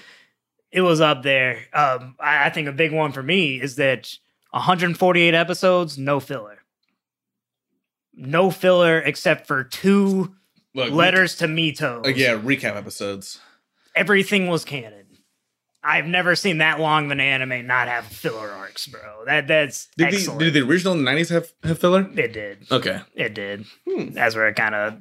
[0.70, 1.60] it was up there.
[1.72, 4.12] Um, I, I think a big one for me is that
[4.50, 6.58] 148 episodes, no filler.
[8.14, 10.34] No filler except for two
[10.74, 12.04] look, letters to Mito.
[12.04, 13.40] Like, yeah, recap episodes.
[13.94, 15.06] Everything was canon.
[15.82, 19.24] I've never seen that long of an anime not have filler arcs, bro.
[19.26, 22.08] That that's Did the, did the original '90s have, have filler?
[22.16, 22.66] it did.
[22.70, 23.64] Okay, It did.
[23.88, 24.10] Hmm.
[24.10, 24.94] That's where it kind of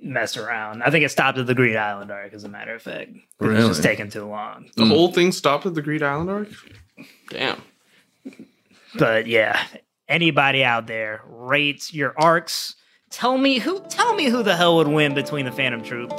[0.00, 0.82] messed around.
[0.82, 3.10] I think it stopped at the Greed Island arc, as a matter of fact.
[3.40, 4.70] It was just taking too long.
[4.76, 4.88] The Mm.
[4.88, 6.48] whole thing stopped at the Greed Island arc.
[7.30, 7.60] Damn.
[8.96, 9.60] But yeah,
[10.08, 12.74] anybody out there, rate your arcs.
[13.10, 13.80] Tell me who.
[13.88, 16.12] Tell me who the hell would win between the Phantom Troupe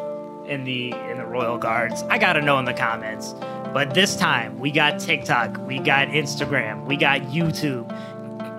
[0.47, 2.03] and the and the Royal Guards.
[2.09, 3.33] I gotta know in the comments.
[3.73, 7.87] But this time we got TikTok, we got Instagram, we got YouTube.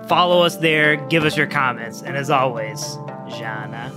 [0.07, 0.95] Follow us there.
[1.07, 2.97] Give us your comments, and as always,
[3.29, 3.91] Jana.